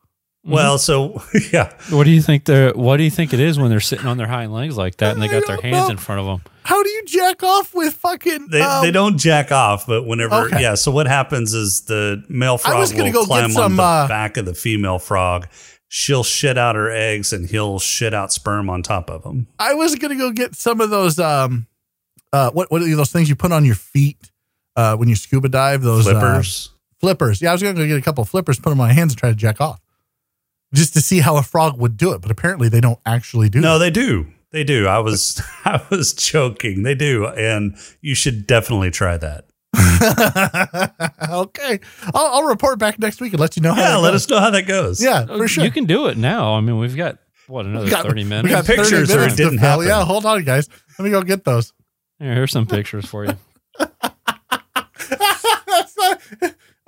Well, 0.44 0.78
so 0.78 1.22
yeah, 1.52 1.72
What 1.90 2.04
do 2.04 2.10
you 2.10 2.22
think 2.22 2.44
they're? 2.44 2.72
What 2.72 2.96
do 2.96 3.02
you 3.02 3.10
think 3.10 3.34
it 3.34 3.40
is 3.40 3.58
when 3.58 3.70
they're 3.70 3.80
sitting 3.80 4.06
on 4.06 4.16
their 4.16 4.26
hind 4.26 4.52
legs 4.52 4.76
like 4.76 4.96
that 4.98 5.12
and 5.12 5.22
they 5.22 5.28
got 5.28 5.46
their 5.46 5.60
hands 5.60 5.88
know. 5.88 5.90
in 5.90 5.96
front 5.98 6.20
of 6.20 6.26
them? 6.26 6.42
How 6.62 6.82
do 6.82 6.88
you 6.88 7.04
jack 7.06 7.42
off 7.42 7.74
with 7.74 7.94
fucking? 7.94 8.48
they 8.50 8.60
um, 8.60 8.84
they 8.84 8.90
don't 8.90 9.18
jack 9.18 9.50
off, 9.52 9.86
but 9.86 10.06
whenever 10.06 10.34
Okay. 10.46 10.60
yeah. 10.60 10.74
So 10.74 10.90
what 10.90 11.06
happens 11.06 11.54
is 11.54 11.82
the 11.82 12.22
male 12.28 12.58
frog 12.58 12.90
gonna 12.90 13.04
will 13.04 13.12
go 13.12 13.24
climb 13.24 13.50
some, 13.50 13.62
on 13.72 13.76
the 13.76 13.82
uh, 13.82 14.08
back 14.08 14.36
of 14.36 14.44
the 14.46 14.54
female 14.54 14.98
frog. 14.98 15.48
She'll 15.88 16.24
shit 16.24 16.58
out 16.58 16.76
her 16.76 16.90
eggs, 16.90 17.32
and 17.32 17.48
he'll 17.48 17.78
shit 17.78 18.12
out 18.12 18.32
sperm 18.32 18.68
on 18.68 18.82
top 18.82 19.08
of 19.10 19.22
them. 19.22 19.46
I 19.58 19.74
was 19.74 19.94
gonna 19.96 20.16
go 20.16 20.30
get 20.30 20.54
some 20.54 20.80
of 20.80 20.90
those. 20.90 21.18
Um, 21.18 21.66
uh, 22.32 22.50
what 22.50 22.70
what 22.70 22.82
are 22.82 22.96
those 22.96 23.10
things 23.12 23.28
you 23.28 23.36
put 23.36 23.52
on 23.52 23.64
your 23.64 23.74
feet? 23.74 24.30
Uh, 24.76 24.94
when 24.96 25.08
you 25.08 25.16
scuba 25.16 25.48
dive, 25.48 25.82
those 25.82 26.06
uh, 26.06 26.12
Flippers. 26.12 26.70
flippers. 27.00 27.42
Yeah, 27.42 27.48
I 27.48 27.52
was 27.52 27.62
going 27.62 27.74
to 27.74 27.82
go 27.82 27.88
get 27.88 27.98
a 27.98 28.02
couple 28.02 28.22
of 28.22 28.28
flippers, 28.28 28.58
put 28.60 28.70
them 28.70 28.80
on 28.80 28.86
my 28.86 28.92
hands, 28.92 29.12
and 29.12 29.18
try 29.18 29.28
to 29.30 29.34
jack 29.34 29.60
off, 29.60 29.80
just 30.74 30.92
to 30.94 31.00
see 31.00 31.20
how 31.20 31.36
a 31.36 31.42
frog 31.42 31.78
would 31.78 31.96
do 31.96 32.12
it. 32.12 32.20
But 32.20 32.30
apparently, 32.30 32.68
they 32.68 32.80
don't 32.80 32.98
actually 33.06 33.48
do. 33.48 33.60
no, 33.60 33.78
they 33.78 33.90
do. 33.90 34.26
They 34.50 34.64
do. 34.64 34.86
I 34.86 34.98
was 35.00 35.42
I 35.64 35.80
was 35.90 36.12
joking. 36.14 36.82
They 36.82 36.94
do, 36.94 37.26
and 37.26 37.76
you 38.00 38.14
should 38.14 38.46
definitely 38.46 38.90
try 38.90 39.16
that. 39.18 39.44
that. 39.72 41.14
okay, 41.30 41.80
I'll, 42.14 42.26
I'll 42.26 42.44
report 42.44 42.78
back 42.78 42.98
next 42.98 43.20
week 43.20 43.32
and 43.34 43.40
let 43.40 43.56
you 43.56 43.62
know. 43.62 43.74
How 43.74 43.80
Yeah, 43.82 43.96
let 43.96 44.12
goes. 44.12 44.24
us 44.24 44.30
know 44.30 44.40
how 44.40 44.50
that 44.50 44.66
goes. 44.66 45.02
Yeah, 45.02 45.26
for 45.26 45.46
sure. 45.48 45.64
You 45.64 45.70
can 45.70 45.84
do 45.84 46.06
it 46.06 46.16
now. 46.16 46.54
I 46.54 46.60
mean, 46.60 46.78
we've 46.78 46.96
got 46.96 47.18
what 47.46 47.66
another 47.66 47.84
We 47.84 47.90
got- 47.90 48.04
thirty 48.06 48.24
we 48.24 48.30
minutes. 48.30 48.54
got 48.54 48.64
pictures 48.64 48.90
30 48.90 49.12
or 49.12 49.14
it 49.14 49.16
minutes 49.16 49.36
to 49.36 49.42
didn't 49.44 49.58
happen. 49.58 49.86
Yeah, 49.86 50.04
hold 50.04 50.24
on, 50.26 50.42
guys. 50.44 50.68
Let 50.98 51.04
me 51.04 51.10
go 51.10 51.22
get 51.22 51.44
those. 51.44 51.72
Here, 52.18 52.34
here's 52.34 52.50
some 52.52 52.66
pictures 52.66 53.04
for 53.06 53.24
you. 53.26 53.32
Not, 55.98 56.22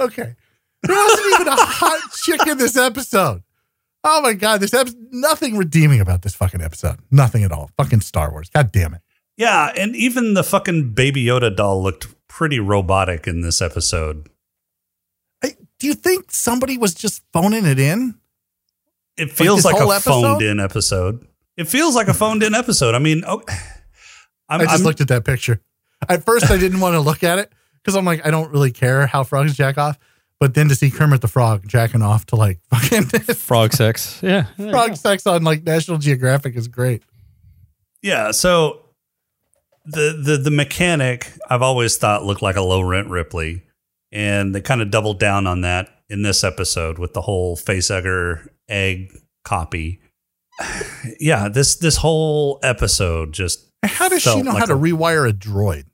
okay. 0.01 0.35
There 0.83 0.97
wasn't 0.97 1.27
even 1.35 1.49
a 1.49 1.57
hot 1.57 2.01
chick 2.23 2.47
in 2.47 2.59
this 2.59 2.77
episode. 2.77 3.43
Oh 4.03 4.21
my 4.23 4.33
god, 4.33 4.61
this 4.61 4.73
episode 4.73 4.99
nothing 5.11 5.57
redeeming 5.57 6.01
about 6.01 6.23
this 6.23 6.35
fucking 6.35 6.63
episode. 6.63 6.99
Nothing 7.11 7.45
at 7.45 7.53
all. 7.53 7.71
Fucking 7.77 8.01
Star 8.01 8.31
Wars. 8.31 8.49
God 8.49 8.73
damn 8.73 8.95
it. 8.95 9.03
Yeah, 9.37 9.73
and 9.77 9.95
even 9.97 10.35
the 10.35 10.43
fucking 10.45 10.91
Baby 10.93 11.25
Yoda 11.25 11.55
doll 11.55 11.83
looked 11.83 12.09
pretty 12.29 12.61
robotic 12.61 13.27
in 13.27 13.41
this 13.41 13.61
episode. 13.63 14.29
Hey, 15.43 15.57
do 15.79 15.87
you 15.87 15.95
think 15.95 16.31
somebody 16.31 16.79
was 16.79 16.95
just 16.95 17.23
phoning 17.33 17.67
it 17.67 17.79
in? 17.79 18.15
It 19.17 19.31
feels 19.31 19.63
this 19.63 19.73
like, 19.73 19.83
a 19.83 19.85
episode? 19.85 20.23
phoned 20.23 20.43
in 20.43 20.61
episode. 20.61 21.27
It 21.57 21.69
feels 21.69 21.95
like 21.95 22.09
a 22.09 22.15
phoned 22.15 22.43
in 22.43 22.55
episode. 22.55 22.95
I 22.95 22.99
mean, 22.99 23.23
oh, 23.27 23.43
I'm, 24.49 24.61
I 24.61 24.65
just 24.65 24.77
I'm- 24.77 24.83
looked 24.85 25.01
at 25.01 25.09
that 25.09 25.25
picture. 25.25 25.61
At 26.09 26.25
first, 26.25 26.51
I 26.51 26.57
didn't 26.57 26.81
want 26.81 26.95
to 26.95 27.01
look 27.01 27.23
at 27.23 27.39
it 27.39 27.53
because 27.75 27.95
I'm 27.95 28.07
like, 28.07 28.27
I 28.27 28.31
don't 28.31 28.51
really 28.51 28.71
care 28.71 29.07
how 29.07 29.23
frogs 29.23 29.55
jack 29.55 29.77
off. 29.77 29.99
But 30.41 30.55
then 30.55 30.69
to 30.71 30.75
see 30.75 30.91
Kermit 30.91 31.21
the 31.21 31.29
Frog 31.29 31.69
jacking 31.69 32.01
off 32.03 32.25
to 32.27 32.37
like 32.37 32.61
fucking 32.71 33.03
Frog 33.35 33.73
sex. 33.75 34.19
Yeah. 34.23 34.47
yeah, 34.59 34.71
frog 34.71 34.97
sex 34.97 35.27
on 35.27 35.43
like 35.45 35.63
National 35.65 35.99
Geographic 35.99 36.57
is 36.57 36.67
great. 36.67 37.03
yeah. 38.03 38.31
So 38.31 38.81
the 39.85 40.19
the 40.23 40.37
the 40.39 40.51
mechanic 40.51 41.31
I've 41.49 41.63
always 41.63 41.97
thought 41.99 42.25
looked 42.25 42.43
like 42.43 42.57
a 42.57 42.63
low 42.63 42.81
rent 42.81 43.09
Ripley, 43.09 43.65
and 44.13 44.55
they 44.55 44.61
kind 44.63 44.81
of 44.81 44.91
doubled 44.91 45.19
down 45.19 45.47
on 45.47 45.61
that 45.61 45.89
in 46.09 46.23
this 46.23 46.43
episode 46.43 46.99
with 46.99 47.13
the 47.13 47.21
whole 47.21 47.57
facehugger 47.57 48.49
egg 48.69 49.13
copy. 49.45 50.01
Yeah, 51.19 51.49
this 51.49 51.77
this 51.77 51.97
whole 51.97 52.59
episode 52.63 53.33
just 53.33 53.67
How 53.83 54.09
does 54.11 54.23
she 54.23 54.43
know 54.43 54.51
like 54.53 54.61
how 54.61 54.67
to 54.67 54.75
a- 54.75 54.79
rewire 54.79 55.29
a 55.29 55.33
droid? 55.33 55.85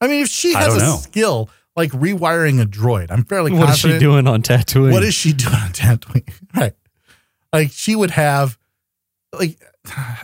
I 0.00 0.06
mean, 0.06 0.22
if 0.22 0.28
she 0.28 0.54
has 0.54 0.76
a 0.76 0.78
know. 0.78 0.96
skill 0.96 1.50
like 1.80 1.92
rewiring 1.92 2.60
a 2.60 2.66
droid, 2.66 3.10
I'm 3.10 3.24
fairly 3.24 3.52
What 3.52 3.70
is 3.70 3.78
she 3.78 3.98
doing 3.98 4.26
on 4.26 4.42
Tatooine? 4.42 4.92
What 4.92 5.02
is 5.02 5.14
she 5.14 5.32
doing 5.32 5.54
on 5.54 5.70
Tatooine? 5.70 6.30
right. 6.54 6.74
Like 7.52 7.70
she 7.72 7.96
would 7.96 8.10
have 8.10 8.58
like 9.38 9.58
I, 9.86 10.22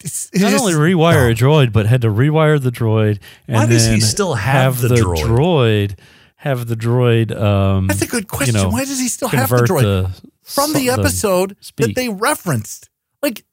it's, 0.00 0.30
it's 0.32 0.40
Not 0.40 0.50
just- 0.50 0.62
only 0.64 0.74
rewire 0.74 1.26
no. 1.26 1.30
a 1.30 1.34
droid, 1.34 1.72
but 1.72 1.86
had 1.86 2.00
to 2.02 2.08
rewire 2.08 2.60
the 2.60 2.70
droid 2.72 3.18
and 3.46 3.56
Why 3.56 3.66
does 3.66 3.84
he 3.84 3.92
then 3.92 4.00
still 4.00 4.34
have 4.34 4.80
the 4.80 4.88
droid? 4.88 5.16
droid? 5.18 5.98
Have 6.36 6.66
the 6.68 6.74
droid. 6.76 7.38
Um, 7.38 7.86
That's 7.88 8.00
a 8.00 8.06
good 8.06 8.26
question. 8.26 8.56
you 8.56 8.62
know, 8.62 8.70
Why 8.70 8.86
does 8.86 8.98
he 8.98 9.08
still 9.08 9.28
have 9.28 9.50
the 9.50 9.56
convert 9.58 9.68
droid 9.68 9.82
the 9.82 10.28
from 10.42 10.72
the 10.72 10.86
so- 10.86 10.92
episode 10.94 11.50
that 11.50 11.64
speak. 11.64 11.94
they 11.96 12.08
referenced? 12.08 12.88
Like, 13.22 13.44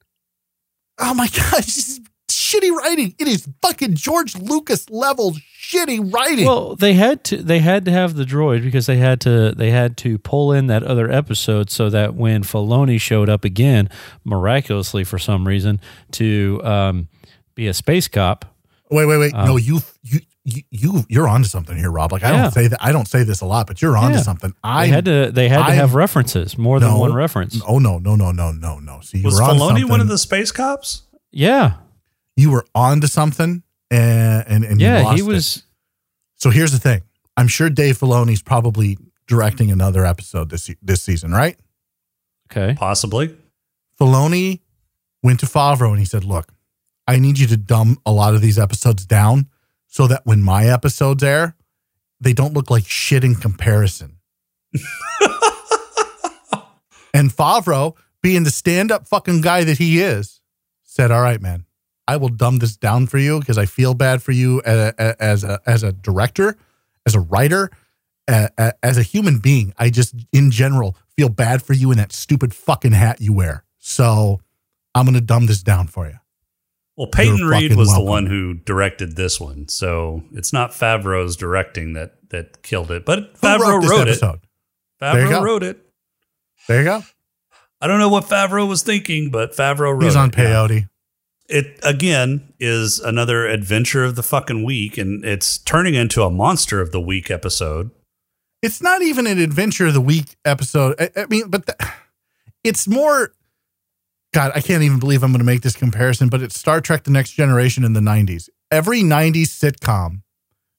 oh 0.98 1.12
my 1.12 1.26
gosh, 1.36 1.66
this 1.66 1.88
is 1.90 2.00
shitty 2.48 2.70
writing. 2.70 3.14
It 3.18 3.28
is 3.28 3.48
fucking 3.62 3.94
George 3.94 4.36
Lucas 4.36 4.88
level 4.90 5.32
shitty 5.60 6.12
writing. 6.12 6.46
Well, 6.46 6.76
they 6.76 6.94
had 6.94 7.24
to 7.24 7.42
they 7.42 7.58
had 7.58 7.84
to 7.84 7.90
have 7.90 8.14
the 8.14 8.24
droid 8.24 8.62
because 8.62 8.86
they 8.86 8.96
had 8.96 9.20
to 9.22 9.52
they 9.56 9.70
had 9.70 9.96
to 9.98 10.18
pull 10.18 10.52
in 10.52 10.66
that 10.68 10.82
other 10.82 11.10
episode 11.10 11.70
so 11.70 11.90
that 11.90 12.14
when 12.14 12.42
Filoni 12.42 13.00
showed 13.00 13.28
up 13.28 13.44
again, 13.44 13.88
miraculously 14.24 15.04
for 15.04 15.18
some 15.18 15.46
reason, 15.46 15.80
to 16.12 16.60
um, 16.64 17.08
be 17.54 17.66
a 17.68 17.74
space 17.74 18.08
cop. 18.08 18.44
wait, 18.90 19.06
wait, 19.06 19.18
wait. 19.18 19.34
um, 19.34 19.46
no, 19.46 19.56
you, 19.56 19.80
you, 20.02 20.20
you, 20.44 20.62
you, 20.70 21.04
you're 21.08 21.28
onto 21.28 21.46
something 21.48 21.76
here, 21.76 21.90
Rob. 21.90 22.10
Like, 22.12 22.22
I 22.24 22.30
Yeah. 22.30 22.42
don't 22.42 22.52
say 22.52 22.68
that. 22.68 22.78
I 22.82 22.92
don't 22.92 23.06
say 23.08 23.22
this 23.24 23.40
a 23.42 23.46
lot, 23.46 23.66
but 23.66 23.82
you're 23.82 23.96
onto 23.98 24.16
Yeah. 24.16 24.22
something. 24.22 24.54
I 24.64 24.86
They 24.86 24.92
had 24.92 25.04
to 25.04 25.30
they 25.32 25.48
had 25.48 25.66
to 25.66 25.74
have 25.74 25.94
references, 25.94 26.56
more 26.56 26.80
than 26.80 26.94
one 26.94 27.12
reference. 27.12 27.60
Oh 27.66 27.78
no, 27.78 27.98
no, 27.98 28.14
no, 28.16 28.32
no, 28.32 28.52
no, 28.52 28.78
no. 28.78 29.00
See, 29.02 29.18
you 29.18 29.24
Was 29.24 29.34
were 29.34 29.42
on 29.42 29.56
Filoni 29.56 29.84
one 29.88 30.00
of 30.00 30.08
the 30.08 30.16
space 30.18 30.50
cops? 30.52 31.02
Yeah, 31.30 31.74
You 32.38 32.52
were 32.52 32.64
on 32.72 33.00
to 33.00 33.08
something, 33.08 33.64
and 33.90 34.44
and, 34.46 34.64
and 34.64 34.80
you 34.80 34.86
yeah, 34.86 35.02
lost 35.02 35.16
he 35.16 35.24
it. 35.24 35.26
was. 35.26 35.64
So 36.36 36.50
here's 36.50 36.70
the 36.70 36.78
thing. 36.78 37.02
I'm 37.36 37.48
sure 37.48 37.68
Dave 37.68 37.98
Filoni's 37.98 38.42
probably 38.42 38.96
directing 39.26 39.72
another 39.72 40.06
episode 40.06 40.48
this 40.48 40.70
this 40.80 41.02
season, 41.02 41.32
right? 41.32 41.58
Okay, 42.50 42.76
Possibly. 42.78 43.36
Filoni 44.00 44.60
went 45.20 45.40
to 45.40 45.46
Favreau 45.46 45.90
and 45.90 45.98
he 45.98 46.04
said, 46.04 46.22
"Look, 46.22 46.52
I 47.08 47.18
need 47.18 47.40
you 47.40 47.48
to 47.48 47.56
dumb 47.56 47.98
a 48.06 48.12
lot 48.12 48.34
of 48.34 48.40
these 48.40 48.56
episodes 48.56 49.04
down 49.04 49.48
so 49.88 50.06
that 50.06 50.24
when 50.24 50.40
my 50.40 50.66
episodes 50.66 51.24
air, 51.24 51.56
they 52.20 52.32
don't 52.32 52.54
look 52.54 52.70
like 52.70 52.86
shit 52.86 53.24
in 53.24 53.34
comparison." 53.34 54.18
and 57.12 57.30
Favreau, 57.32 57.96
being 58.22 58.44
the 58.44 58.52
stand-up 58.52 59.08
fucking 59.08 59.40
guy 59.40 59.64
that 59.64 59.78
he 59.78 59.98
is, 60.00 60.40
said, 60.84 61.10
"All 61.10 61.22
right, 61.22 61.40
man, 61.42 61.64
I 62.08 62.16
will 62.16 62.30
dumb 62.30 62.58
this 62.58 62.74
down 62.76 63.06
for 63.06 63.18
you 63.18 63.38
because 63.38 63.58
I 63.58 63.66
feel 63.66 63.92
bad 63.94 64.22
for 64.22 64.32
you 64.32 64.62
as 64.64 64.94
a, 64.98 65.22
as 65.22 65.44
a 65.44 65.60
as 65.66 65.82
a 65.82 65.92
director, 65.92 66.56
as 67.06 67.14
a 67.14 67.20
writer, 67.20 67.70
as 68.26 68.96
a 68.96 69.02
human 69.02 69.38
being. 69.38 69.74
I 69.78 69.90
just, 69.90 70.14
in 70.32 70.50
general, 70.50 70.96
feel 71.16 71.28
bad 71.28 71.62
for 71.62 71.74
you 71.74 71.92
in 71.92 71.98
that 71.98 72.12
stupid 72.12 72.54
fucking 72.54 72.92
hat 72.92 73.20
you 73.20 73.34
wear. 73.34 73.62
So 73.78 74.40
I'm 74.94 75.04
going 75.04 75.14
to 75.14 75.20
dumb 75.20 75.46
this 75.46 75.62
down 75.62 75.86
for 75.86 76.06
you. 76.08 76.18
Well, 76.96 77.08
Peyton 77.08 77.36
You're 77.36 77.50
Reed 77.50 77.76
was 77.76 77.94
the 77.94 78.02
one 78.02 78.26
who 78.26 78.54
directed 78.54 79.14
this 79.14 79.38
one, 79.38 79.68
so 79.68 80.24
it's 80.32 80.52
not 80.52 80.72
Favreau's 80.72 81.36
directing 81.36 81.92
that 81.92 82.14
that 82.30 82.62
killed 82.62 82.90
it, 82.90 83.04
but 83.04 83.34
Favreau 83.34 83.80
this 83.80 83.90
wrote, 83.90 84.00
it. 84.08 84.10
episode? 84.10 84.40
There 85.00 85.20
you 85.20 85.26
Favreau 85.28 85.42
wrote 85.42 85.62
it. 85.62 85.78
There 86.66 86.78
you 86.80 86.84
go. 86.84 87.02
I 87.80 87.86
don't 87.86 88.00
know 88.00 88.08
what 88.08 88.24
Favreau 88.24 88.66
was 88.66 88.82
thinking, 88.82 89.30
but 89.30 89.52
Favreau 89.52 89.92
wrote 89.92 90.02
He's 90.02 90.16
on 90.16 90.30
it. 90.30 90.34
peyote. 90.34 90.88
It 91.48 91.80
again 91.82 92.52
is 92.60 92.98
another 92.98 93.46
adventure 93.46 94.04
of 94.04 94.16
the 94.16 94.22
fucking 94.22 94.64
week, 94.64 94.98
and 94.98 95.24
it's 95.24 95.58
turning 95.58 95.94
into 95.94 96.22
a 96.22 96.30
monster 96.30 96.80
of 96.80 96.92
the 96.92 97.00
week 97.00 97.30
episode. 97.30 97.90
It's 98.62 98.82
not 98.82 99.02
even 99.02 99.26
an 99.26 99.38
adventure 99.38 99.86
of 99.86 99.94
the 99.94 100.00
week 100.00 100.36
episode. 100.44 100.96
I, 101.00 101.10
I 101.16 101.26
mean, 101.26 101.48
but 101.48 101.66
the, 101.66 101.92
it's 102.64 102.86
more. 102.86 103.32
God, 104.34 104.52
I 104.54 104.60
can't 104.60 104.82
even 104.82 104.98
believe 104.98 105.22
I'm 105.22 105.30
going 105.32 105.38
to 105.38 105.44
make 105.44 105.62
this 105.62 105.74
comparison, 105.74 106.28
but 106.28 106.42
it's 106.42 106.58
Star 106.58 106.82
Trek: 106.82 107.04
The 107.04 107.10
Next 107.10 107.30
Generation 107.30 107.82
in 107.82 107.94
the 107.94 108.00
'90s. 108.00 108.50
Every 108.70 109.00
'90s 109.00 109.46
sitcom 109.46 110.22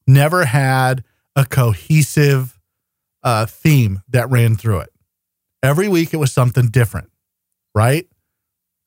never 0.05 0.45
had 0.45 1.03
a 1.35 1.45
cohesive 1.45 2.59
uh, 3.23 3.45
theme 3.47 4.01
that 4.09 4.29
ran 4.29 4.55
through 4.55 4.79
it. 4.79 4.89
Every 5.63 5.87
week 5.87 6.13
it 6.13 6.17
was 6.17 6.31
something 6.31 6.67
different, 6.67 7.09
right? 7.73 8.07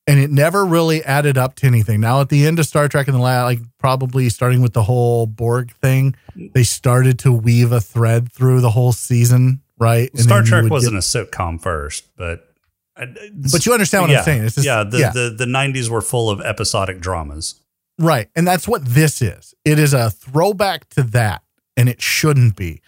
And 0.06 0.18
it 0.18 0.30
never 0.32 0.64
really 0.64 1.02
added 1.04 1.38
up 1.38 1.54
to 1.56 1.66
anything. 1.66 2.00
Now 2.00 2.20
at 2.20 2.28
the 2.28 2.44
end 2.44 2.58
of 2.58 2.66
Star 2.66 2.88
Trek 2.88 3.06
in 3.06 3.14
the 3.14 3.20
last, 3.20 3.44
like 3.44 3.60
probably 3.78 4.28
starting 4.30 4.60
with 4.60 4.72
the 4.72 4.82
whole 4.82 5.26
Borg 5.26 5.70
thing, 5.76 6.16
they 6.54 6.64
started 6.64 7.20
to 7.20 7.30
weave 7.32 7.70
a 7.70 7.80
thread 7.80 8.32
through 8.32 8.60
the 8.62 8.70
whole 8.70 8.92
season, 8.92 9.62
right? 9.78 10.10
And 10.10 10.20
Star 10.22 10.42
Trek 10.42 10.68
wasn't 10.70 10.94
get- 10.94 10.98
a 10.98 11.26
sitcom 11.26 11.60
first, 11.60 12.08
but 12.16 12.48
But 12.96 13.64
you 13.64 13.72
understand 13.72 14.02
what 14.02 14.16
I'm 14.16 14.24
saying. 14.24 14.42
Just- 14.42 14.64
yeah, 14.64 14.82
the, 14.82 14.98
yeah. 14.98 15.10
the 15.12 15.34
the 15.38 15.46
'90s 15.46 15.88
were 15.88 16.00
full 16.02 16.30
of 16.30 16.40
episodic 16.40 17.00
dramas. 17.00 17.54
Right. 17.98 18.28
And 18.34 18.46
that's 18.46 18.66
what 18.66 18.84
this 18.84 19.22
is. 19.22 19.54
It 19.64 19.78
is 19.78 19.92
a 19.94 20.10
throwback 20.10 20.88
to 20.90 21.02
that, 21.04 21.42
and 21.76 21.88
it 21.88 22.02
shouldn't 22.02 22.56
be. 22.56 22.80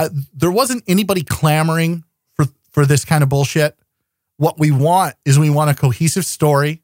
Uh, 0.00 0.08
there 0.34 0.50
wasn't 0.50 0.82
anybody 0.88 1.22
clamoring 1.22 2.02
for, 2.34 2.46
for 2.72 2.84
this 2.86 3.04
kind 3.04 3.22
of 3.22 3.28
bullshit. 3.28 3.76
What 4.38 4.58
we 4.58 4.70
want 4.70 5.14
is 5.24 5.38
we 5.38 5.50
want 5.50 5.70
a 5.70 5.74
cohesive 5.74 6.24
story 6.24 6.82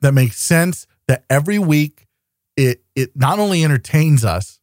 that 0.00 0.12
makes 0.12 0.40
sense, 0.40 0.86
that 1.08 1.24
every 1.30 1.58
week 1.58 2.08
it, 2.56 2.82
it 2.94 3.14
not 3.14 3.38
only 3.38 3.62
entertains 3.64 4.24
us, 4.24 4.58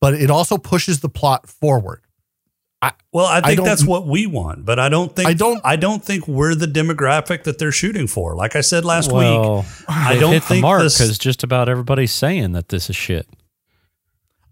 but 0.00 0.14
it 0.14 0.30
also 0.30 0.58
pushes 0.58 1.00
the 1.00 1.08
plot 1.08 1.48
forward. 1.48 2.02
Well, 3.10 3.24
I 3.26 3.38
I 3.38 3.40
think 3.40 3.56
don't- 3.56 3.64
that's 3.66 3.84
what 3.84 4.06
we 4.06 4.26
want, 4.26 4.64
but 4.66 4.78
I 4.78 4.88
don't 4.90 5.16
think 5.16 5.26
I 5.28 5.32
don't- 5.32 5.60
I 5.64 5.74
don't 5.76 6.04
think 6.04 6.28
we're 6.28 6.54
the 6.54 6.66
demographic 6.66 7.42
that 7.44 7.58
they're 7.58 7.72
shooting 7.72 8.06
for. 8.06 8.36
Like 8.36 8.54
I 8.54 8.60
said 8.60 8.84
last 8.84 9.10
well, 9.10 9.56
week, 9.60 9.66
I 9.88 10.16
don't 10.18 10.34
hit 10.34 10.42
the 10.42 10.48
think 10.48 10.62
mark 10.62 10.82
this- 10.82 10.98
because 10.98 11.18
just 11.18 11.42
about 11.42 11.68
everybody's 11.70 12.12
saying 12.12 12.52
that 12.52 12.68
this 12.68 12.88
is 12.90 12.94
shit. 12.94 13.26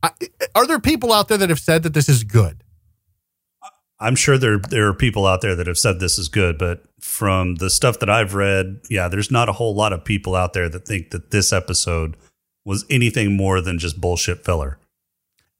I, 0.03 0.11
are 0.55 0.67
there 0.67 0.81
people 0.81 1.12
out 1.12 1.29
there 1.29 1.38
that 1.38 1.51
have 1.51 1.61
said 1.61 1.83
that 1.85 1.93
this 1.95 2.09
is 2.09 2.25
good? 2.25 2.63
I'm 4.00 4.16
sure 4.16 4.37
there 4.38 4.59
there 4.59 4.88
are 4.88 4.94
people 4.94 5.26
out 5.26 5.40
there 5.40 5.54
that 5.54 5.66
have 5.66 5.78
said 5.78 6.00
this 6.00 6.18
is 6.18 6.28
good, 6.28 6.59
but 6.59 6.85
from 7.00 7.57
the 7.57 7.70
stuff 7.70 8.00
that 8.00 8.11
I've 8.11 8.35
read, 8.35 8.80
yeah, 8.90 9.09
there's 9.09 9.30
not 9.30 9.48
a 9.48 9.52
whole 9.52 9.74
lot 9.74 9.92
of 9.92 10.04
people 10.04 10.35
out 10.35 10.52
there 10.52 10.68
that 10.68 10.87
think 10.87 11.11
that 11.11 11.30
this 11.30 11.52
episode 11.52 12.16
was 12.64 12.85
anything 12.90 13.37
more 13.37 13.61
than 13.61 13.78
just 13.78 14.00
bullshit 14.00 14.44
filler. 14.44 14.78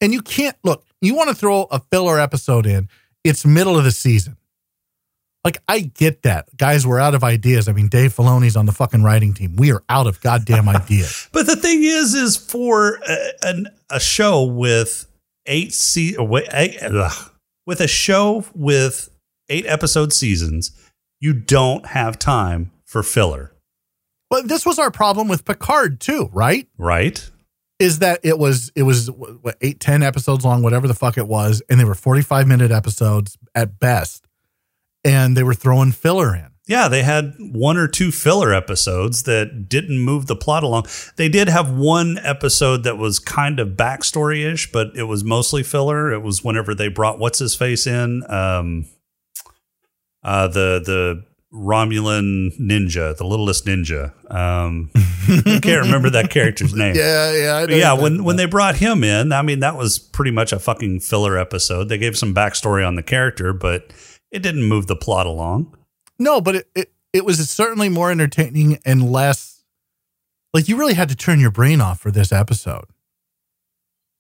And 0.01 0.13
you 0.13 0.21
can't 0.21 0.57
look, 0.65 0.85
you 1.01 1.15
want 1.15 1.29
to 1.29 1.35
throw 1.35 1.65
a 1.71 1.81
filler 1.91 2.19
episode 2.19 2.67
in, 2.67 2.89
it's 3.23 3.45
middle 3.45 3.79
of 3.79 3.85
the 3.85 3.93
season. 3.93 4.37
Like, 5.45 5.59
I 5.69 5.81
get 5.81 6.23
that. 6.23 6.49
Guys, 6.57 6.87
we're 6.87 6.99
out 6.99 7.15
of 7.15 7.23
ideas. 7.23 7.69
I 7.69 7.73
mean, 7.73 7.89
Dave 7.89 8.15
Filoni's 8.15 8.57
on 8.57 8.65
the 8.65 8.73
fucking 8.73 9.03
writing 9.03 9.35
team. 9.35 9.57
We 9.57 9.73
are 9.73 9.83
out 9.91 10.07
of 10.07 10.21
goddamn 10.23 10.69
ideas. 10.69 11.29
But 11.33 11.45
the 11.47 11.57
thing 11.57 11.83
is, 11.83 12.15
is 12.15 12.37
for 12.37 12.99
a, 13.07 13.33
an, 13.43 13.67
a 13.91 14.01
show 14.01 14.45
with 14.45 15.07
eight 15.45 15.75
se- 15.75 16.17
uh, 16.17 16.25
wait, 16.25 16.49
eight, 16.55 16.83
ugh, 16.83 17.31
with 17.67 17.81
a 17.81 17.89
show 17.89 18.45
with 18.55 19.11
eight 19.49 19.67
episode 19.67 20.13
seasons, 20.13 20.71
you 21.21 21.33
don't 21.33 21.87
have 21.87 22.19
time 22.19 22.71
for 22.85 23.03
filler, 23.03 23.53
But 24.31 24.49
this 24.49 24.65
was 24.65 24.79
our 24.79 24.91
problem 24.91 25.29
with 25.29 25.45
Picard, 25.45 26.01
too, 26.01 26.29
right? 26.33 26.69
right? 26.79 27.31
Is 27.79 27.99
that 27.99 28.21
it 28.23 28.39
was, 28.39 28.71
it 28.77 28.85
was 28.85 29.11
what, 29.11 29.57
eight, 29.61 29.81
10 29.81 30.03
episodes 30.03 30.45
long, 30.45 30.63
whatever 30.63 30.87
the 30.87 30.95
fuck 30.95 31.19
it 31.19 31.27
was. 31.27 31.61
And 31.69 31.81
they 31.81 31.85
were 31.85 31.95
45 31.95 32.47
minute 32.47 32.71
episodes 32.71 33.37
at 33.55 33.81
best. 33.81 34.27
And 35.05 35.37
they 35.37 35.43
were 35.43 35.55
throwing 35.55 35.93
filler 35.93 36.35
in. 36.35 36.54
Yeah, 36.67 36.89
they 36.89 37.03
had 37.03 37.35
one 37.39 37.77
or 37.77 37.87
two 37.87 38.11
filler 38.11 38.55
episodes 38.55 39.25
that 39.25 39.69
didn't 39.69 39.99
move 39.99 40.27
the 40.27 40.37
plot 40.37 40.63
along. 40.63 40.87
They 41.17 41.29
did 41.29 41.49
have 41.49 41.71
one 41.71 42.19
episode 42.23 42.85
that 42.85 42.97
was 42.97 43.19
kind 43.19 43.61
of 43.61 43.71
backstory 43.71 44.51
ish, 44.51 44.73
but 44.73 44.97
it 44.97 45.03
was 45.03 45.23
mostly 45.25 45.63
filler. 45.63 46.11
It 46.11 46.23
was 46.23 46.43
whenever 46.43 46.75
they 46.75 46.89
brought 46.89 47.19
what's 47.19 47.39
his 47.39 47.55
face 47.55 47.87
in, 47.87 48.23
um, 48.31 48.87
uh, 50.23 50.49
the 50.49 50.81
the 50.83 51.25
Romulan 51.55 52.59
ninja, 52.59 53.15
the 53.15 53.27
littlest 53.27 53.67
ninja. 53.67 54.13
Um, 54.35 54.91
I 54.95 55.61
can't 55.63 55.85
remember 55.85 56.09
that 56.11 56.31
character's 56.31 56.75
name. 56.75 56.97
Yeah, 56.97 57.33
yeah. 57.33 57.67
Yeah, 57.69 57.93
when 57.93 58.25
when 58.25 58.37
they 58.37 58.47
brought 58.47 58.77
him 58.77 59.05
in, 59.05 59.33
I 59.33 59.43
mean 59.43 59.61
that 59.61 59.77
was 59.77 59.99
pretty 59.99 60.31
much 60.31 60.51
a 60.53 60.59
fucking 60.59 61.01
filler 61.01 61.37
episode. 61.39 61.91
They 61.91 61.99
gave 61.99 62.17
some 62.17 62.35
backstory 62.35 62.87
on 62.87 62.95
the 62.95 63.03
character, 63.03 63.53
but 63.53 63.93
it 64.33 64.43
didn't 64.43 64.65
move 64.65 64.87
the 64.87 64.97
plot 64.97 65.27
along. 65.27 65.77
No, 66.19 66.41
but 66.41 66.57
it, 66.57 66.71
it 66.75 66.93
it 67.13 67.25
was 67.25 67.49
certainly 67.49 67.89
more 67.89 68.11
entertaining 68.11 68.79
and 68.85 69.11
less 69.11 69.55
like 70.53 70.69
you 70.69 70.77
really 70.77 70.95
had 70.95 71.09
to 71.09 71.17
turn 71.17 71.41
your 71.41 71.51
brain 71.51 71.81
off 71.81 72.01
for 72.01 72.11
this 72.11 72.33
episode. 72.33 72.85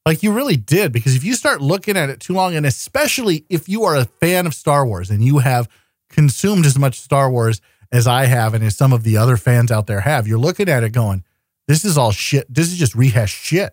Like 0.05 0.22
you 0.22 0.32
really 0.32 0.57
did 0.57 0.92
because 0.92 1.14
if 1.14 1.24
you 1.24 1.34
start 1.34 1.62
looking 1.62 1.97
at 1.97 2.11
it 2.11 2.20
too 2.20 2.34
long 2.34 2.55
and 2.55 2.66
especially 2.66 3.47
if 3.49 3.68
you 3.68 3.84
are 3.84 3.97
a 3.97 4.05
fan 4.05 4.47
of 4.47 4.55
Star 4.55 4.84
Wars 4.86 5.11
and 5.11 5.24
you 5.24 5.38
have 5.38 5.68
consumed 6.11 6.66
as 6.66 6.78
much 6.78 7.01
Star 7.01 7.30
Wars 7.30 7.61
as 7.90 8.07
I 8.07 8.26
have 8.26 8.55
and 8.55 8.64
as 8.64 8.76
some 8.76 8.92
of 8.92 9.05
the 9.05 9.16
other 9.16 9.36
fans 9.36 9.70
out 9.70 9.86
there 9.86 10.01
have, 10.01 10.26
you're 10.26 10.38
looking 10.38 10.68
at 10.68 10.82
it 10.82 10.90
going, 10.90 11.24
this 11.68 11.84
is 11.84 11.97
all 11.97 12.11
shit. 12.11 12.53
This 12.53 12.70
is 12.70 12.78
just 12.78 12.95
rehashed 12.95 13.36
shit. 13.36 13.72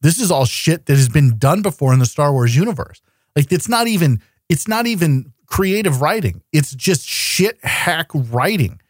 This 0.00 0.20
is 0.20 0.30
all 0.30 0.44
shit 0.44 0.86
that 0.86 0.96
has 0.96 1.08
been 1.08 1.38
done 1.38 1.62
before 1.62 1.92
in 1.92 1.98
the 1.98 2.06
Star 2.06 2.32
Wars 2.32 2.54
universe. 2.54 3.00
Like 3.34 3.50
it's 3.50 3.68
not 3.68 3.86
even 3.86 4.20
it's 4.48 4.68
not 4.68 4.86
even 4.86 5.32
creative 5.46 6.00
writing. 6.00 6.42
It's 6.52 6.74
just 6.74 7.06
shit 7.06 7.58
hack 7.64 8.10
writing. 8.14 8.80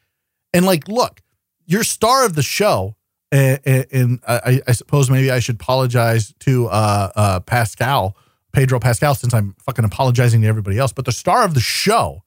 And 0.52 0.64
like, 0.64 0.88
look, 0.88 1.20
your 1.66 1.84
star 1.84 2.24
of 2.24 2.34
the 2.34 2.42
show, 2.42 2.96
and, 3.32 3.60
and 3.64 4.20
I, 4.26 4.60
I 4.66 4.72
suppose 4.72 5.10
maybe 5.10 5.30
I 5.30 5.40
should 5.40 5.56
apologize 5.56 6.32
to 6.40 6.68
uh, 6.68 7.10
uh, 7.16 7.40
Pascal, 7.40 8.16
Pedro 8.52 8.78
Pascal, 8.78 9.14
since 9.14 9.34
I'm 9.34 9.56
fucking 9.60 9.84
apologizing 9.84 10.42
to 10.42 10.46
everybody 10.46 10.78
else. 10.78 10.92
But 10.92 11.04
the 11.06 11.12
star 11.12 11.44
of 11.44 11.54
the 11.54 11.60
show 11.60 12.22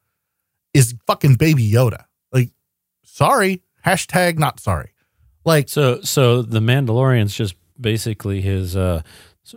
is 0.73 0.95
fucking 1.05 1.35
Baby 1.35 1.69
Yoda. 1.69 2.05
Like, 2.31 2.49
sorry, 3.03 3.61
hashtag 3.85 4.37
not 4.37 4.59
sorry. 4.59 4.91
Like, 5.45 5.69
So 5.69 6.01
so 6.01 6.41
the 6.41 6.59
Mandalorian's 6.59 7.33
just 7.33 7.55
basically 7.79 8.41
his 8.41 8.75
uh, 8.75 9.01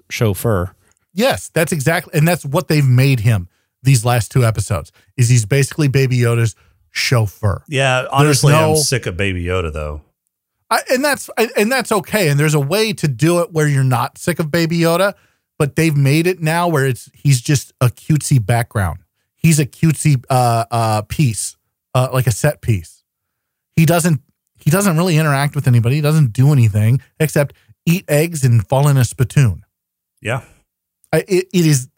chauffeur. 0.09 0.75
Yes, 1.13 1.49
that's 1.49 1.73
exactly, 1.73 2.17
and 2.17 2.29
that's 2.29 2.45
what 2.45 2.69
they've 2.69 2.87
made 2.87 3.21
him 3.21 3.49
these 3.83 4.05
last 4.05 4.31
two 4.31 4.45
episodes. 4.45 4.93
Is 5.17 5.29
he's 5.29 5.47
basically 5.47 5.89
Baby 5.89 6.19
Yoda's 6.19 6.55
chauffeur, 6.91 7.63
Yeah, 7.69 8.07
honestly, 8.11 8.53
no- 8.53 8.71
I'm 8.71 8.77
sick 8.77 9.07
of 9.07 9.17
Baby 9.17 9.45
Yoda 9.45 9.73
though. 9.73 10.03
I, 10.71 10.83
and 10.91 11.05
that's 11.05 11.29
and 11.57 11.71
that's 11.71 11.91
okay. 11.91 12.29
And 12.29 12.39
there's 12.39 12.55
a 12.55 12.61
way 12.61 12.93
to 12.93 13.09
do 13.09 13.41
it 13.41 13.53
where 13.53 13.67
you're 13.67 13.83
not 13.83 14.19
sick 14.19 14.39
of 14.39 14.51
Baby 14.51 14.79
Yoda, 14.79 15.15
but 15.59 15.75
they've 15.77 15.97
made 15.97 16.27
it 16.29 16.41
now 16.41 16.69
where 16.69 16.87
it's 16.87 17.11
he's 17.13 17.41
just 17.41 17.73
a 17.81 17.87
cutesy 17.89 18.45
background. 18.45 19.01
He's 19.35 19.59
a 19.59 19.67
cutesy 19.67 20.23
uh, 20.31 20.67
uh, 20.71 21.03
piece, 21.03 21.57
uh, 21.95 22.09
like 22.13 22.27
a 22.29 22.33
set 22.33 22.61
piece. 22.61 23.03
He 23.75 23.85
doesn't 23.85 24.21
he 24.57 24.71
doesn't 24.71 24.97
really 24.97 25.17
interact 25.17 25.55
with 25.57 25.67
anybody. 25.67 25.97
He 25.97 26.01
doesn't 26.03 26.33
do 26.33 26.53
anything 26.53 27.01
except 27.19 27.55
eat 27.87 28.05
eggs 28.09 28.45
and 28.45 28.67
fall 28.69 28.87
in 28.89 28.97
a 28.97 29.05
spittoon. 29.05 29.65
Yeah. 30.21 30.45
I, 31.13 31.25
it, 31.27 31.49
it 31.53 31.67
is. 31.67 31.89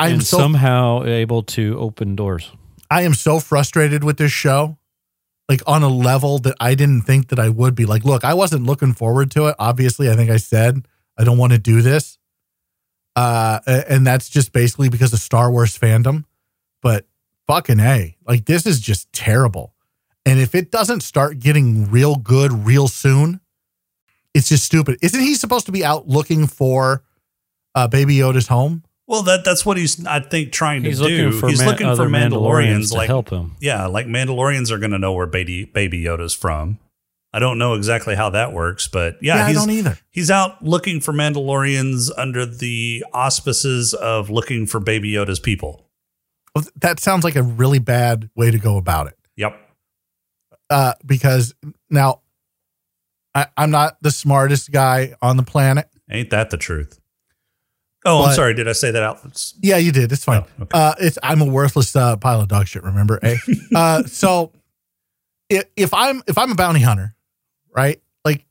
I'm 0.00 0.14
and 0.14 0.24
so 0.24 0.38
somehow 0.38 1.04
able 1.04 1.42
to 1.42 1.78
open 1.78 2.16
doors. 2.16 2.50
I 2.90 3.02
am 3.02 3.14
so 3.14 3.38
frustrated 3.38 4.02
with 4.02 4.16
this 4.16 4.32
show, 4.32 4.78
like 5.48 5.62
on 5.66 5.82
a 5.82 5.88
level 5.88 6.38
that 6.40 6.56
I 6.58 6.74
didn't 6.74 7.02
think 7.02 7.28
that 7.28 7.38
I 7.38 7.48
would 7.50 7.74
be. 7.74 7.86
Like, 7.86 8.04
look, 8.04 8.24
I 8.24 8.34
wasn't 8.34 8.64
looking 8.64 8.94
forward 8.94 9.30
to 9.32 9.46
it. 9.46 9.56
Obviously, 9.58 10.10
I 10.10 10.16
think 10.16 10.30
I 10.30 10.38
said 10.38 10.86
I 11.18 11.24
don't 11.24 11.38
want 11.38 11.52
to 11.52 11.58
do 11.58 11.82
this, 11.82 12.18
uh, 13.14 13.60
and 13.66 14.06
that's 14.06 14.28
just 14.28 14.52
basically 14.52 14.88
because 14.88 15.12
of 15.12 15.20
Star 15.20 15.50
Wars 15.50 15.78
fandom. 15.78 16.24
But 16.82 17.06
fucking 17.46 17.80
a, 17.80 18.16
like 18.26 18.46
this 18.46 18.66
is 18.66 18.80
just 18.80 19.12
terrible. 19.12 19.74
And 20.24 20.38
if 20.38 20.54
it 20.54 20.70
doesn't 20.70 21.02
start 21.02 21.38
getting 21.38 21.90
real 21.90 22.16
good 22.16 22.52
real 22.66 22.88
soon, 22.88 23.40
it's 24.34 24.48
just 24.48 24.64
stupid. 24.64 24.98
Isn't 25.02 25.20
he 25.20 25.34
supposed 25.34 25.66
to 25.66 25.72
be 25.72 25.84
out 25.84 26.08
looking 26.08 26.46
for 26.46 27.02
uh, 27.74 27.88
Baby 27.88 28.16
Yoda's 28.16 28.48
home? 28.48 28.84
Well, 29.10 29.22
that 29.24 29.44
that's 29.44 29.66
what 29.66 29.76
he's 29.76 30.06
I 30.06 30.20
think 30.20 30.52
trying 30.52 30.84
to 30.84 30.90
do. 30.92 30.96
looking 31.02 31.32
for 31.32 31.48
he's 31.48 31.58
man- 31.58 31.68
looking 31.68 31.86
for 31.88 31.92
other 31.92 32.08
Mandalorians, 32.08 32.90
to 32.90 32.96
like 32.96 33.08
help 33.08 33.28
him. 33.28 33.56
Yeah, 33.60 33.86
like 33.86 34.06
Mandalorians 34.06 34.70
are 34.70 34.78
going 34.78 34.92
to 34.92 35.00
know 35.00 35.12
where 35.12 35.26
baby 35.26 35.64
baby 35.64 36.00
Yoda's 36.04 36.32
from. 36.32 36.78
I 37.32 37.40
don't 37.40 37.58
know 37.58 37.74
exactly 37.74 38.14
how 38.14 38.30
that 38.30 38.52
works, 38.52 38.86
but 38.86 39.16
yeah, 39.20 39.34
Yeah, 39.36 39.44
I 39.46 39.48
he's, 39.48 39.56
don't 39.58 39.70
either. 39.70 39.98
He's 40.10 40.30
out 40.30 40.62
looking 40.64 41.00
for 41.00 41.12
Mandalorians 41.12 42.10
under 42.16 42.46
the 42.46 43.04
auspices 43.12 43.94
of 43.94 44.30
looking 44.30 44.66
for 44.66 44.78
baby 44.78 45.10
Yoda's 45.12 45.40
people. 45.40 45.88
Well, 46.54 46.64
That 46.76 47.00
sounds 47.00 47.24
like 47.24 47.34
a 47.36 47.42
really 47.42 47.78
bad 47.80 48.30
way 48.36 48.52
to 48.52 48.58
go 48.58 48.76
about 48.76 49.08
it. 49.08 49.14
Yep. 49.36 49.58
uh, 50.70 50.92
because 51.04 51.52
now 51.88 52.20
I, 53.34 53.46
I'm 53.56 53.70
not 53.72 53.96
the 54.02 54.10
smartest 54.12 54.70
guy 54.70 55.14
on 55.20 55.36
the 55.36 55.42
planet. 55.44 55.88
Ain't 56.10 56.30
that 56.30 56.50
the 56.50 56.56
truth? 56.56 56.98
Oh, 58.04 58.24
I'm 58.24 58.34
sorry. 58.34 58.54
Did 58.54 58.66
I 58.68 58.72
say 58.72 58.90
that 58.90 59.02
out? 59.02 59.52
Yeah, 59.60 59.76
you 59.76 59.92
did. 59.92 60.10
It's 60.10 60.24
fine. 60.24 60.42
Oh, 60.58 60.62
okay. 60.62 60.70
Uh, 60.78 60.94
it's 61.00 61.18
I'm 61.22 61.40
a 61.42 61.44
worthless 61.44 61.94
uh, 61.94 62.16
pile 62.16 62.40
of 62.40 62.48
dog 62.48 62.66
shit. 62.66 62.82
Remember? 62.82 63.18
Eh? 63.22 63.36
uh, 63.74 64.02
so 64.04 64.52
if, 65.50 65.64
if 65.76 65.92
I'm 65.92 66.22
if 66.26 66.38
I'm 66.38 66.50
a 66.52 66.54
bounty 66.54 66.80
hunter, 66.80 67.14
right? 67.76 68.00
Like, 68.24 68.46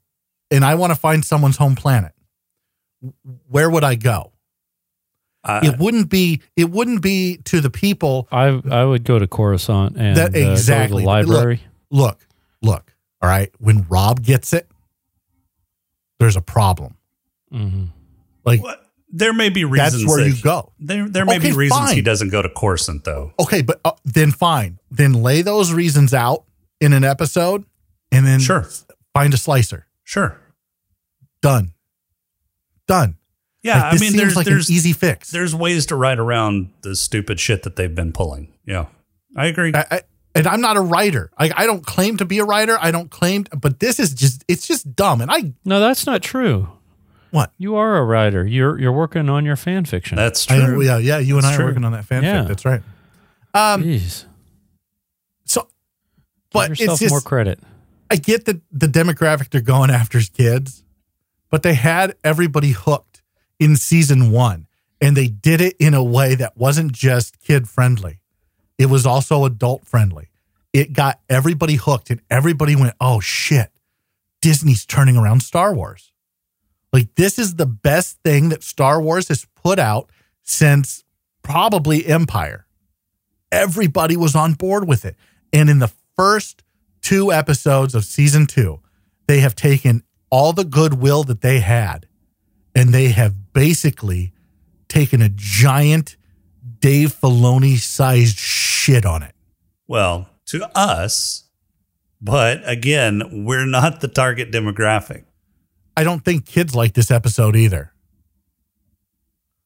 and 0.51 0.63
I 0.63 0.75
want 0.75 0.91
to 0.93 0.99
find 0.99 1.25
someone's 1.25 1.57
home 1.57 1.75
planet, 1.75 2.11
where 3.47 3.69
would 3.69 3.83
I 3.83 3.95
go? 3.95 4.33
Uh, 5.43 5.61
it 5.63 5.79
wouldn't 5.79 6.09
be 6.09 6.41
it 6.55 6.69
wouldn't 6.69 7.01
be 7.01 7.37
to 7.45 7.61
the 7.61 7.69
people 7.69 8.27
I 8.31 8.61
I 8.69 8.83
would 8.83 9.03
go 9.05 9.17
to 9.17 9.25
Coruscant 9.25 9.95
and 9.97 10.15
That- 10.17 10.29
uh, 10.29 10.33
go 10.33 10.45
to 10.45 10.51
exactly. 10.51 11.03
the 11.03 11.07
library. 11.07 11.63
look, 11.89 12.27
look, 12.61 12.93
all 13.21 13.29
right. 13.29 13.49
When 13.57 13.85
Rob 13.89 14.21
gets 14.21 14.53
it, 14.53 14.69
there's 16.19 16.35
a 16.35 16.41
problem. 16.41 16.97
hmm 17.51 17.85
Like 18.45 18.61
what? 18.61 18.85
There 19.11 19.33
may 19.33 19.49
be 19.49 19.65
reasons. 19.65 19.93
that's 20.03 20.05
where 20.07 20.23
that 20.23 20.29
you 20.35 20.41
go. 20.43 20.71
There, 20.79 21.09
there 21.09 21.25
may 21.25 21.37
Okay, 21.37 21.49
be 21.51 21.55
reasons 21.57 21.91
he 21.91 22.01
doesn't 22.01 22.29
go 22.29 22.41
to 22.41 22.49
Coruscant, 22.49 23.03
though. 23.05 23.33
Okay, 23.39 23.61
but 23.63 23.79
uh, 23.83 23.91
then 24.05 24.31
fine. 24.31 24.79
Then 24.91 25.13
lay 25.13 25.41
those 25.41 25.73
reasons 25.73 26.13
out 26.13 26.43
in 26.79 26.93
an 26.93 27.03
episode 27.03 27.65
and 28.11 28.25
then 28.27 28.39
Sure. 28.39 28.67
find 29.13 29.33
a 29.33 29.37
slicer. 29.37 29.87
Sure. 30.03 30.39
Done. 31.41 31.73
Done. 32.87 33.15
Yeah, 33.61 33.81
Like, 33.83 33.91
this 33.93 34.01
I 34.01 34.03
mean, 34.03 34.11
seems 34.11 34.21
there's 34.21 34.35
like 34.35 34.45
there's 34.45 34.69
an 34.69 34.75
easy 34.75 34.93
fix. 34.93 35.31
there's 35.31 35.53
ways 35.53 35.85
to 35.87 35.95
ride 35.95 36.17
around 36.19 36.69
the 36.81 36.95
stupid 36.95 37.39
shit 37.39 37.63
that 37.63 37.75
they've 37.75 37.93
been 37.93 38.13
pulling. 38.13 38.53
Yeah, 38.65 38.85
I 39.35 39.47
agree. 39.47 39.71
I, 39.75 39.85
I, 39.91 40.01
and 40.33 40.47
I'm 40.47 40.61
not 40.61 40.77
a 40.77 40.81
writer. 40.81 41.29
I, 41.37 41.51
I 41.55 41.65
don't 41.65 41.85
claim 41.85 42.15
to 42.17 42.25
be 42.25 42.39
a 42.39 42.45
writer. 42.45 42.77
I 42.79 42.91
don't 42.91 43.11
claim, 43.11 43.45
but 43.59 43.79
this 43.81 43.99
is 43.99 44.13
just 44.13 44.45
it's 44.47 44.65
just 44.65 44.95
dumb. 44.95 45.19
And 45.19 45.29
I 45.29 45.53
No, 45.65 45.79
that's 45.81 46.05
not 46.05 46.21
true. 46.21 46.69
What 47.31 47.51
You 47.57 47.75
are 47.75 47.97
a 47.97 48.03
writer. 48.03 48.45
You're 48.45 48.79
you're 48.79 48.91
working 48.91 49.29
on 49.29 49.45
your 49.45 49.55
fan 49.55 49.85
fiction. 49.85 50.15
That's 50.15 50.45
true. 50.45 50.57
know, 50.57 50.79
yeah 50.79 50.97
yeah. 50.97 51.19
You 51.19 51.37
and 51.37 51.45
I 51.45 51.55
true. 51.55 51.65
are 51.65 51.67
working 51.69 51.85
on 51.85 51.91
that 51.91 52.05
fanfic. 52.05 52.23
Yeah. 52.23 52.41
That's 52.43 52.65
right. 52.65 52.81
Um. 53.53 53.83
Jeez. 53.83 54.25
So, 55.45 55.61
Give 55.61 55.69
but 56.51 56.69
yourself 56.69 56.91
it's 56.93 56.99
just 57.01 57.11
more 57.11 57.21
credit. 57.21 57.59
I 58.09 58.15
get 58.15 58.45
that 58.45 58.61
the 58.71 58.87
demographic 58.87 59.49
they're 59.49 59.61
going 59.61 59.91
after 59.91 60.17
is 60.17 60.29
kids, 60.29 60.83
but 61.49 61.63
they 61.63 61.75
had 61.75 62.15
everybody 62.23 62.71
hooked 62.71 63.21
in 63.59 63.75
season 63.75 64.31
one, 64.31 64.67
and 64.99 65.15
they 65.15 65.27
did 65.27 65.61
it 65.61 65.75
in 65.79 65.93
a 65.93 66.03
way 66.03 66.35
that 66.35 66.57
wasn't 66.57 66.91
just 66.91 67.39
kid 67.39 67.69
friendly; 67.69 68.19
it 68.77 68.87
was 68.87 69.05
also 69.05 69.45
adult 69.45 69.85
friendly. 69.85 70.29
It 70.73 70.93
got 70.93 71.19
everybody 71.29 71.75
hooked, 71.75 72.09
and 72.09 72.21
everybody 72.29 72.75
went, 72.75 72.95
"Oh 72.99 73.19
shit, 73.19 73.71
Disney's 74.41 74.85
turning 74.85 75.17
around 75.17 75.41
Star 75.41 75.73
Wars." 75.73 76.11
Like 76.91 77.15
this 77.15 77.37
is 77.37 77.55
the 77.55 77.65
best 77.65 78.19
thing 78.23 78.49
that 78.49 78.63
Star 78.63 79.01
Wars 79.01 79.27
has 79.27 79.45
put 79.55 79.79
out 79.79 80.09
since 80.43 81.03
probably 81.43 82.05
Empire. 82.05 82.65
Everybody 83.51 84.15
was 84.15 84.35
on 84.35 84.53
board 84.53 84.87
with 84.87 85.05
it, 85.05 85.15
and 85.51 85.69
in 85.69 85.79
the 85.79 85.91
first 86.15 86.63
two 87.01 87.31
episodes 87.31 87.95
of 87.95 88.05
season 88.05 88.45
two, 88.45 88.79
they 89.27 89.39
have 89.39 89.55
taken 89.55 90.03
all 90.29 90.53
the 90.53 90.63
goodwill 90.63 91.23
that 91.23 91.41
they 91.41 91.59
had 91.59 92.07
and 92.75 92.93
they 92.93 93.09
have 93.09 93.53
basically 93.53 94.31
taken 94.87 95.21
a 95.21 95.29
giant 95.29 96.15
Dave 96.79 97.13
Filoni 97.13 97.77
sized 97.77 98.37
shit 98.37 99.05
on 99.05 99.23
it. 99.23 99.35
Well, 99.87 100.29
to 100.47 100.69
us, 100.77 101.45
but 102.21 102.61
again, 102.63 103.45
we're 103.45 103.65
not 103.65 104.01
the 104.01 104.07
target 104.07 104.51
demographic. 104.51 105.23
I 105.99 106.03
don't 106.03 106.23
think 106.23 106.45
kids 106.45 106.75
like 106.75 106.93
this 106.93 107.11
episode 107.11 107.55
either. 107.55 107.91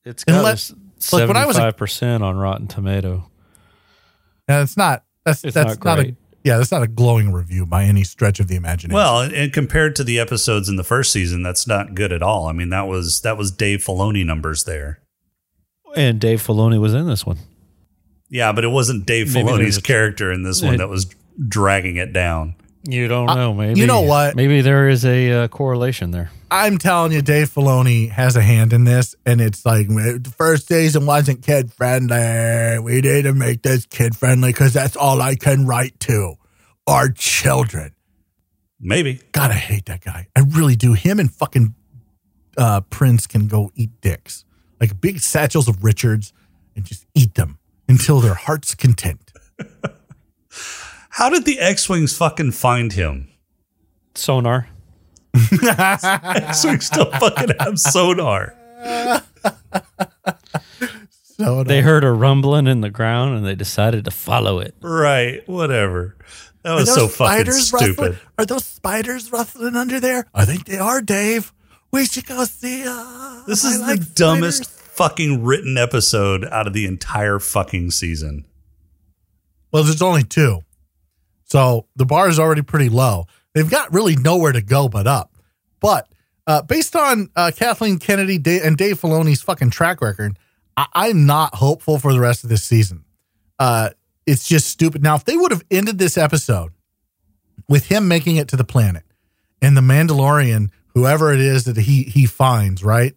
It's 0.05 0.23
And 0.23 0.35
got 0.35 0.43
let- 0.43 0.71
like, 1.11 1.27
when 1.27 1.37
I 1.37 1.45
was 1.45 1.57
five 1.57 1.75
percent 1.77 2.23
on 2.23 2.37
Rotten 2.37 2.67
Tomato. 2.67 3.29
And 4.47 4.61
it's 4.63 4.77
not 4.77 5.03
that's 5.25 5.43
It's 5.43 5.53
that's 5.53 5.75
not 5.79 5.85
not, 5.85 5.99
a 5.99 6.03
great. 6.03 6.15
yeah, 6.43 6.57
that's 6.57 6.71
not 6.71 6.81
a 6.83 6.87
glowing 6.87 7.31
review 7.31 7.65
by 7.65 7.83
any 7.83 8.03
stretch 8.03 8.39
of 8.39 8.47
the 8.47 8.55
imagination. 8.55 8.95
Well, 8.95 9.21
and, 9.21 9.33
and 9.33 9.53
compared 9.53 9.95
to 9.97 10.03
the 10.03 10.19
episodes 10.19 10.67
in 10.69 10.75
the 10.77 10.83
first 10.83 11.11
season, 11.11 11.43
that's 11.43 11.67
not 11.67 11.93
good 11.95 12.11
at 12.11 12.21
all. 12.21 12.47
I 12.47 12.51
mean, 12.53 12.69
that 12.69 12.87
was 12.87 13.21
that 13.21 13.37
was 13.37 13.51
Dave 13.51 13.79
Filoni 13.79 14.25
numbers 14.25 14.63
there. 14.65 14.99
And 15.95 16.19
Dave 16.19 16.41
Filoni 16.45 16.79
was 16.79 16.93
in 16.93 17.05
this 17.07 17.25
one. 17.25 17.37
Yeah, 18.29 18.51
but 18.51 18.63
it 18.63 18.69
wasn't 18.69 19.05
Dave 19.05 19.33
Maybe 19.33 19.47
Filoni's 19.47 19.59
there's 19.59 19.77
character 19.79 20.31
in 20.31 20.43
this 20.43 20.61
one 20.61 20.75
It- 20.75 20.77
that 20.79 20.89
was 20.89 21.05
dragging 21.47 21.97
it 21.97 22.11
down. 22.13 22.55
You 22.85 23.07
don't 23.07 23.27
know, 23.27 23.53
maybe. 23.53 23.79
you 23.79 23.87
know 23.87 24.01
what? 24.01 24.35
Maybe 24.35 24.61
there 24.61 24.89
is 24.89 25.05
a 25.05 25.31
uh, 25.31 25.47
correlation 25.47 26.11
there. 26.11 26.31
I'm 26.51 26.77
telling 26.77 27.13
you, 27.13 27.21
Dave 27.21 27.49
Filoni 27.49 28.09
has 28.09 28.35
a 28.35 28.41
hand 28.41 28.73
in 28.73 28.83
this, 28.83 29.15
and 29.25 29.39
it's 29.39 29.65
like 29.65 29.87
the 29.87 30.33
first 30.35 30.67
season 30.67 31.05
wasn't 31.05 31.43
kid 31.43 31.71
friendly. 31.71 32.79
We 32.79 33.01
need 33.01 33.21
to 33.23 33.33
make 33.33 33.61
this 33.61 33.85
kid 33.85 34.17
friendly 34.17 34.51
because 34.51 34.73
that's 34.73 34.97
all 34.97 35.21
I 35.21 35.35
can 35.35 35.65
write 35.65 35.99
to 36.01 36.35
our 36.85 37.09
children. 37.09 37.93
Maybe. 38.79 39.21
God, 39.31 39.51
I 39.51 39.55
hate 39.55 39.85
that 39.85 40.01
guy. 40.01 40.27
I 40.35 40.41
really 40.41 40.75
do. 40.75 40.91
Him 40.91 41.19
and 41.19 41.31
fucking 41.33 41.73
uh, 42.57 42.81
Prinze 42.81 43.27
can 43.29 43.47
go 43.47 43.71
eat 43.75 44.01
dicks, 44.01 44.43
like 44.81 44.99
big 44.99 45.19
satchels 45.21 45.69
of 45.69 45.83
Richards, 45.85 46.33
and 46.75 46.83
just 46.83 47.05
eat 47.15 47.35
them 47.35 47.59
until 47.87 48.19
their 48.19 48.33
heart's 48.33 48.75
content. 48.75 49.31
How 51.13 51.29
did 51.29 51.45
the 51.45 51.59
X-wings 51.59 52.17
fucking 52.17 52.51
find 52.53 52.91
him? 52.93 53.29
Sonar. 54.15 54.67
X-wings 55.35 56.85
still 56.87 57.11
fucking 57.11 57.49
have 57.59 57.77
sonar. 57.79 58.55
So 61.37 61.63
They 61.63 61.81
heard 61.81 62.03
a 62.03 62.11
rumbling 62.11 62.67
in 62.67 62.81
the 62.81 62.89
ground 62.89 63.35
and 63.35 63.45
they 63.45 63.55
decided 63.55 64.05
to 64.05 64.11
follow 64.11 64.59
it. 64.59 64.75
Right. 64.81 65.47
Whatever. 65.47 66.15
That 66.63 66.75
was 66.75 66.93
so 66.93 67.07
fucking 67.07 67.33
spiders 67.51 67.73
rustling? 67.73 67.93
stupid. 67.93 68.19
Are 68.37 68.45
those 68.45 68.65
spiders 68.65 69.31
rustling 69.31 69.75
under 69.75 69.99
there? 69.99 70.25
I 70.33 70.45
think 70.45 70.65
they 70.65 70.77
are, 70.77 71.01
Dave. 71.01 71.51
We 71.91 72.05
should 72.05 72.25
go 72.25 72.43
see. 72.45 72.83
Uh, 72.87 73.43
This 73.45 73.65
I 73.65 73.69
is 73.71 73.81
like 73.81 73.99
the 73.99 74.05
dumbest 74.15 74.63
spiders. 74.65 74.87
fucking 74.93 75.43
written 75.43 75.77
episode 75.77 76.45
out 76.45 76.65
of 76.67 76.73
the 76.73 76.85
entire 76.85 77.39
fucking 77.39 77.91
season. 77.91 78.45
Well, 79.71 79.83
there's 79.83 80.01
only 80.01 80.23
two, 80.23 80.63
so 81.53 81.85
the 81.95 82.03
bar 82.05 82.29
is 82.29 82.39
already 82.39 82.63
pretty 82.63 82.89
low. 82.89 83.27
They've 83.53 83.69
got 83.69 83.93
really 83.93 84.15
nowhere 84.15 84.51
to 84.53 84.61
go 84.63 84.89
but 84.89 85.05
up. 85.05 85.35
But 85.79 86.07
uh, 86.47 86.63
based 86.63 86.95
on 86.95 87.29
uh, 87.35 87.51
Kathleen 87.55 87.99
Kennedy 87.99 88.41
and 88.59 88.75
Dave 88.75 88.99
Filoni's 88.99 89.43
fucking 89.43 89.69
track 89.69 90.01
record, 90.01 90.39
I- 90.75 90.87
I'm 90.95 91.27
not 91.27 91.53
hopeful 91.53 91.99
for 91.99 92.11
the 92.11 92.19
rest 92.19 92.43
of 92.43 92.49
this 92.49 92.63
season. 92.63 93.05
Uh, 93.59 93.91
it's 94.25 94.47
just 94.47 94.65
stupid. 94.67 95.03
Now, 95.03 95.13
if 95.13 95.25
they 95.25 95.37
would 95.37 95.51
have 95.51 95.63
ended 95.69 95.99
this 95.99 96.17
episode 96.17 96.71
with 97.69 97.85
him 97.85 98.07
making 98.07 98.37
it 98.37 98.47
to 98.47 98.55
the 98.55 98.63
planet 98.63 99.03
and 99.61 99.77
the 99.77 99.81
Mandalorian, 99.81 100.71
whoever 100.95 101.31
it 101.31 101.39
is 101.39 101.65
that 101.65 101.77
he 101.77 102.01
he 102.01 102.25
finds, 102.25 102.83
right, 102.83 103.13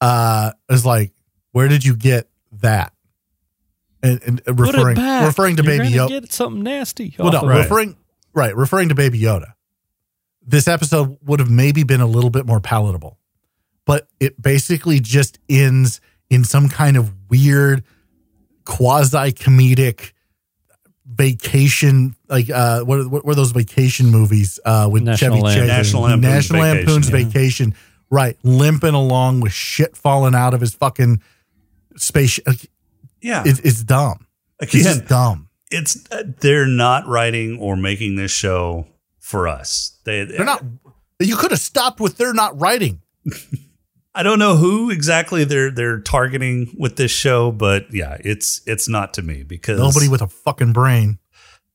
uh, 0.00 0.50
is 0.68 0.84
like, 0.84 1.12
where 1.52 1.68
did 1.68 1.84
you 1.84 1.94
get 1.94 2.28
that? 2.50 2.92
And, 4.02 4.20
and 4.24 4.44
Put 4.44 4.58
referring 4.58 4.96
it 4.96 5.00
back. 5.00 5.26
referring 5.26 5.56
to 5.56 5.62
You're 5.62 5.78
Baby 5.78 5.94
gonna 5.94 6.08
Yoda. 6.10 6.22
Get 6.22 6.32
something 6.32 6.62
nasty. 6.62 7.14
Well, 7.18 7.32
no, 7.32 7.40
of 7.40 7.48
Right. 7.48 7.58
referring 7.58 7.96
right, 8.32 8.56
referring 8.56 8.88
to 8.90 8.94
Baby 8.94 9.20
Yoda. 9.20 9.52
This 10.46 10.66
episode 10.68 11.18
would 11.24 11.38
have 11.40 11.50
maybe 11.50 11.82
been 11.82 12.00
a 12.00 12.06
little 12.06 12.30
bit 12.30 12.46
more 12.46 12.60
palatable, 12.60 13.18
but 13.84 14.08
it 14.18 14.40
basically 14.40 15.00
just 15.00 15.38
ends 15.48 16.00
in 16.30 16.44
some 16.44 16.68
kind 16.68 16.96
of 16.96 17.12
weird 17.28 17.84
quasi 18.64 19.32
comedic 19.32 20.12
vacation 21.06 22.14
like 22.28 22.48
uh 22.50 22.80
what, 22.82 23.06
what 23.10 23.24
were 23.24 23.34
those 23.34 23.50
vacation 23.52 24.06
movies 24.10 24.60
uh 24.64 24.88
with 24.90 25.02
National 25.02 25.32
Chevy 25.38 25.42
Lampoon. 25.42 25.60
Chase 25.62 25.68
National 25.68 26.02
Lampoon's 26.04 26.22
National 26.22 26.62
Vacation, 26.62 26.86
Lampoon's 26.86 27.10
yeah. 27.10 27.16
vacation 27.24 27.74
right 28.10 28.36
limping 28.44 28.94
along 28.94 29.40
with 29.40 29.52
shit 29.52 29.96
falling 29.96 30.34
out 30.34 30.54
of 30.54 30.60
his 30.60 30.72
fucking 30.74 31.20
space 31.96 32.38
Yeah. 33.22 33.42
it's, 33.46 33.60
it's 33.60 33.82
dumb 33.82 34.26
it's 34.60 34.74
Again, 34.74 34.84
just 34.84 35.06
dumb 35.06 35.48
it's 35.70 36.04
uh, 36.10 36.24
they're 36.40 36.66
not 36.66 37.06
writing 37.06 37.58
or 37.60 37.76
making 37.76 38.16
this 38.16 38.32
show 38.32 38.86
for 39.18 39.46
us. 39.46 39.98
They 40.04 40.24
they're 40.24 40.44
not 40.44 40.64
you 41.20 41.36
could 41.36 41.50
have 41.52 41.60
stopped 41.60 42.00
with 42.00 42.16
they're 42.16 42.34
not 42.34 42.58
writing 42.60 43.00
I 44.14 44.24
don't 44.24 44.40
know 44.40 44.56
who 44.56 44.90
exactly 44.90 45.44
they're 45.44 45.70
they're 45.70 46.00
targeting 46.00 46.74
with 46.76 46.96
this 46.96 47.12
show, 47.12 47.52
but 47.52 47.92
yeah, 47.94 48.16
it's 48.20 48.60
it's 48.66 48.88
not 48.88 49.14
to 49.14 49.22
me 49.22 49.44
because 49.44 49.78
nobody 49.78 50.08
with 50.08 50.22
a 50.22 50.26
fucking 50.26 50.72
brain 50.72 51.18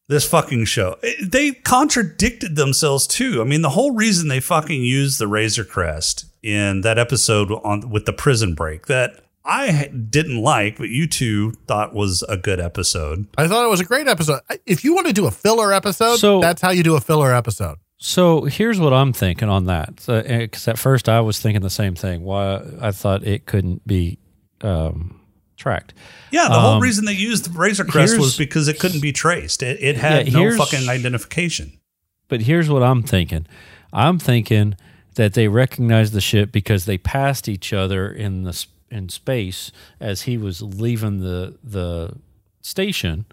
this 0.08 0.28
fucking 0.28 0.66
show. 0.66 0.98
It- 1.02 1.32
They 1.32 1.52
contradicted 1.52 2.56
themselves 2.58 3.08
too. 3.08 3.42
I 3.42 3.46
mean, 3.46 3.62
the 3.62 3.70
whole 3.70 3.92
reason 3.96 4.28
they 4.28 4.40
fucking 4.42 4.84
used 4.84 5.18
the 5.18 5.28
Razor 5.28 5.64
Crest 5.64 6.26
in 6.44 6.82
that 6.82 7.00
episode 7.00 7.52
on 7.64 7.90
with 7.90 8.06
the 8.06 8.14
prison 8.14 8.54
break 8.54 8.88
that 8.88 9.22
I 9.46 9.88
didn't 10.10 10.42
like, 10.42 10.78
but 10.78 10.90
you 10.90 11.08
two 11.08 11.52
thought 11.68 11.94
was 11.94 12.24
a 12.28 12.36
good 12.38 12.60
episode. 12.60 13.28
I 13.38 13.48
thought 13.48 13.66
it 13.66 13.70
was 13.70 13.80
a 13.80 13.86
great 13.86 14.08
episode. 14.08 14.42
If 14.66 14.84
you 14.84 14.94
want 14.96 15.08
to 15.08 15.14
do 15.14 15.28
a 15.28 15.32
filler 15.32 15.72
episode, 15.74 16.18
So- 16.18 16.40
that's 16.42 16.62
how 16.62 16.72
you 16.72 16.84
do 16.84 16.96
a 16.96 17.02
filler 17.02 17.34
episode. 17.34 17.78
So 17.98 18.44
here's 18.44 18.80
what 18.80 18.92
I'm 18.92 19.14
thinking 19.14 19.48
on 19.48 19.66
that. 19.66 19.96
Because 20.06 20.68
at 20.68 20.78
first 20.78 21.08
I 21.08 21.22
was 21.22 21.40
thinking 21.40 21.62
the 21.62 21.70
same 21.70 21.96
thing. 21.96 22.24
Why 22.24 22.62
I 22.82 22.92
thought 22.92 23.24
it 23.26 23.46
couldn't 23.46 23.88
be 23.88 24.20
um, 24.62 25.22
tracked. 25.58 25.94
Yeah, 26.32 26.50
the 26.50 26.60
whole 26.60 26.74
Um, 26.74 26.82
reason 26.82 27.06
they 27.06 27.14
used 27.14 27.46
the 27.52 27.58
Razor 27.58 27.86
Crest 27.86 28.18
was 28.20 28.38
because 28.38 28.68
it 28.68 28.80
couldn't 28.80 29.00
be 29.02 29.14
traced. 29.14 29.64
It, 29.64 29.78
it 29.82 29.96
had 29.98 30.28
Yeah, 30.28 30.40
no 30.40 30.58
fucking 30.58 30.90
identification. 30.90 31.80
But 32.28 32.42
here's 32.42 32.70
what 32.70 32.84
I'm 32.84 33.02
thinking. 33.04 33.48
I'm 33.94 34.20
thinking 34.20 34.76
that 35.16 35.34
they 35.34 35.48
recognized 35.48 36.12
the 36.14 36.20
ship 36.22 36.52
because 36.52 36.86
they 36.86 36.98
passed 36.98 37.48
each 37.48 37.72
other 37.72 38.12
in 38.12 38.44
the 38.44 38.50
s- 38.50 38.68
in 38.92 39.10
space 39.10 39.72
as 40.00 40.24
he 40.24 40.38
was 40.38 40.62
leaving 40.62 41.20
the 41.20 41.58
the 41.64 42.14
station. 42.62 43.26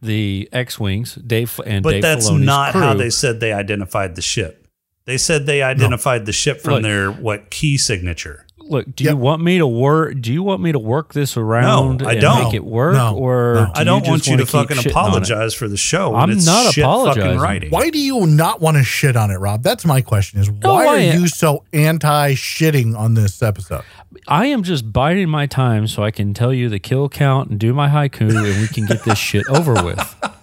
The 0.00 0.48
X-wings, 0.52 1.14
Dave 1.14 1.60
and 1.64 1.84
But 1.84 1.92
Dave 1.92 2.02
that's 2.02 2.28
Filoni's 2.28 2.44
not 2.44 2.72
crew. 2.72 2.80
how 2.80 2.94
they 2.94 3.08
said 3.10 3.38
they 3.38 3.52
identified 3.52 4.16
the 4.16 4.22
ship. 4.22 4.66
They 5.04 5.16
said 5.16 5.46
they 5.46 5.62
identified 5.62 6.26
the 6.26 6.32
ship 6.32 6.60
from 6.60 6.74
Look. 6.74 6.82
their 6.82 7.12
what 7.12 7.50
key 7.50 7.78
signature. 7.78 8.44
Look, 8.58 8.96
do 8.96 9.04
Yep. 9.04 9.12
you 9.12 9.16
want 9.16 9.42
me 9.42 9.58
to 9.58 9.66
work? 9.66 10.20
Do 10.20 10.32
you 10.32 10.42
want 10.42 10.60
me 10.62 10.72
to 10.72 10.78
work 10.78 11.12
this 11.12 11.36
around 11.36 11.98
No, 12.02 12.08
I 12.08 12.12
and 12.12 12.20
don't. 12.20 12.44
make 12.44 12.54
it 12.54 12.64
work, 12.64 12.94
No, 12.94 13.14
or 13.16 13.54
no. 13.54 13.64
do 13.66 13.72
I 13.80 13.84
don't 13.84 14.00
just 14.00 14.10
want 14.10 14.26
you 14.26 14.32
wanna 14.34 14.46
fucking 14.46 14.76
keep 14.78 14.86
shitting 14.92 14.96
on 14.96 15.04
it? 15.04 15.08
apologize 15.08 15.54
for 15.54 15.68
the 15.68 15.76
show. 15.76 16.14
I'm 16.16 16.30
it's 16.30 16.46
not 16.46 16.72
shit 16.72 16.82
apologizing. 16.84 17.22
Fucking 17.22 17.40
writing. 17.40 17.70
Why 17.70 17.90
do 17.90 17.98
you 18.00 18.26
not 18.26 18.60
want 18.60 18.76
to 18.78 18.82
shit 18.84 19.14
on 19.16 19.30
it, 19.30 19.36
Rob? 19.36 19.62
That's 19.62 19.84
my 19.84 20.00
question. 20.00 20.40
Is 20.40 20.50
why 20.50 20.86
I 20.86 20.86
are 20.86 20.98
you 21.14 21.28
so 21.28 21.64
anti 21.72 22.34
shitting 22.34 22.96
on 22.96 23.14
this 23.14 23.40
episode? 23.42 23.82
I 24.28 24.46
am 24.46 24.62
just 24.62 24.92
biding 24.92 25.28
my 25.28 25.46
time 25.46 25.86
so 25.86 26.02
I 26.02 26.10
can 26.10 26.34
tell 26.34 26.52
you 26.52 26.68
the 26.68 26.78
kill 26.78 27.08
count 27.08 27.50
and 27.50 27.58
do 27.58 27.72
my 27.72 27.88
haiku, 27.88 28.28
and 28.28 28.60
we 28.60 28.68
can 28.68 28.86
get 28.86 29.04
this 29.04 29.18
shit 29.18 29.44
over 29.48 29.74
with. 29.84 30.16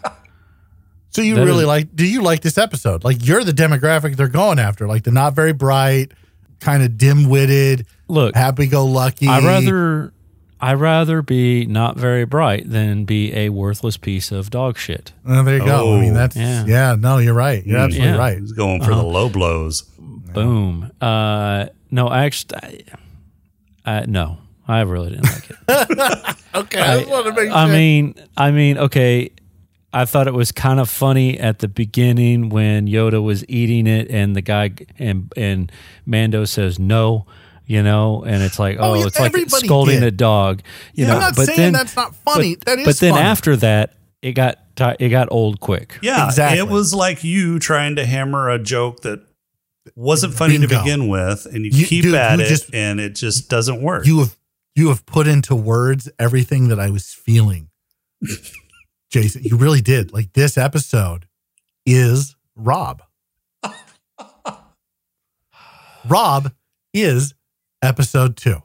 So 1.12 1.24
you 1.24 1.36
That 1.36 1.46
really 1.46 1.62
is- 1.64 1.68
like? 1.68 1.96
Do 1.96 2.06
you 2.06 2.22
like 2.22 2.42
this 2.42 2.58
episode? 2.58 3.04
Like 3.04 3.26
you're 3.26 3.44
the 3.44 3.52
demographic 3.52 4.16
they're 4.16 4.28
going 4.28 4.60
after, 4.60 4.88
like 4.88 5.04
the 5.04 5.12
not 5.12 5.34
very 5.34 5.54
bright, 5.54 6.12
kind 6.60 6.84
of 6.84 6.98
dim 7.00 7.28
witted, 7.30 7.88
Look, 8.08 8.36
happy 8.36 8.68
go 8.68 8.86
lucky. 8.86 9.28
I 9.28 9.40
rather 9.40 10.14
I 10.62 10.76
rather 10.76 11.24
be 11.24 11.66
not 11.66 11.98
very 11.98 12.26
bright 12.26 12.70
than 12.70 13.06
be 13.06 13.34
a 13.34 13.50
worthless 13.50 13.98
piece 13.98 14.32
of 14.32 14.52
dog 14.52 14.78
shit. 14.78 15.12
Oh, 15.26 15.42
there 15.44 15.58
you 15.58 15.66
go. 15.66 15.96
I 15.96 16.00
mean, 16.00 16.12
Oh. 16.12 16.14
that's 16.16 16.36
yeah. 16.36 16.66
Yeah. 16.68 16.96
No, 16.98 17.18
you're 17.18 17.34
right. 17.34 17.66
You're 17.66 17.80
Mm. 17.80 17.86
absolutely 17.86 18.12
Yeah. 18.14 18.18
right. 18.18 18.38
He's 18.38 18.52
going 18.52 18.84
for 18.84 18.94
the 18.94 19.04
low 19.04 19.30
blows. 19.30 19.82
Boom. 19.98 20.92
Uh, 21.02 21.66
no, 21.90 22.12
actually, 22.14 22.86
I, 23.90 23.98
I, 24.02 24.06
no, 24.06 24.38
I 24.68 24.82
really 24.82 25.10
didn't 25.12 25.24
like 25.26 25.50
it. 25.50 26.36
Okay, 26.56 26.80
I, 26.80 26.98
just 27.00 27.10
want 27.10 27.26
to 27.28 27.32
make 27.34 27.52
I 27.52 27.66
sure. 27.66 27.74
mean, 27.74 28.16
I 28.36 28.52
mean, 28.52 28.78
okay. 28.80 29.30
I 29.94 30.06
thought 30.06 30.28
it 30.28 30.34
was 30.34 30.52
kind 30.52 30.80
of 30.80 30.90
funny 30.90 31.40
at 31.40 31.60
the 31.60 31.68
beginning 31.68 32.50
when 32.50 32.88
Yoda 32.88 33.24
was 33.24 33.44
eating 33.48 33.86
it, 33.88 34.10
and 34.10 34.36
the 34.36 34.42
guy 34.42 34.72
and 34.98 35.32
and 35.38 35.72
Mando 36.08 36.46
says 36.46 36.78
no, 36.80 37.26
you 37.66 37.82
know, 37.84 38.24
and 38.24 38.42
it's 38.44 38.58
like, 38.60 38.78
Oh, 38.80 38.92
oh, 38.92 38.94
yeah, 38.96 39.06
it's 39.08 39.20
like 39.20 39.36
scolding 39.50 40.00
did. 40.02 40.08
a 40.08 40.12
dog, 40.12 40.62
you 40.94 41.06
Yeah, 41.06 41.10
know. 41.12 41.14
I'm 41.16 41.20
not 41.22 41.36
but 41.36 41.46
saying 41.46 41.58
then 41.60 41.74
that's 41.74 41.96
not 41.96 42.16
funny. 42.16 42.56
But, 42.56 42.66
That 42.66 42.80
is 42.80 42.86
but 42.86 42.98
then 42.98 43.14
funny. 43.14 43.26
after 43.26 43.56
that, 43.58 43.94
it 44.24 44.32
got 44.34 44.58
it 45.00 45.10
got 45.10 45.28
old 45.32 45.60
quick. 45.60 45.98
Yeah, 46.02 46.26
Exactly. 46.28 46.58
it 46.60 46.68
was 46.68 46.94
like 46.94 47.24
you 47.24 47.60
trying 47.60 47.96
to 47.98 48.06
hammer 48.06 48.50
a 48.50 48.58
joke 48.60 49.02
that 49.02 49.22
wasn't 49.96 50.34
funny 50.34 50.58
to 50.58 50.68
begin 50.68 51.08
with, 51.08 51.46
and 51.46 51.66
you, 51.66 51.72
You- 51.72 51.86
keep 51.88 52.04
dude, 52.04 52.16
at 52.16 52.40
you 52.40 52.46
it, 52.46 52.50
just- 52.50 52.74
and 52.74 53.00
it 53.00 53.16
just 53.16 53.50
doesn't 53.50 53.82
work. 53.82 54.06
you 54.06 54.20
have 54.20 54.36
you 54.76 54.90
have 54.90 55.06
put 55.06 55.28
into 55.28 55.56
words 55.56 56.10
everything 56.20 56.68
that 56.70 56.80
I 56.80 56.90
was 56.90 57.08
feeling. 57.14 57.70
Jason, 59.12 59.44
you 59.44 59.58
really 59.58 59.82
did. 59.82 60.14
Like 60.14 60.34
this 60.34 60.58
episode 60.58 61.28
is 61.86 62.36
Rob. 62.56 63.02
Rob 66.08 66.52
is 66.94 67.34
episode 67.82 68.38
two. 68.38 68.62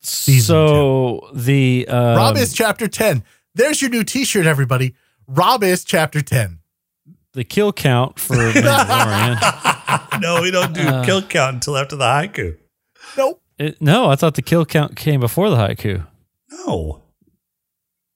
Season 0.00 0.54
so 0.54 1.30
the 1.34 1.86
um, 1.88 2.16
Rob 2.16 2.36
is 2.36 2.52
chapter 2.52 2.88
10. 2.88 3.22
There's 3.54 3.80
your 3.80 3.90
new 3.90 4.04
t-shirt, 4.04 4.46
everybody. 4.46 4.94
Rob 5.26 5.62
is 5.62 5.84
chapter 5.84 6.20
10. 6.22 6.58
The 7.34 7.44
kill 7.44 7.72
count 7.72 8.18
for 8.18 8.36
Mandalorian. 8.52 10.20
no, 10.20 10.42
we 10.42 10.50
don't 10.50 10.72
do 10.72 10.82
Uh, 10.82 11.04
kill 11.04 11.22
count 11.22 11.54
until 11.54 11.76
after 11.76 11.96
the 11.96 12.04
haiku. 12.04 12.56
Nope. 13.16 13.40
It- 13.58 13.80
no, 13.80 14.10
I 14.10 14.16
thought 14.16 14.34
the 14.34 14.42
kill 14.42 14.64
count 14.66 14.96
came 14.96 15.20
before 15.20 15.50
the 15.50 15.56
haiku. 15.56 16.06
No, 16.50 17.02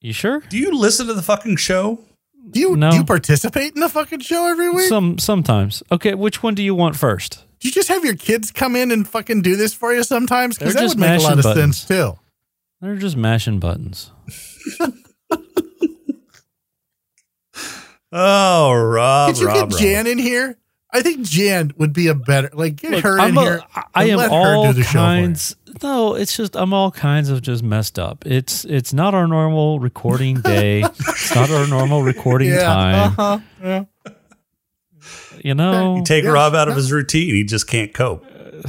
You 0.01 0.13
sure? 0.13 0.41
do 0.49 0.59
you 0.59 0.71
listen 0.79 1.07
to 1.07 1.15
the 1.15 1.23
fucking 1.23 1.57
show? 1.57 2.01
Do 2.51 2.61
you 2.61 2.77
No. 2.77 2.91
do 2.93 2.99
you 2.99 3.05
participate 3.05 3.75
in 3.75 3.81
the 3.81 3.89
fucking 3.89 4.21
show 4.21 4.47
every 4.47 4.71
week? 4.71 4.89
Some 4.89 5.19
sometimes. 5.19 5.83
Okay, 5.91 6.15
which 6.15 6.43
one 6.43 6.55
do 6.55 6.63
you 6.63 6.75
want 6.75 6.95
first? 6.97 7.43
do 7.59 7.67
you 7.69 7.73
just 7.73 7.89
have 7.89 8.05
your 8.05 8.15
kids 8.15 8.53
come 8.53 8.77
in 8.77 8.91
and 8.93 9.09
fucking 9.09 9.41
do 9.43 9.57
this 9.57 9.73
for 9.75 9.93
you 9.95 10.05
sometimes? 10.05 10.59
Because 10.59 10.75
that 10.75 10.81
just 10.83 10.97
would 10.97 11.01
make 11.01 11.19
a 11.21 11.23
lot 11.23 11.39
of 11.39 11.43
buttons. 11.43 11.79
sense 11.79 11.89
too. 11.89 12.19
They're 12.81 12.97
just 12.97 13.17
mashing 13.17 13.59
buttons. 13.59 14.13
Oh, 18.19 18.73
Rob, 18.73 19.29
Could 19.35 19.41
you 19.41 19.47
Rob, 19.47 19.55
get 19.71 19.75
Rob. 19.75 19.81
Jan 19.83 20.07
in 20.07 20.17
here? 20.19 20.57
I 20.91 21.03
think 21.03 21.21
Jan 21.27 21.73
would 21.77 21.93
be 21.93 22.07
a 22.07 22.15
better 22.15 22.49
like 22.55 22.77
get 22.77 22.93
Look, 22.93 23.05
her 23.05 23.21
I'm 23.21 23.33
in 23.33 23.37
a- 23.39 23.43
here. 23.43 23.63
I- 23.75 23.83
I 23.95 24.05
am 24.07 24.21
all 24.33 24.69
do 24.69 24.73
the 24.73 24.83
show 24.85 24.93
for 24.93 24.97
you. 24.99 25.03
kinds. 25.05 25.57
No, 25.83 26.15
it's 26.15 26.35
just 26.35 26.57
I'm 26.57 26.73
all 26.73 26.91
kinds 26.91 27.29
of 27.29 27.43
just 27.43 27.63
messed 27.63 27.99
up. 27.99 28.25
It's 28.25 28.65
it's 28.65 28.95
not 28.95 29.15
our 29.15 29.27
normal 29.29 29.79
recording 29.81 30.41
day. 30.41 30.81
it's 30.99 31.35
not 31.35 31.51
our 31.51 31.67
normal 31.67 32.03
recording 32.03 32.49
Yeah, 32.49 32.63
time. 32.63 32.95
uh-huh, 33.19 33.39
yeah. 33.63 33.85
You 35.45 35.55
know, 35.55 35.97
You 35.97 36.05
take 36.05 36.25
Yeah, 36.25 36.31
Rob 36.31 36.55
out 36.55 36.69
of 36.69 36.77
his 36.77 36.91
routine, 36.91 37.35
he 37.35 37.45
just 37.45 37.67
can't 37.69 37.93
cope. 37.93 38.25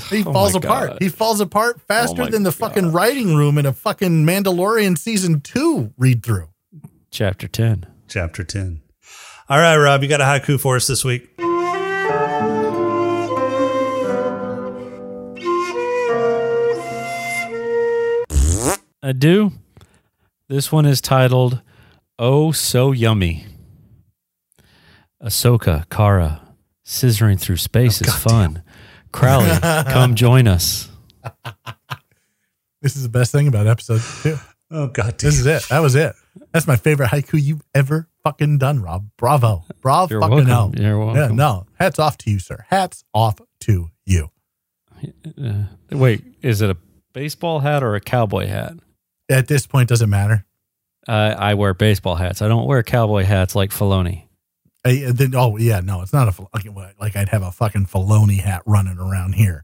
He 0.10 0.24
Oh 0.26 0.34
falls 0.34 0.54
apart. 0.56 0.90
God. 0.90 0.98
He 1.02 1.08
falls 1.08 1.40
apart 1.40 1.80
faster 1.88 2.24
Oh 2.24 2.28
than 2.28 2.44
the 2.44 2.52
fucking 2.52 2.92
writing 2.92 3.36
room 3.36 3.58
in 3.58 3.66
a 3.66 3.72
fucking 3.74 4.26
Mandalorian 4.26 4.98
season 4.98 5.40
two 5.40 5.94
read 5.98 6.24
through. 6.24 6.50
chapter 7.10 7.48
ten. 7.48 7.86
Chapter 8.10 8.44
10. 8.44 8.82
All 9.50 9.58
right, 9.58 9.78
Rob, 9.78 10.04
you 10.04 10.10
got 10.10 10.20
a 10.20 10.26
haiku 10.26 10.60
for 10.60 10.76
us 10.76 10.88
this 10.88 11.06
week? 11.06 11.30
I 19.02 19.14
do. 19.18 19.54
This 20.50 20.70
one 20.70 20.86
is 20.86 21.00
titled 21.00 21.62
Oh 22.20 22.52
So 22.52 22.92
Yummy. 22.92 23.46
Ahsoka, 25.24 25.90
Cara, 25.90 26.42
scissoring 26.86 27.40
through 27.40 27.56
space 27.56 28.02
oh, 28.02 28.06
is 28.06 28.16
fun. 28.16 28.64
Crowley, 29.14 29.58
come 29.62 30.16
join 30.16 30.50
us. 30.50 30.90
This 32.82 32.98
is 32.98 33.04
the 33.04 33.10
best 33.10 33.32
thing 33.32 33.48
about 33.48 33.66
episode 33.66 34.02
two. 34.24 34.36
Oh, 34.70 34.88
God. 34.88 35.18
This 35.18 35.40
is 35.40 35.46
it. 35.46 35.64
That 35.70 35.80
was 35.80 35.96
it. 35.96 36.14
That's 36.52 36.68
my 36.68 36.76
favorite 36.76 37.12
haiku 37.12 37.42
you've 37.42 37.64
ever 37.74 38.10
fucking 38.28 38.58
done, 38.58 38.82
Rob. 38.82 39.10
Bravo. 39.18 39.64
Bravo 39.82 40.14
You're 40.14 40.22
fucking 40.22 40.48
welcome. 40.48 40.74
no. 40.76 40.84
You're 40.84 41.00
welcome. 41.00 41.16
Yeah, 41.16 41.28
no. 41.30 41.66
Hats 41.80 42.00
off 42.00 42.18
to 42.20 42.32
you, 42.32 42.40
sir. 42.40 42.66
Hats 42.68 43.04
off 43.14 43.40
to 43.62 43.90
you. 44.06 44.30
Uh, 45.42 45.64
wait, 45.92 46.24
is 46.42 46.62
it 46.62 46.70
a 46.70 46.78
baseball 47.14 47.60
hat 47.60 47.84
or 47.84 47.96
a 47.96 48.02
cowboy 48.02 48.48
hat? 48.48 48.74
At 49.30 49.48
this 49.48 49.68
point, 49.68 49.90
doesn't 49.90 50.10
matter. 50.10 50.46
Uh, 51.08 51.36
I 51.38 51.54
wear 51.54 51.74
baseball 51.74 52.16
hats. 52.16 52.42
I 52.42 52.48
don't 52.48 52.66
wear 52.66 52.84
cowboy 52.84 53.24
hats 53.24 53.56
like 53.56 53.70
Filoni. 53.70 54.24
I, 54.86 55.06
uh, 55.06 55.12
then, 55.14 55.36
oh 55.36 55.58
yeah, 55.58 55.80
no, 55.80 56.02
it's 56.02 56.14
not 56.14 56.28
a 56.28 56.48
like, 56.54 56.96
like 57.00 57.16
I'd 57.16 57.30
have 57.30 57.44
a 57.44 57.52
fucking 57.52 57.86
Filoni 57.86 58.40
hat 58.40 58.64
running 58.66 58.98
around 58.98 59.34
here. 59.34 59.64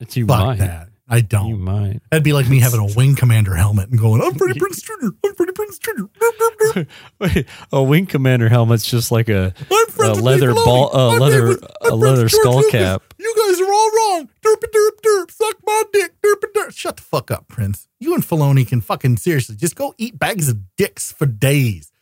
It's 0.00 0.16
you 0.16 0.26
Fuck 0.26 0.46
might. 0.46 0.58
that. 0.58 0.88
I 1.12 1.20
don't. 1.20 1.48
You 1.48 1.56
might. 1.58 2.00
That'd 2.10 2.24
be 2.24 2.32
like 2.32 2.48
me 2.48 2.58
having 2.58 2.80
a 2.80 2.86
wing 2.96 3.16
commander 3.16 3.54
helmet 3.54 3.90
and 3.90 3.98
going, 4.00 4.22
"I'm 4.22 4.34
Freddie 4.34 4.58
Prinze 4.58 4.82
Jr. 4.82 5.08
I'm 5.22 5.34
Freddie 5.34 5.52
Prinze 5.52 5.78
Jr. 5.78 6.80
Wait, 7.20 7.46
a 7.70 7.82
wing 7.82 8.06
commander 8.06 8.48
helmet's 8.48 8.86
just 8.90 9.12
like 9.12 9.28
a, 9.28 9.52
a 10.00 10.12
leather 10.14 10.54
ball, 10.54 10.90
a 10.94 11.18
leather, 11.18 11.42
friends 11.48 11.60
with- 11.60 11.70
I'm 11.82 11.92
a 11.92 11.94
leather 11.96 12.28
skull 12.30 12.56
Lucas. 12.56 12.70
cap. 12.72 13.02
You 13.18 13.34
guys 13.46 13.60
are 13.60 13.70
all 13.70 13.90
wrong. 13.90 14.28
Derp 14.42 14.62
derp 14.62 14.90
derp. 15.04 15.30
Suck 15.30 15.56
my 15.66 15.82
dick. 15.92 16.14
Derp 16.24 16.42
derp. 16.56 16.74
Shut 16.74 16.96
the 16.96 17.02
fuck 17.02 17.30
up, 17.30 17.46
Prinze. 17.46 17.88
You 18.00 18.14
and 18.14 18.22
Filoni 18.24 18.66
can 18.66 18.80
fucking 18.80 19.18
seriously 19.18 19.54
just 19.56 19.76
go 19.76 19.94
eat 19.98 20.18
bags 20.18 20.48
of 20.48 20.60
dicks 20.78 21.12
for 21.12 21.26
days. 21.26 21.92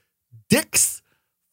Dicks 0.48 1.02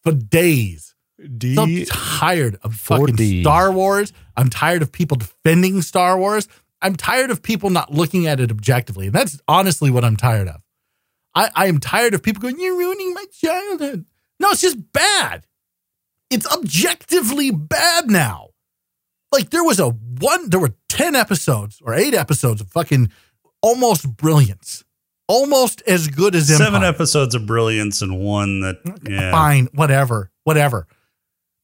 for 0.04 0.12
days. 0.12 0.94
So 1.20 1.64
I'm 1.64 1.86
tired 1.86 2.60
of 2.62 2.76
fucking 2.76 3.16
4D. 3.18 3.42
Star 3.42 3.72
Wars. 3.72 4.14
I'm 4.36 4.52
tired 4.52 4.84
of 4.84 4.92
people 4.92 5.18
defending 5.18 5.82
Star 5.82 6.16
Wars. 6.20 6.48
I'm 6.82 6.96
tired 6.96 7.32
of 7.32 7.42
people 7.42 7.70
not 7.70 7.92
looking 7.92 8.28
at 8.28 8.40
it 8.40 8.52
objectively. 8.52 9.08
And 9.08 9.16
that's 9.16 9.42
honestly 9.48 9.90
what 9.92 10.04
I'm 10.04 10.18
tired 10.18 10.48
of. 10.48 10.62
I, 11.36 11.50
I 11.56 11.68
am 11.68 11.80
tired 11.80 12.14
of 12.14 12.24
people 12.24 12.42
going, 12.42 12.60
You're 12.60 12.78
ruining 12.78 13.14
my 13.14 13.26
childhood. 13.32 14.06
No, 14.40 14.52
it's 14.52 14.62
just 14.62 14.92
bad. 14.94 15.46
It's 16.30 16.52
objectively 16.52 17.52
bad 17.52 18.10
now. 18.10 18.50
Like 19.32 19.50
there 19.50 19.64
was 19.64 19.80
a 19.80 19.90
one, 19.90 20.50
there 20.50 20.60
were 20.60 20.76
10 20.90 21.16
episodes 21.16 21.82
or 21.84 21.94
eight 21.94 22.14
episodes 22.14 22.62
of 22.62 22.70
fucking 22.70 23.12
almost 23.62 24.16
brilliance. 24.16 24.84
Almost 25.30 25.84
as 25.86 26.08
good 26.08 26.36
as 26.36 26.50
Empire. 26.50 26.68
Seven 26.68 26.84
episodes 26.84 27.36
of 27.36 27.46
brilliance 27.46 28.02
and 28.02 28.18
one 28.20 28.62
that, 28.62 28.78
yeah. 29.04 29.32
Fine, 29.32 29.68
whatever, 29.74 30.32
whatever. 30.46 30.88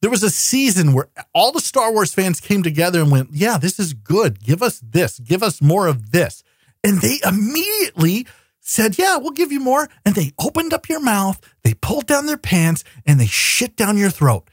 There 0.04 0.10
was 0.10 0.22
a 0.22 0.28
season 0.28 0.92
where 0.92 1.08
all 1.32 1.50
the 1.50 1.60
Star 1.60 1.90
Wars 1.90 2.12
fans 2.12 2.38
came 2.38 2.62
together 2.62 3.00
and 3.00 3.10
went, 3.10 3.30
Yeah, 3.32 3.56
this 3.56 3.80
is 3.80 3.94
good. 3.94 4.38
Give 4.38 4.62
us 4.62 4.78
this. 4.80 5.18
Give 5.18 5.42
us 5.42 5.62
more 5.62 5.86
of 5.86 6.12
this. 6.12 6.44
And 6.84 7.00
they 7.00 7.20
immediately 7.26 8.26
said, 8.60 8.98
Yeah, 8.98 9.16
we'll 9.16 9.30
give 9.30 9.50
you 9.50 9.60
more. 9.60 9.88
And 10.04 10.14
they 10.14 10.32
opened 10.38 10.74
up 10.74 10.90
your 10.90 11.00
mouth, 11.00 11.40
they 11.62 11.72
pulled 11.72 12.04
down 12.04 12.26
their 12.26 12.36
pants, 12.36 12.84
and 13.06 13.18
they 13.18 13.24
shit 13.24 13.76
down 13.76 13.96
your 13.96 14.10
throat. 14.10 14.50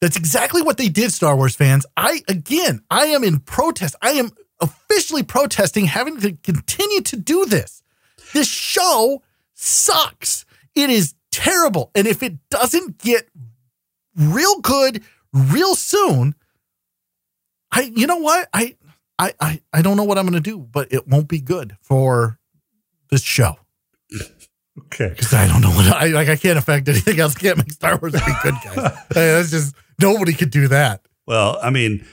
That's 0.00 0.16
exactly 0.16 0.62
what 0.62 0.78
they 0.78 0.88
did, 0.88 1.12
Star 1.12 1.36
Wars 1.36 1.54
fans. 1.54 1.84
I, 1.94 2.22
again, 2.26 2.80
I 2.90 3.08
am 3.08 3.24
in 3.24 3.40
protest. 3.40 3.94
I 4.00 4.12
am 4.12 4.30
officially 4.58 5.22
protesting 5.22 5.84
having 5.84 6.18
to 6.20 6.32
continue 6.32 7.02
to 7.02 7.16
do 7.16 7.44
this. 7.44 7.82
This 8.32 8.48
show 8.48 9.22
sucks. 9.52 10.46
It 10.74 10.88
is 10.88 11.14
terrible. 11.30 11.90
And 11.94 12.06
if 12.06 12.22
it 12.22 12.38
doesn't 12.48 12.96
get 12.96 13.28
real 14.16 14.60
good 14.60 15.02
real 15.32 15.74
soon, 15.74 16.34
I 17.70 17.82
you 17.94 18.06
know 18.06 18.18
what? 18.18 18.48
I 18.52 18.76
I 19.18 19.32
I, 19.40 19.60
I 19.72 19.82
don't 19.82 19.96
know 19.96 20.04
what 20.04 20.18
I'm 20.18 20.26
gonna 20.26 20.40
do, 20.40 20.58
but 20.58 20.92
it 20.92 21.06
won't 21.08 21.28
be 21.28 21.40
good 21.40 21.76
for 21.82 22.38
this 23.10 23.22
show. 23.22 23.56
Okay. 24.78 25.08
Because 25.10 25.32
I 25.34 25.46
don't 25.46 25.60
know 25.60 25.70
what 25.70 25.86
I 25.86 26.06
like 26.06 26.28
I 26.28 26.36
can't 26.36 26.58
affect 26.58 26.88
anything 26.88 27.20
else. 27.20 27.34
Can't 27.34 27.58
make 27.58 27.72
Star 27.72 27.96
Wars 27.98 28.12
be 28.12 28.20
good, 28.42 28.54
guys. 28.64 28.96
That's 29.10 29.50
just 29.50 29.74
nobody 30.00 30.32
could 30.32 30.50
do 30.50 30.68
that. 30.68 31.02
Well, 31.26 31.58
I 31.62 31.70
mean, 31.70 32.04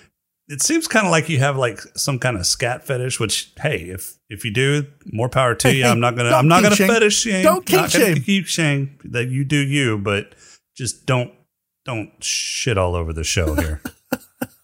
it 0.48 0.62
seems 0.62 0.88
kind 0.88 1.06
of 1.06 1.12
like 1.12 1.30
you 1.30 1.40
have 1.40 1.58
like 1.58 1.80
some 1.96 2.20
kind 2.20 2.38
of 2.38 2.46
scat 2.46 2.86
fetish. 2.86 3.20
Which, 3.20 3.52
hey, 3.62 3.84
if 3.90 4.18
if 4.30 4.44
you 4.46 4.52
do, 4.52 4.86
more 5.06 5.30
power 5.30 5.56
to 5.56 5.68
Hey, 5.70 5.76
you. 5.78 5.84
hey, 5.84 5.90
I'm 5.90 6.00
not 6.00 6.16
gonna. 6.16 6.32
I'm 6.32 6.48
not 6.48 6.62
gonna 6.64 6.76
shame. 6.76 6.88
fetish 6.90 7.16
shame. 7.18 7.44
Don't 7.44 7.66
kink 7.66 7.90
shame. 7.90 8.18
Keep 8.18 8.46
shame 8.48 8.98
that 9.06 9.30
you 9.30 9.44
do 9.46 9.58
you, 9.58 9.98
but 9.98 10.36
just 10.76 11.06
don't 11.06 11.32
don't 11.90 12.24
shit 12.24 12.78
all 12.78 12.96
over 12.96 13.14
the 13.14 13.24
show 13.24 13.56
here. 13.56 13.82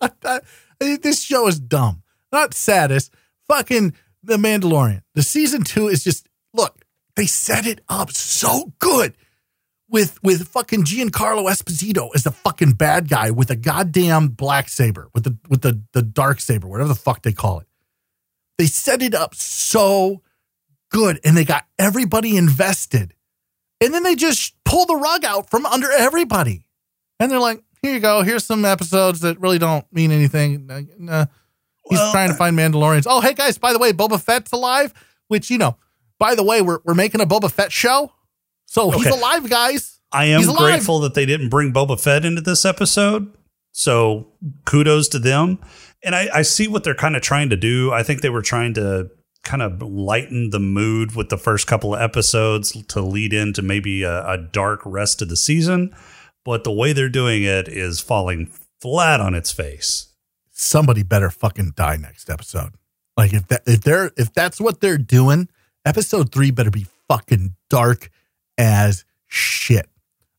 This 0.80 1.23
show 1.23 1.47
is 1.47 1.57
dumb. 1.57 2.03
Not 2.34 2.53
saddest. 2.53 3.13
Fucking 3.47 3.93
The 4.21 4.36
Mandalorian. 4.36 5.03
The 5.13 5.23
season 5.23 5.63
two 5.63 5.88
is 5.88 6.03
just 6.03 6.28
look. 6.53 6.84
They 7.15 7.28
set 7.28 7.65
it 7.65 7.80
up 7.88 8.11
so 8.11 8.73
good 8.80 9.15
with 9.89 10.21
with 10.21 10.49
fucking 10.49 10.84
Giancarlo 10.84 11.49
Esposito 11.49 12.09
as 12.13 12.23
the 12.23 12.32
fucking 12.32 12.73
bad 12.73 13.07
guy 13.07 13.32
with 13.32 13.49
a 13.49 13.55
goddamn 13.55 14.28
black 14.28 14.67
saber 14.67 15.09
with 15.13 15.23
the 15.23 15.38
with 15.47 15.61
the 15.61 15.82
the 15.93 16.01
dark 16.01 16.41
saber, 16.41 16.67
whatever 16.67 16.89
the 16.89 16.95
fuck 16.95 17.21
they 17.21 17.32
call 17.32 17.59
it. 17.59 17.67
They 18.57 18.65
set 18.65 19.01
it 19.01 19.15
up 19.15 19.34
so 19.34 20.21
good, 20.91 21.21
and 21.23 21.38
they 21.38 21.45
got 21.45 21.65
everybody 21.80 22.36
invested, 22.36 23.13
and 23.80 23.93
then 23.93 24.03
they 24.03 24.15
just 24.15 24.55
pull 24.65 24.86
the 24.86 24.97
rug 24.97 25.23
out 25.23 25.49
from 25.49 25.65
under 25.65 25.89
everybody, 25.89 26.64
and 27.20 27.32
they're 27.32 27.39
like, 27.39 27.63
"Here 27.82 27.93
you 27.93 27.99
go. 27.99 28.22
Here's 28.22 28.45
some 28.45 28.66
episodes 28.66 29.22
that 29.22 29.39
really 29.39 29.59
don't 29.59 29.86
mean 29.91 30.11
anything." 30.11 30.70
Uh, 30.70 31.26
he's 31.89 31.99
Well, 31.99 32.11
trying 32.11 32.30
to 32.30 32.36
find 32.36 32.57
Mandalorians. 32.57 33.05
Oh, 33.07 33.22
hey 33.22 33.34
guys, 33.34 33.57
by 33.57 33.74
the 33.74 33.80
way, 33.80 33.93
Boba 33.93 34.22
Fett's 34.22 34.51
alive. 34.51 34.93
Which 35.28 35.49
you 35.49 35.57
know, 35.57 35.78
by 36.20 36.36
the 36.36 36.43
way, 36.43 36.61
we're 36.61 36.80
we're 36.84 36.93
making 36.93 37.22
a 37.22 37.26
Boba 37.26 37.51
Fett 37.51 37.72
show, 37.72 38.11
so 38.66 38.91
he's 38.91 39.07
alive, 39.07 39.49
guys. 39.49 39.99
I 40.11 40.26
am 40.26 40.45
grateful 40.55 40.99
that 41.01 41.13
they 41.13 41.26
didn't 41.26 41.49
bring 41.49 41.74
Boba 41.74 41.99
Fett 41.99 42.24
into 42.26 42.41
this 42.41 42.63
episode. 42.63 43.34
So 43.72 44.28
kudos 44.66 45.09
to 45.09 45.20
them. 45.20 45.59
And 46.01 46.16
I, 46.16 46.30
I 46.34 46.41
see 46.43 46.68
what 46.70 46.86
they're 46.86 46.95
kind 46.95 47.18
of 47.18 47.22
trying 47.22 47.49
to 47.49 47.57
do. 47.57 47.91
I 47.91 48.03
think 48.03 48.22
they 48.22 48.30
were 48.30 48.41
trying 48.41 48.74
to 48.76 49.09
kind 49.43 49.61
of 49.61 49.82
lighten 49.82 50.51
the 50.51 50.59
mood 50.59 51.16
with 51.16 51.28
the 51.28 51.38
first 51.38 51.68
couple 51.68 51.93
of 51.93 52.01
episodes 52.01 52.72
to 52.88 53.01
lead 53.01 53.34
into 53.34 53.61
maybe 53.61 54.03
a, 54.03 54.26
a 54.26 54.38
dark 54.38 54.80
rest 54.86 55.22
of 55.22 55.28
the 55.28 55.36
season. 55.36 55.93
But 56.46 56.64
the 56.64 56.72
way 56.72 56.93
they're 56.93 57.10
doing 57.10 57.43
it 57.43 57.68
is 57.68 58.00
falling 58.00 58.52
flat 58.80 59.20
on 59.20 59.34
its 59.36 59.52
face. 59.52 60.10
somebody 60.52 61.04
better 61.04 61.30
fucking 61.30 61.74
die 61.76 61.98
next 61.98 62.30
episode. 62.30 62.72
Like 63.18 63.34
if 63.34 63.48
that 63.50 63.64
if 63.66 63.82
they're 63.82 64.12
if 64.16 64.34
that's 64.34 64.62
what 64.62 64.80
they're 64.80 64.98
doing, 64.98 65.50
episode 65.86 66.32
three 66.32 66.52
better 66.52 66.72
be 66.72 66.86
fucking 67.10 67.56
dark 67.70 68.10
as 68.58 69.04
shit. 69.28 69.89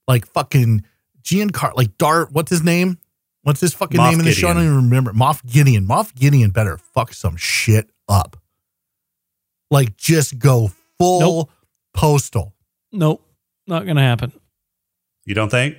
Like 0.08 0.26
fucking 0.28 0.84
Giancarlo, 1.22 1.74
like 1.76 1.98
Dart. 1.98 2.30
What's 2.32 2.50
his 2.50 2.62
name? 2.62 2.98
What's 3.42 3.60
his 3.60 3.74
fucking 3.74 3.98
Moff 3.98 4.10
name 4.10 4.20
in 4.20 4.24
the 4.26 4.32
show? 4.32 4.48
I 4.48 4.54
don't 4.54 4.62
even 4.64 4.76
remember. 4.76 5.12
Moff 5.12 5.44
Gideon. 5.44 5.86
Moff 5.86 6.14
Gideon 6.14 6.50
better 6.50 6.78
fuck 6.78 7.12
some 7.12 7.36
shit 7.36 7.90
up. 8.08 8.36
Like 9.70 9.96
just 9.96 10.38
go 10.38 10.70
full 10.98 11.20
Nope. 11.20 11.50
postal. 11.94 12.54
Nope, 12.92 13.22
not 13.66 13.84
going 13.84 13.96
to 13.96 14.02
happen. 14.02 14.32
You 15.24 15.34
don't 15.34 15.50
think? 15.50 15.76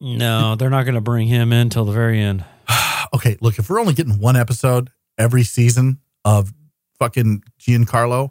No, 0.00 0.54
they're 0.54 0.70
not 0.70 0.84
going 0.84 0.94
to 0.94 1.00
bring 1.00 1.26
him 1.26 1.52
in 1.52 1.70
till 1.70 1.84
the 1.84 1.92
very 1.92 2.20
end. 2.20 2.44
okay, 3.14 3.36
look, 3.40 3.58
if 3.58 3.68
we're 3.68 3.80
only 3.80 3.94
getting 3.94 4.20
one 4.20 4.36
episode 4.36 4.90
every 5.16 5.42
season 5.42 5.98
of 6.24 6.52
fucking 6.98 7.42
Giancarlo, 7.60 8.30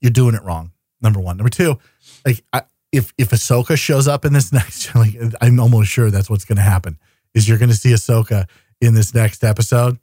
you're 0.00 0.10
doing 0.10 0.34
it 0.34 0.42
wrong. 0.42 0.72
Number 1.02 1.20
one. 1.20 1.36
Number 1.36 1.50
two, 1.50 1.78
like 2.26 2.44
I, 2.52 2.62
if 2.92 3.12
if 3.16 3.30
Ahsoka 3.30 3.76
shows 3.78 4.06
up 4.08 4.24
in 4.24 4.32
this 4.32 4.52
next, 4.52 4.94
like 4.94 5.16
I'm 5.40 5.58
almost 5.60 5.90
sure 5.90 6.10
that's 6.10 6.28
what's 6.28 6.44
going 6.44 6.56
to 6.56 6.62
happen. 6.62 6.98
Is 7.34 7.48
you're 7.48 7.58
going 7.58 7.70
to 7.70 7.76
see 7.76 7.90
Ahsoka 7.90 8.48
in 8.80 8.94
this 8.94 9.14
next 9.14 9.44
episode. 9.44 9.98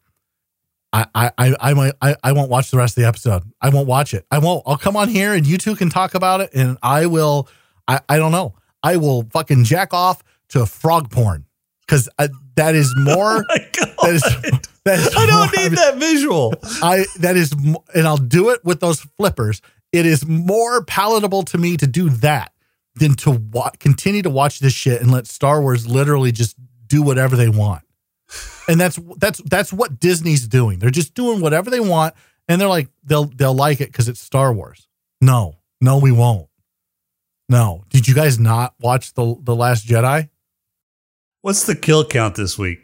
I 0.93 1.05
I 1.13 1.31
I 1.37 1.55
I 1.59 1.73
might 1.73 1.93
I, 2.01 2.15
I 2.23 2.31
won't 2.31 2.49
watch 2.49 2.71
the 2.71 2.77
rest 2.77 2.97
of 2.97 3.01
the 3.03 3.07
episode. 3.07 3.43
I 3.61 3.69
won't 3.69 3.87
watch 3.87 4.13
it. 4.13 4.25
I 4.31 4.39
won't. 4.39 4.63
I'll 4.65 4.77
come 4.77 4.95
on 4.95 5.09
here 5.09 5.33
and 5.33 5.45
you 5.45 5.57
two 5.57 5.75
can 5.75 5.89
talk 5.89 6.15
about 6.15 6.41
it, 6.41 6.51
and 6.53 6.77
I 6.81 7.05
will. 7.07 7.47
I 7.87 7.99
I 8.07 8.17
don't 8.17 8.31
know. 8.31 8.55
I 8.83 8.97
will 8.97 9.23
fucking 9.31 9.63
jack 9.63 9.93
off 9.93 10.23
to 10.49 10.65
frog 10.65 11.09
porn 11.11 11.45
because 11.81 12.07
uh, 12.19 12.27
that 12.55 12.75
is 12.75 12.93
oh 12.97 13.01
more. 13.03 13.37
Oh 13.37 13.43
my 13.49 13.67
God. 13.73 13.95
that 14.01 14.13
is 14.13 14.21
that 14.85 14.99
is 14.99 15.15
I 15.15 15.25
don't 15.25 15.55
more- 15.55 15.63
need 15.63 15.77
that 15.77 15.95
visual. 15.97 16.53
I 16.81 17.05
that 17.19 17.35
is, 17.37 17.51
and 17.95 18.07
I'll 18.07 18.17
do 18.17 18.49
it 18.49 18.63
with 18.63 18.79
those 18.79 19.01
flippers. 19.01 19.61
It 19.91 20.05
is 20.05 20.25
more 20.25 20.83
palatable 20.83 21.43
to 21.43 21.57
me 21.57 21.77
to 21.77 21.87
do 21.87 22.09
that 22.09 22.51
than 22.95 23.13
to 23.15 23.31
wa- 23.31 23.71
continue 23.79 24.21
to 24.21 24.29
watch 24.29 24.59
this 24.59 24.73
shit 24.73 25.01
and 25.01 25.11
let 25.11 25.27
Star 25.27 25.61
Wars 25.61 25.87
literally 25.87 26.31
just 26.31 26.55
do 26.87 27.01
whatever 27.01 27.35
they 27.35 27.49
want. 27.49 27.83
And 28.67 28.79
that's 28.79 28.99
that's 29.17 29.41
that's 29.43 29.71
what 29.71 29.99
Disney's 29.99 30.45
doing. 30.47 30.79
They're 30.79 30.89
just 30.89 31.13
doing 31.13 31.39
whatever 31.39 31.69
they 31.69 31.79
want, 31.79 32.15
and 32.49 32.59
they're 32.59 32.67
like 32.67 32.89
they'll 33.03 33.25
they'll 33.25 33.53
like 33.55 33.79
it 33.79 33.87
because 33.87 34.09
it's 34.09 34.19
Star 34.19 34.51
Wars. 34.51 34.87
No, 35.21 35.55
no, 35.79 35.97
we 35.99 36.11
won't. 36.11 36.47
No, 37.49 37.85
did 37.89 38.07
you 38.07 38.13
guys 38.13 38.39
not 38.39 38.73
watch 38.79 39.13
the 39.13 39.35
the 39.41 39.55
Last 39.55 39.87
Jedi? 39.87 40.29
What's 41.41 41.65
the 41.65 41.75
kill 41.75 42.03
count 42.05 42.35
this 42.35 42.57
week? 42.57 42.79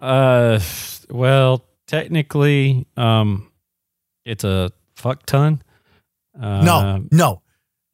Uh, 0.00 0.58
well, 1.10 1.64
technically, 1.86 2.86
um, 2.96 3.52
it's 4.24 4.42
a 4.42 4.72
fuck 4.96 5.24
ton. 5.26 5.62
Uh, 6.38 6.62
no, 6.62 7.04
no, 7.12 7.42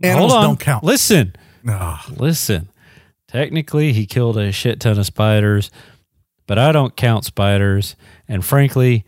animals 0.03 0.33
hold 0.33 0.45
on. 0.45 0.49
don't 0.51 0.61
count. 0.61 0.85
Listen, 0.85 1.35
Ah, 1.69 2.05
listen. 2.17 2.69
Technically, 3.27 3.93
he 3.93 4.07
killed 4.07 4.39
a 4.39 4.51
shit 4.53 4.81
ton 4.81 4.99
of 4.99 5.05
spiders, 5.07 5.71
but 6.47 6.59
I 6.59 6.73
don't 6.73 6.97
count 6.97 7.25
spiders. 7.25 7.95
And 8.27 8.45
frankly, 8.45 9.05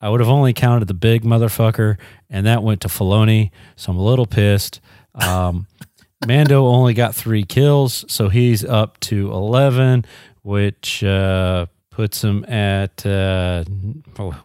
I 0.00 0.08
would 0.08 0.20
have 0.20 0.28
only 0.28 0.52
counted 0.52 0.88
the 0.88 0.94
big 0.94 1.22
motherfucker, 1.22 1.96
and 2.28 2.46
that 2.46 2.62
went 2.62 2.80
to 2.82 2.88
Filoni. 2.88 3.50
So 3.76 3.92
I'm 3.92 3.98
a 3.98 4.02
little 4.02 4.26
pissed. 4.26 4.80
Um, 5.14 5.66
Mando 6.26 6.66
only 6.66 6.94
got 6.94 7.14
three 7.14 7.44
kills, 7.44 8.04
so 8.08 8.28
he's 8.28 8.64
up 8.64 8.98
to 9.00 9.30
11, 9.32 10.04
which 10.42 11.04
uh, 11.04 11.66
puts 11.90 12.22
him 12.22 12.44
at 12.44 13.04
uh, 13.06 13.64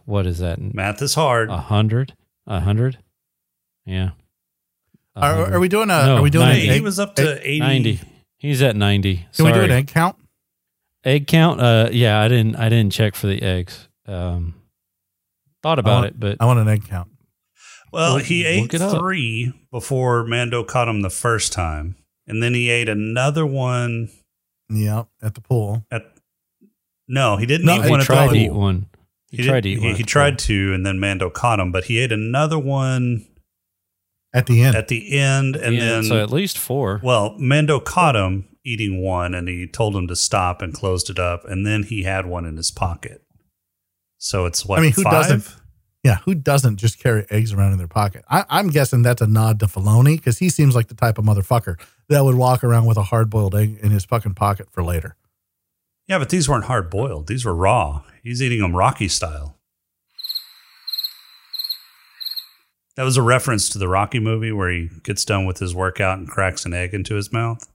what 0.04 0.26
is 0.26 0.38
that? 0.38 0.60
Math 0.60 1.02
is 1.02 1.14
hard. 1.14 1.50
A 1.50 1.56
hundred? 1.56 2.14
A 2.46 2.60
hundred? 2.60 2.98
Yeah. 3.84 4.10
A 5.16 5.20
are, 5.20 5.54
are 5.54 5.60
we 5.60 5.68
doing 5.68 5.90
a? 5.90 6.06
No, 6.06 6.16
are 6.16 6.22
we 6.22 6.30
doing 6.30 6.46
ninety. 6.46 6.68
an 6.68 6.74
he 6.74 6.80
was 6.80 6.98
up 6.98 7.14
to 7.16 7.40
80. 7.48 7.58
90. 7.60 8.00
He's 8.38 8.60
at 8.62 8.76
90. 8.76 9.16
Can 9.16 9.26
Sorry. 9.32 9.52
we 9.52 9.58
do 9.58 9.64
an 9.64 9.70
egg 9.70 9.88
count? 9.88 10.16
Egg 11.04 11.26
count? 11.26 11.60
Uh, 11.60 11.88
yeah, 11.90 12.20
I 12.20 12.28
didn't. 12.28 12.56
I 12.56 12.68
didn't 12.68 12.92
check 12.92 13.14
for 13.14 13.26
the 13.26 13.40
eggs. 13.42 13.88
Um, 14.06 14.54
thought 15.62 15.78
about 15.78 16.02
want- 16.02 16.06
it, 16.06 16.20
but 16.20 16.36
I 16.40 16.44
want 16.46 16.58
an 16.60 16.68
egg 16.68 16.84
count. 16.86 17.08
Well, 17.92 18.14
Look- 18.16 18.24
he 18.24 18.44
ate 18.44 18.70
three 18.72 19.52
before 19.70 20.24
Mando 20.24 20.62
caught 20.64 20.88
him 20.88 21.00
the 21.02 21.10
first 21.10 21.52
time. 21.52 21.96
And 22.26 22.42
then 22.42 22.52
he 22.54 22.68
ate 22.70 22.88
another 22.88 23.46
one 23.46 24.10
Yeah, 24.68 25.04
at 25.22 25.34
the 25.34 25.40
pool. 25.40 25.86
at. 25.90 26.02
No, 27.08 27.36
he 27.36 27.46
didn't 27.46 27.66
No, 27.66 27.76
eat 27.76 27.84
he 27.84 27.90
one 27.90 28.00
he 28.00 28.02
at 28.02 28.06
tried 28.06 28.28
the 28.30 28.34
to 28.34 28.38
eat 28.46 28.52
one. 28.52 28.86
He, 29.30 29.36
did- 29.38 29.46
tried 29.46 29.62
to 29.62 29.68
eat 29.70 29.78
he, 29.78 29.86
one. 29.86 29.94
he 29.94 30.02
at 30.02 30.08
tried 30.08 30.38
to, 30.40 30.74
and 30.74 30.84
then 30.84 30.98
Mando 30.98 31.30
caught 31.30 31.60
him, 31.60 31.70
but 31.72 31.84
he 31.84 31.98
ate 31.98 32.10
another 32.12 32.58
one 32.58 33.24
At 34.36 34.46
the 34.46 34.62
end. 34.62 34.76
at 34.76 34.88
the 34.88 35.18
end. 35.18 35.56
And 35.56 35.74
Yeah, 35.74 35.80
then, 35.86 36.04
so 36.04 36.22
at 36.22 36.30
least 36.30 36.58
four. 36.58 37.00
well, 37.02 37.36
Mando 37.38 37.80
caught 37.80 38.14
him 38.16 38.46
eating 38.64 39.00
one 39.02 39.34
and 39.34 39.48
he 39.48 39.66
told 39.66 39.94
him 39.96 40.06
to 40.08 40.16
stop 40.16 40.60
and 40.62 40.74
closed 40.74 41.08
it 41.10 41.18
up. 41.18 41.44
And 41.44 41.66
then 41.66 41.84
he 41.84 42.02
had 42.02 42.26
one 42.26 42.44
in 42.44 42.56
his 42.56 42.70
pocket. 42.70 43.22
So 44.18 44.46
it's 44.46 44.64
what? 44.64 44.78
I 44.78 44.82
mean, 44.82 44.92
who 44.92 45.02
five? 45.02 45.12
doesn't? 45.12 45.56
Yeah, 46.04 46.18
who 46.24 46.34
doesn't 46.34 46.76
just 46.76 46.98
carry 47.00 47.26
eggs 47.30 47.52
around 47.52 47.72
in 47.72 47.78
their 47.78 47.88
pocket? 47.88 48.24
I, 48.30 48.44
I'm 48.48 48.68
guessing 48.68 49.02
that's 49.02 49.20
a 49.22 49.26
nod 49.26 49.58
to 49.60 49.66
Filoni 49.66 50.16
because 50.16 50.38
he 50.38 50.48
seems 50.48 50.74
like 50.76 50.86
the 50.88 50.94
type 50.94 51.18
of 51.18 51.24
motherfucker 51.24 51.80
that 52.08 52.24
would 52.24 52.36
walk 52.36 52.62
around 52.62 52.86
with 52.86 52.96
a 52.96 53.02
hard 53.04 53.28
boiled 53.28 53.54
egg 53.56 53.78
in 53.82 53.90
his 53.90 54.04
fucking 54.04 54.34
pocket 54.34 54.68
for 54.70 54.84
later. 54.84 55.16
Yeah, 56.06 56.18
but 56.18 56.28
these 56.28 56.48
weren't 56.48 56.66
hard 56.66 56.90
boiled. 56.90 57.26
These 57.26 57.44
were 57.44 57.54
raw. 57.54 58.02
He's 58.22 58.40
eating 58.40 58.60
them 58.60 58.76
Rocky 58.76 59.08
style. 59.08 59.55
That 62.96 63.04
was 63.04 63.16
a 63.16 63.22
reference 63.22 63.68
to 63.70 63.78
the 63.78 63.88
Rocky 63.88 64.18
movie 64.18 64.52
where 64.52 64.70
he 64.70 64.90
gets 65.02 65.24
done 65.24 65.44
with 65.44 65.58
his 65.58 65.74
workout 65.74 66.18
and 66.18 66.28
cracks 66.28 66.64
an 66.64 66.72
egg 66.72 66.94
into 66.94 67.14
his 67.14 67.32
mouth. 67.32 67.68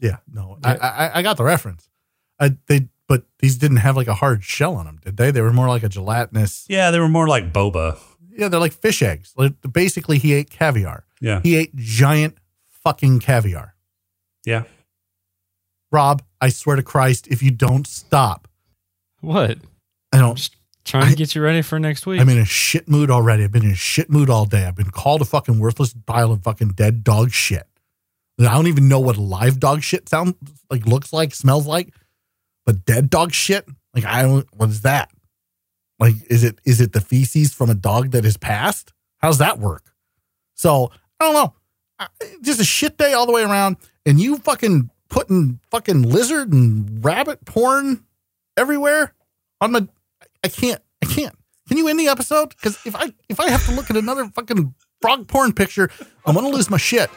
Yeah, 0.00 0.18
no, 0.32 0.58
I, 0.62 0.76
I, 0.76 1.18
I 1.18 1.22
got 1.22 1.36
the 1.36 1.42
reference. 1.42 1.88
I, 2.38 2.56
they, 2.68 2.88
but 3.08 3.24
these 3.40 3.56
didn't 3.56 3.78
have 3.78 3.96
like 3.96 4.06
a 4.06 4.14
hard 4.14 4.44
shell 4.44 4.76
on 4.76 4.86
them, 4.86 5.00
did 5.04 5.16
they? 5.16 5.32
They 5.32 5.40
were 5.40 5.52
more 5.52 5.68
like 5.68 5.82
a 5.82 5.88
gelatinous. 5.88 6.66
Yeah, 6.68 6.92
they 6.92 7.00
were 7.00 7.08
more 7.08 7.26
like 7.26 7.52
boba. 7.52 7.98
Yeah, 8.30 8.46
they're 8.46 8.60
like 8.60 8.72
fish 8.72 9.02
eggs. 9.02 9.32
Like, 9.36 9.54
basically, 9.72 10.18
he 10.18 10.32
ate 10.34 10.50
caviar. 10.50 11.04
Yeah. 11.20 11.40
He 11.42 11.56
ate 11.56 11.74
giant 11.74 12.38
fucking 12.68 13.18
caviar. 13.18 13.74
Yeah. 14.44 14.62
Rob, 15.90 16.22
I 16.40 16.50
swear 16.50 16.76
to 16.76 16.82
Christ, 16.84 17.26
if 17.26 17.42
you 17.42 17.50
don't 17.50 17.86
stop, 17.86 18.46
what? 19.20 19.58
I 20.12 20.18
don't. 20.18 20.36
Just 20.36 20.54
trying 20.88 21.04
I- 21.04 21.10
to 21.10 21.16
get 21.16 21.34
you 21.34 21.42
ready 21.42 21.62
for 21.62 21.78
next 21.78 22.06
week. 22.06 22.20
I'm 22.20 22.28
in 22.28 22.38
a 22.38 22.44
shit 22.44 22.88
mood 22.88 23.10
already. 23.10 23.44
I've 23.44 23.52
been 23.52 23.64
in 23.64 23.70
a 23.72 23.76
shit 23.76 24.10
mood 24.10 24.28
all 24.30 24.44
day. 24.46 24.64
I've 24.64 24.74
been 24.76 24.90
called 24.90 25.20
a 25.22 25.24
fucking 25.24 25.58
worthless 25.58 25.94
pile 26.06 26.32
of 26.32 26.42
fucking 26.42 26.70
dead 26.70 27.04
dog 27.04 27.30
shit. 27.32 27.66
I 28.40 28.44
don't 28.54 28.68
even 28.68 28.88
know 28.88 29.00
what 29.00 29.16
live 29.16 29.58
dog 29.58 29.82
shit 29.82 30.08
sounds 30.08 30.34
like, 30.70 30.86
looks 30.86 31.12
like, 31.12 31.34
smells 31.34 31.66
like, 31.66 31.92
but 32.64 32.84
dead 32.84 33.10
dog 33.10 33.32
shit. 33.32 33.66
Like 33.94 34.04
I 34.04 34.22
don't. 34.22 34.46
What 34.56 34.68
is 34.68 34.82
that? 34.82 35.10
Like 35.98 36.14
is 36.30 36.44
it 36.44 36.60
is 36.64 36.80
it 36.80 36.92
the 36.92 37.00
feces 37.00 37.52
from 37.52 37.68
a 37.70 37.74
dog 37.74 38.12
that 38.12 38.22
has 38.24 38.36
passed? 38.36 38.92
How's 39.18 39.38
that 39.38 39.58
work? 39.58 39.92
So 40.54 40.92
I 41.18 41.24
don't 41.24 41.34
know. 41.34 41.54
I- 41.98 42.06
Just 42.42 42.60
a 42.60 42.64
shit 42.64 42.96
day 42.96 43.12
all 43.12 43.26
the 43.26 43.32
way 43.32 43.42
around, 43.42 43.76
and 44.06 44.20
you 44.20 44.36
fucking 44.38 44.90
putting 45.10 45.58
fucking 45.72 46.02
lizard 46.02 46.52
and 46.52 47.04
rabbit 47.04 47.44
porn 47.44 48.04
everywhere 48.56 49.14
on 49.60 49.72
my. 49.72 49.88
I 50.44 50.48
can't. 50.48 50.80
I 51.02 51.06
can't. 51.06 51.34
Can 51.68 51.76
you 51.76 51.88
end 51.88 52.00
the 52.00 52.08
episode? 52.08 52.50
Because 52.50 52.78
if 52.86 52.96
I 52.96 53.12
if 53.28 53.40
I 53.40 53.50
have 53.50 53.64
to 53.66 53.72
look 53.72 53.90
at 53.90 53.96
another 53.96 54.26
fucking 54.28 54.74
frog 55.00 55.28
porn 55.28 55.52
picture, 55.52 55.90
I'm 56.24 56.34
gonna 56.34 56.48
lose 56.48 56.70
my 56.70 56.76
shit. 56.78 57.10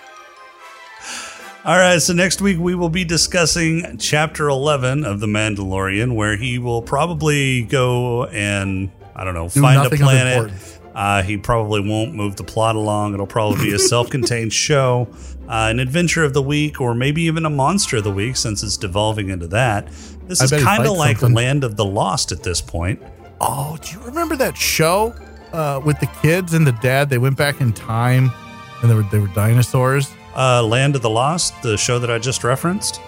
All 1.63 1.77
right, 1.77 2.01
so 2.01 2.13
next 2.13 2.41
week 2.41 2.57
we 2.57 2.73
will 2.73 2.89
be 2.89 3.03
discussing 3.03 3.99
chapter 3.99 4.49
11 4.49 5.05
of 5.05 5.19
The 5.19 5.27
Mandalorian, 5.27 6.15
where 6.15 6.35
he 6.35 6.57
will 6.57 6.81
probably 6.81 7.61
go 7.65 8.25
and, 8.25 8.89
I 9.15 9.23
don't 9.23 9.35
know, 9.35 9.47
Do 9.47 9.61
find 9.61 9.85
a 9.85 9.95
planet. 9.95 10.51
Uh, 10.95 11.21
he 11.21 11.37
probably 11.37 11.87
won't 11.87 12.15
move 12.15 12.35
the 12.35 12.43
plot 12.43 12.75
along. 12.75 13.13
It'll 13.13 13.27
probably 13.27 13.63
be 13.63 13.73
a 13.75 13.79
self 13.93 14.09
contained 14.09 14.53
show, 14.53 15.07
uh, 15.47 15.67
an 15.69 15.79
adventure 15.79 16.23
of 16.23 16.33
the 16.33 16.41
week, 16.41 16.81
or 16.81 16.95
maybe 16.95 17.21
even 17.23 17.45
a 17.45 17.49
monster 17.51 17.97
of 17.97 18.03
the 18.05 18.11
week 18.11 18.37
since 18.37 18.63
it's 18.63 18.75
devolving 18.75 19.29
into 19.29 19.47
that. 19.49 19.87
This 20.31 20.39
I 20.39 20.55
is 20.55 20.63
kind 20.63 20.85
of 20.85 20.95
like 20.95 21.17
something. 21.17 21.35
Land 21.35 21.65
of 21.65 21.75
the 21.75 21.83
Lost 21.83 22.31
at 22.31 22.41
this 22.41 22.61
point. 22.61 23.03
Oh, 23.41 23.77
do 23.81 23.91
you 23.91 23.99
remember 24.05 24.37
that 24.37 24.55
show 24.55 25.13
uh, 25.51 25.81
with 25.83 25.99
the 25.99 26.05
kids 26.21 26.53
and 26.53 26.65
the 26.65 26.71
dad? 26.71 27.09
They 27.09 27.17
went 27.17 27.35
back 27.35 27.59
in 27.59 27.73
time, 27.73 28.31
and 28.81 28.89
they 28.89 28.95
were 28.95 29.03
they 29.03 29.19
were 29.19 29.27
dinosaurs. 29.27 30.09
Uh, 30.33 30.63
Land 30.63 30.95
of 30.95 31.01
the 31.01 31.09
Lost, 31.09 31.61
the 31.63 31.75
show 31.77 31.99
that 31.99 32.09
I 32.09 32.17
just 32.17 32.45
referenced. 32.45 33.01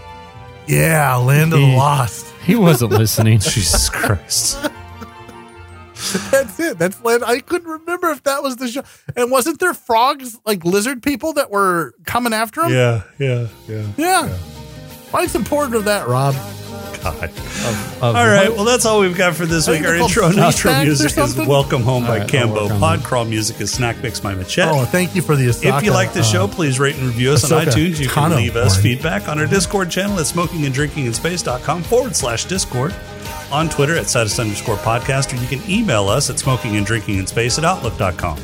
Yeah, 0.68 1.16
Land 1.16 1.54
of 1.54 1.62
the 1.62 1.66
Lost. 1.78 2.26
he 2.44 2.56
wasn't 2.56 2.92
listening. 2.92 3.40
Jesus 3.40 3.88
Christ. 3.90 4.62
That's 6.30 6.60
it. 6.60 6.78
That's 6.78 7.02
Land. 7.06 7.24
I 7.24 7.40
couldn't 7.40 7.70
remember 7.70 8.12
if 8.12 8.24
that 8.24 8.44
was 8.44 8.58
the 8.58 8.68
show. 8.68 8.84
And 9.16 9.32
wasn't 9.32 9.62
there 9.62 9.74
frogs 9.74 10.38
like 10.46 10.66
lizard 10.66 11.02
people 11.02 11.32
that 11.34 11.52
were 11.52 11.94
coming 12.06 12.34
after 12.34 12.66
him? 12.66 12.74
Yeah, 12.74 13.04
yeah, 13.18 13.48
yeah. 13.70 13.88
Yeah. 13.96 14.28
Find 15.08 15.32
some 15.32 15.46
porn 15.46 15.74
of 15.74 15.86
that, 15.86 16.10
Rob. 16.10 16.36
God. 17.04 17.24
Of 17.24 18.02
All 18.02 18.14
right, 18.14 18.50
what? 18.50 18.58
well, 18.58 18.66
that's 18.66 18.86
all 18.86 19.00
we've 19.02 19.18
got 19.18 19.36
for 19.36 19.46
this 19.46 19.68
week. 19.68 19.84
Our 19.86 19.96
intro 19.96 20.26
and 20.26 20.36
fleece 20.36 20.64
outro 20.64 20.84
music 20.84 21.18
is? 21.18 21.36
Welcome 21.48 21.82
Home 21.84 22.04
by 22.04 22.10
All 22.10 22.18
right, 22.20 22.36
I'll 22.36 22.48
Cambo. 22.48 22.80
Pod 22.80 23.04
crawl 23.04 23.26
music 23.26 23.60
is 23.62 23.72
Snack 23.72 24.02
Mix 24.02 24.20
by 24.20 24.34
Machette. 24.36 24.70
Oh, 24.70 24.86
thank 24.86 25.16
you 25.16 25.22
for 25.22 25.36
the 25.36 25.48
Ahsoka, 25.48 25.78
if 25.78 25.84
you 25.84 25.92
like 25.92 26.14
the 26.14 26.22
uh, 26.22 26.24
show, 26.24 26.48
please 26.48 26.80
rate 26.80 26.96
and 26.96 27.06
review 27.06 27.32
us 27.32 27.52
on 27.52 27.62
Ahsoka 27.66 27.72
iTunes. 27.72 28.00
You 28.00 28.08
can 28.08 28.32
Tano 28.32 28.36
leave 28.38 28.56
us 28.56 28.74
porn. 28.76 28.84
feedback 28.84 29.28
on 29.28 29.40
our 29.40 29.48
Discord 29.48 29.92
channel 29.92 30.18
at 30.20 30.26
smokinganddrinkinginspace.com 30.26 31.84
forward 31.84 32.16
slash 32.16 32.46
Discord. 32.46 32.94
On 33.52 33.70
Twitter 33.70 33.96
at 33.98 34.08
status 34.08 34.40
underscore 34.40 34.78
podcast, 34.78 35.32
or 35.32 35.42
you 35.42 35.48
can 35.48 35.70
email 35.70 36.08
us 36.10 36.30
at 36.30 36.38
smokinganddrinkinginspace 36.38 37.58
at 37.60 37.66
outlook.com. 37.66 38.40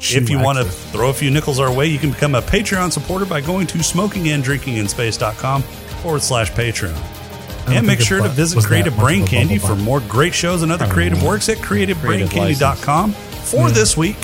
If 0.00 0.28
you 0.28 0.38
want 0.38 0.58
to 0.58 0.64
throw 0.64 1.08
a 1.08 1.14
few 1.14 1.30
nickels 1.30 1.58
our 1.58 1.72
way, 1.72 1.86
you 1.86 1.98
can 1.98 2.10
become 2.10 2.34
a 2.34 2.42
Patreon 2.42 2.92
supporter 2.92 3.24
by 3.24 3.40
going 3.40 3.66
to 3.68 3.78
smokinganddrinkinginspace.com 3.78 5.62
forward 5.62 6.22
slash 6.22 6.52
Patreon. 6.52 7.23
Don't 7.66 7.76
And 7.76 7.86
make 7.86 8.00
sure 8.00 8.20
to 8.22 8.28
visit 8.28 8.62
Creative 8.64 8.96
Brain 8.96 9.26
Candy 9.26 9.58
for 9.58 9.74
more 9.76 10.00
great 10.00 10.34
shows 10.34 10.62
and 10.62 10.70
other 10.72 10.86
creative 10.86 11.20
know. 11.22 11.28
works 11.28 11.48
at 11.48 11.58
creativebraincandy.com. 11.58 13.12
For 13.12 13.68
Hmm. 13.68 13.74
this 13.74 13.96
week, 13.96 14.16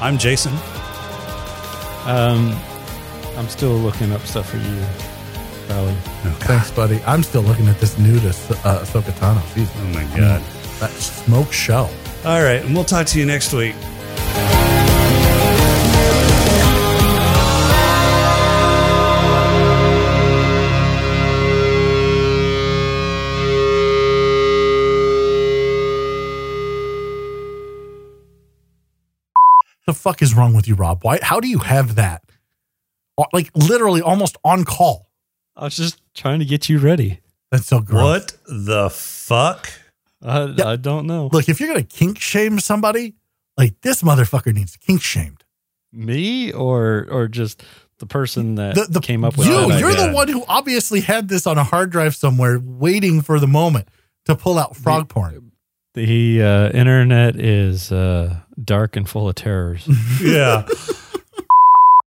I'm 0.00 0.18
Jason. 0.18 0.52
Um, 2.04 2.56
I'm 3.36 3.48
still 3.48 3.74
looking 3.76 4.12
up 4.12 4.24
stuff 4.26 4.48
for 4.50 4.56
you, 4.58 4.84
Crowley. 5.66 5.94
Thanks, 6.40 6.70
buddy. 6.70 7.00
I'm 7.06 7.22
still 7.22 7.42
looking 7.42 7.68
at 7.68 7.80
this 7.80 7.98
new 7.98 8.18
to 8.20 8.28
uh, 8.28 8.84
Ahsoka 8.84 9.12
Tano. 9.18 9.40
Jeez. 9.54 9.68
Oh 9.80 9.84
my 9.94 10.04
God. 10.16 10.42
That 10.80 10.90
smoke 10.90 11.52
show. 11.52 11.88
All 12.24 12.42
right, 12.42 12.62
and 12.64 12.74
we'll 12.74 12.84
talk 12.84 13.06
to 13.08 13.18
you 13.18 13.26
next 13.26 13.52
week. 13.52 13.74
The 29.86 29.94
fuck 29.94 30.20
is 30.22 30.34
wrong 30.34 30.54
with 30.54 30.66
you, 30.66 30.74
Rob? 30.74 31.02
Why? 31.04 31.18
How 31.22 31.40
do 31.40 31.48
you 31.48 31.58
have 31.58 31.94
that? 31.94 32.22
Uh, 33.18 33.24
Like 33.32 33.50
literally, 33.54 34.02
almost 34.02 34.36
on 34.44 34.64
call. 34.64 35.08
I 35.56 35.64
was 35.64 35.76
just 35.76 36.00
trying 36.14 36.40
to 36.40 36.44
get 36.44 36.68
you 36.68 36.78
ready. 36.78 37.20
That's 37.50 37.66
so 37.66 37.80
gross. 37.80 38.02
What 38.02 38.36
the 38.48 38.90
fuck? 38.90 39.70
I, 40.22 40.44
Yeah. 40.46 40.68
I 40.68 40.76
don't 40.76 41.06
know. 41.06 41.28
Look, 41.32 41.48
if 41.48 41.60
you're 41.60 41.68
gonna 41.68 41.82
kink 41.84 42.18
shame 42.18 42.58
somebody, 42.58 43.14
like 43.56 43.80
this 43.82 44.02
motherfucker 44.02 44.52
needs 44.52 44.76
kink 44.76 45.00
shamed. 45.02 45.44
Me 45.92 46.52
or 46.52 47.06
or 47.10 47.28
just 47.28 47.62
the 47.98 48.06
person 48.06 48.56
that 48.56 48.74
The, 48.74 48.86
the 48.90 49.00
came 49.00 49.24
up 49.24 49.38
with 49.38 49.46
you. 49.46 49.68
that 49.68 49.80
You're 49.80 49.92
idea? 49.92 50.08
the 50.08 50.12
one 50.12 50.28
who 50.28 50.44
obviously 50.48 51.00
had 51.00 51.28
this 51.28 51.46
on 51.46 51.56
a 51.56 51.64
hard 51.64 51.90
drive 51.90 52.14
somewhere, 52.14 52.60
waiting 52.62 53.22
for 53.22 53.38
the 53.40 53.46
moment 53.46 53.88
to 54.26 54.34
pull 54.34 54.58
out 54.58 54.76
frog 54.76 55.08
porn. 55.08 55.52
The 55.94 56.42
uh, 56.42 56.70
internet 56.76 57.36
is 57.40 57.90
uh, 57.90 58.40
dark 58.62 58.96
and 58.96 59.08
full 59.08 59.28
of 59.28 59.34
terrors. 59.34 59.88
Yeah. 60.20 60.66